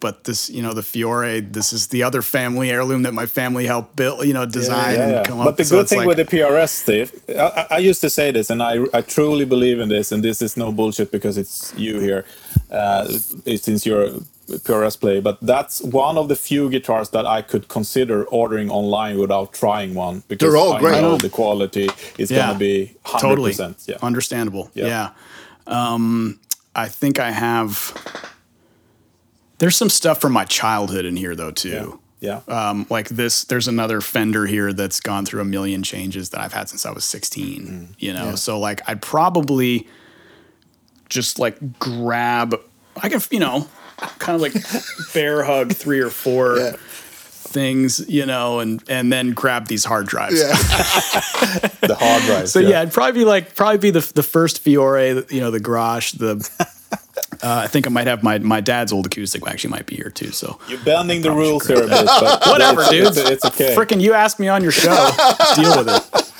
[0.00, 3.66] But this, you know, the Fiore, this is the other family heirloom that my family
[3.66, 5.22] helped build, you know, design Yeah, and yeah.
[5.24, 5.46] come up.
[5.46, 8.30] But the So good thing like- with the PRS, Steve, I, I- used to say
[8.32, 11.72] this, and I, I truly believe in this, and this is no bullshit because it's
[11.76, 12.24] you here,
[12.70, 13.06] uh,
[13.56, 14.08] since you're
[14.48, 19.18] PRS Play, But that's one of the few guitars that I could consider ordering online
[19.18, 21.00] without trying one because They're all I great.
[21.00, 22.38] know the quality is Yeah.
[22.46, 23.20] going to be 100%.
[23.20, 23.54] totally
[23.86, 23.96] Yeah.
[24.02, 24.86] understandable Yeah.
[24.86, 25.10] yeah,
[25.66, 26.38] Um,
[26.74, 27.92] i think i have
[29.58, 32.40] there's some stuff from my childhood in here though too Yeah.
[32.48, 32.68] Yeah.
[32.70, 36.52] Um, like this, there's another fender here that's gone through a million changes that I've
[36.54, 37.66] had since I was 16.
[37.66, 37.94] Mm.
[37.98, 39.86] You know, so like I'd probably
[41.10, 42.54] just like grab.
[43.02, 43.68] I can, you know,
[44.18, 44.54] kind of like
[45.14, 46.72] bear hug three or four Yeah.
[46.78, 50.38] things, you know, and and then grab these hard drives.
[50.38, 50.48] Yeah.
[51.86, 52.52] the hard drives.
[52.52, 52.82] So yeah.
[52.82, 56.48] it'd probably be like probably be the the first Fiore, you know, the Garage, the.
[57.42, 60.08] Uh, I think I might have my my dad's old acoustic actually might be here
[60.10, 60.32] too.
[60.32, 63.06] So You're bending the rules here a bit, but whatever, it's, dude.
[63.06, 63.74] It's, it's okay.
[63.74, 64.90] Freaking, you asked me on your show.
[65.54, 66.32] Deal with it.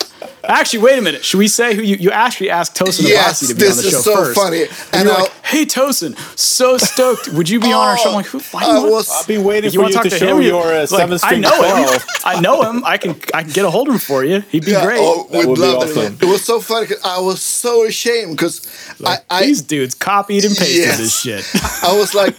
[0.44, 1.24] Actually, wait a minute.
[1.24, 3.76] Should we say who you you actually asked Tosin yes, Abasi to be on this
[3.84, 4.34] the show is so first?
[4.38, 4.62] funny.
[4.62, 7.28] And, And you're I'll- like, "Hey, Tosin, so stoked.
[7.28, 8.38] Would you be on our show?" I'm like, "Who?
[8.52, 10.18] Why do I want- was I've been waiting you for want you to to, talk
[10.20, 10.42] to show him?
[10.42, 12.00] your uh, Like, seven I string know him.
[12.24, 12.84] I know him.
[12.84, 14.40] I can I can get a hold of him for you.
[14.50, 15.00] He'd be Yeah, great.
[15.00, 16.14] Oh, That we'd would be awesome.
[16.14, 16.22] it.
[16.22, 18.66] It was so funny 'cause I was so ashamed because
[19.04, 20.98] I, I, These dudes copied and pasted Yes.
[20.98, 21.44] this shit.
[21.84, 22.34] I was like,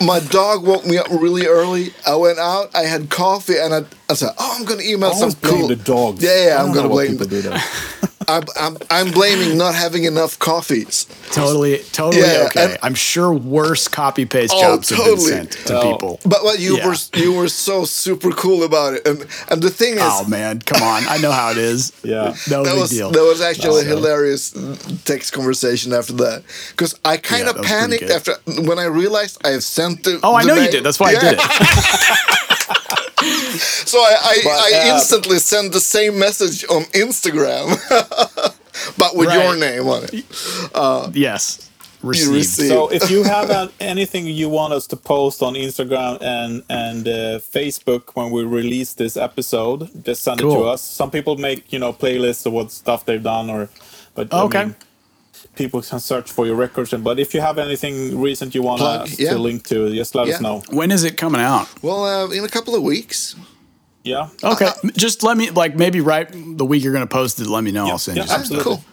[0.00, 1.92] my dog woke me up really early.
[2.06, 5.32] I went out, I had coffee, and I, I said, "Oh, I'm gonna email Always
[5.34, 6.22] some blame cool." the dogs.
[6.22, 7.10] Yeah, yeah, I'm gonna why blame.
[7.12, 8.08] people do that.
[8.28, 11.06] I'm, I'm, I'm blaming not having enough coffees.
[11.30, 12.64] Totally, totally Yeah, okay.
[12.72, 15.92] and- I'm sure worse copy paste Oh, jobs have been sent to Oh.
[15.92, 16.20] people.
[16.26, 16.88] But but you Yeah.
[16.88, 20.60] were you were so super cool about it, and and the thing is, Oh man,
[20.60, 21.04] come on!
[21.08, 21.92] I know how it is.
[22.02, 22.34] Yeah.
[22.50, 23.10] no that big was deal.
[23.10, 24.52] that was actually a hilarious
[25.06, 29.38] text conversation after that because I kind Yeah, of that panicked after when I realized
[29.44, 30.20] I have sent the.
[30.22, 30.84] oh, I the know you did.
[30.84, 31.18] That's why Yeah.
[31.18, 32.57] I did it.
[33.86, 37.66] So I I, But, I uh, instantly sent the same message on Instagram,
[38.98, 40.24] but with your name on it.
[41.14, 41.68] Yes,
[42.02, 42.32] received.
[42.32, 42.68] received.
[42.68, 47.08] So if you have an- anything you want us to post on Instagram and and
[47.08, 50.82] uh, Facebook when we release this episode, just send it to us.
[50.82, 53.68] Some people make you know playlists of what stuff they've done, or
[54.14, 54.64] but I Okay.
[54.64, 54.76] mean,
[55.58, 56.92] people can search for your records.
[56.92, 59.32] And but if you have anything recent you want Plug, us yeah.
[59.32, 60.62] to link to, just let us know.
[60.70, 61.66] When is it coming out?
[61.82, 63.34] Well, uh, in a couple of weeks.
[64.04, 64.28] Yeah.
[64.42, 67.46] Okay, just let me like maybe right the week you're going to post it.
[67.46, 67.84] Let me know.
[67.86, 68.28] Yeah, I'll send yeah, you.
[68.28, 68.72] some absolutely.
[68.74, 68.86] stuff.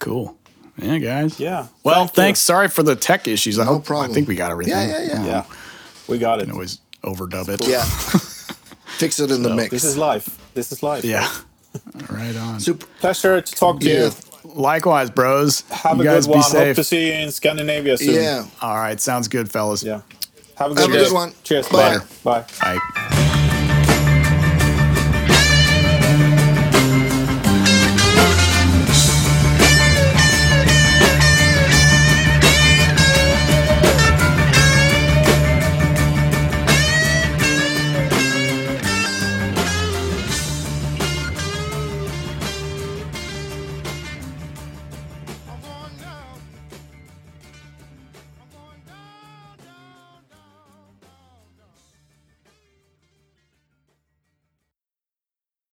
[0.00, 0.36] Cool.
[0.76, 1.38] Yeah, guys.
[1.40, 1.66] Yeah.
[1.82, 2.22] Well, Thank you.
[2.22, 2.40] thanks.
[2.40, 3.58] Sorry for the tech issues.
[3.58, 3.84] I No hope.
[3.86, 4.10] problem.
[4.10, 4.74] I think we got everything.
[4.74, 5.26] Yeah, yeah, yeah.
[5.26, 5.44] Yeah.
[6.08, 6.44] We got it.
[6.46, 7.66] Can always overdub it.
[7.66, 7.84] Yeah,
[8.98, 9.70] fix it in the mix.
[9.70, 10.26] This is life.
[10.54, 11.04] This is life.
[11.04, 11.28] Yeah.
[12.10, 12.60] right on.
[12.60, 12.86] super.
[13.00, 14.06] Pleasure to talk to Yeah.
[14.06, 14.10] you.
[14.54, 15.62] Likewise, bros.
[15.70, 16.50] Have you a guys good be one.
[16.66, 18.14] Hope to see you in Scandinavia soon.
[18.14, 18.46] Yeah.
[18.60, 19.82] All right, sounds good, fellas.
[19.82, 20.02] Yeah.
[20.56, 21.32] Have a good Have a good one.
[21.42, 21.68] Cheers.
[21.68, 21.98] Bye.
[22.22, 22.44] Bye.
[22.60, 22.78] Bye.
[22.78, 23.46] Bye.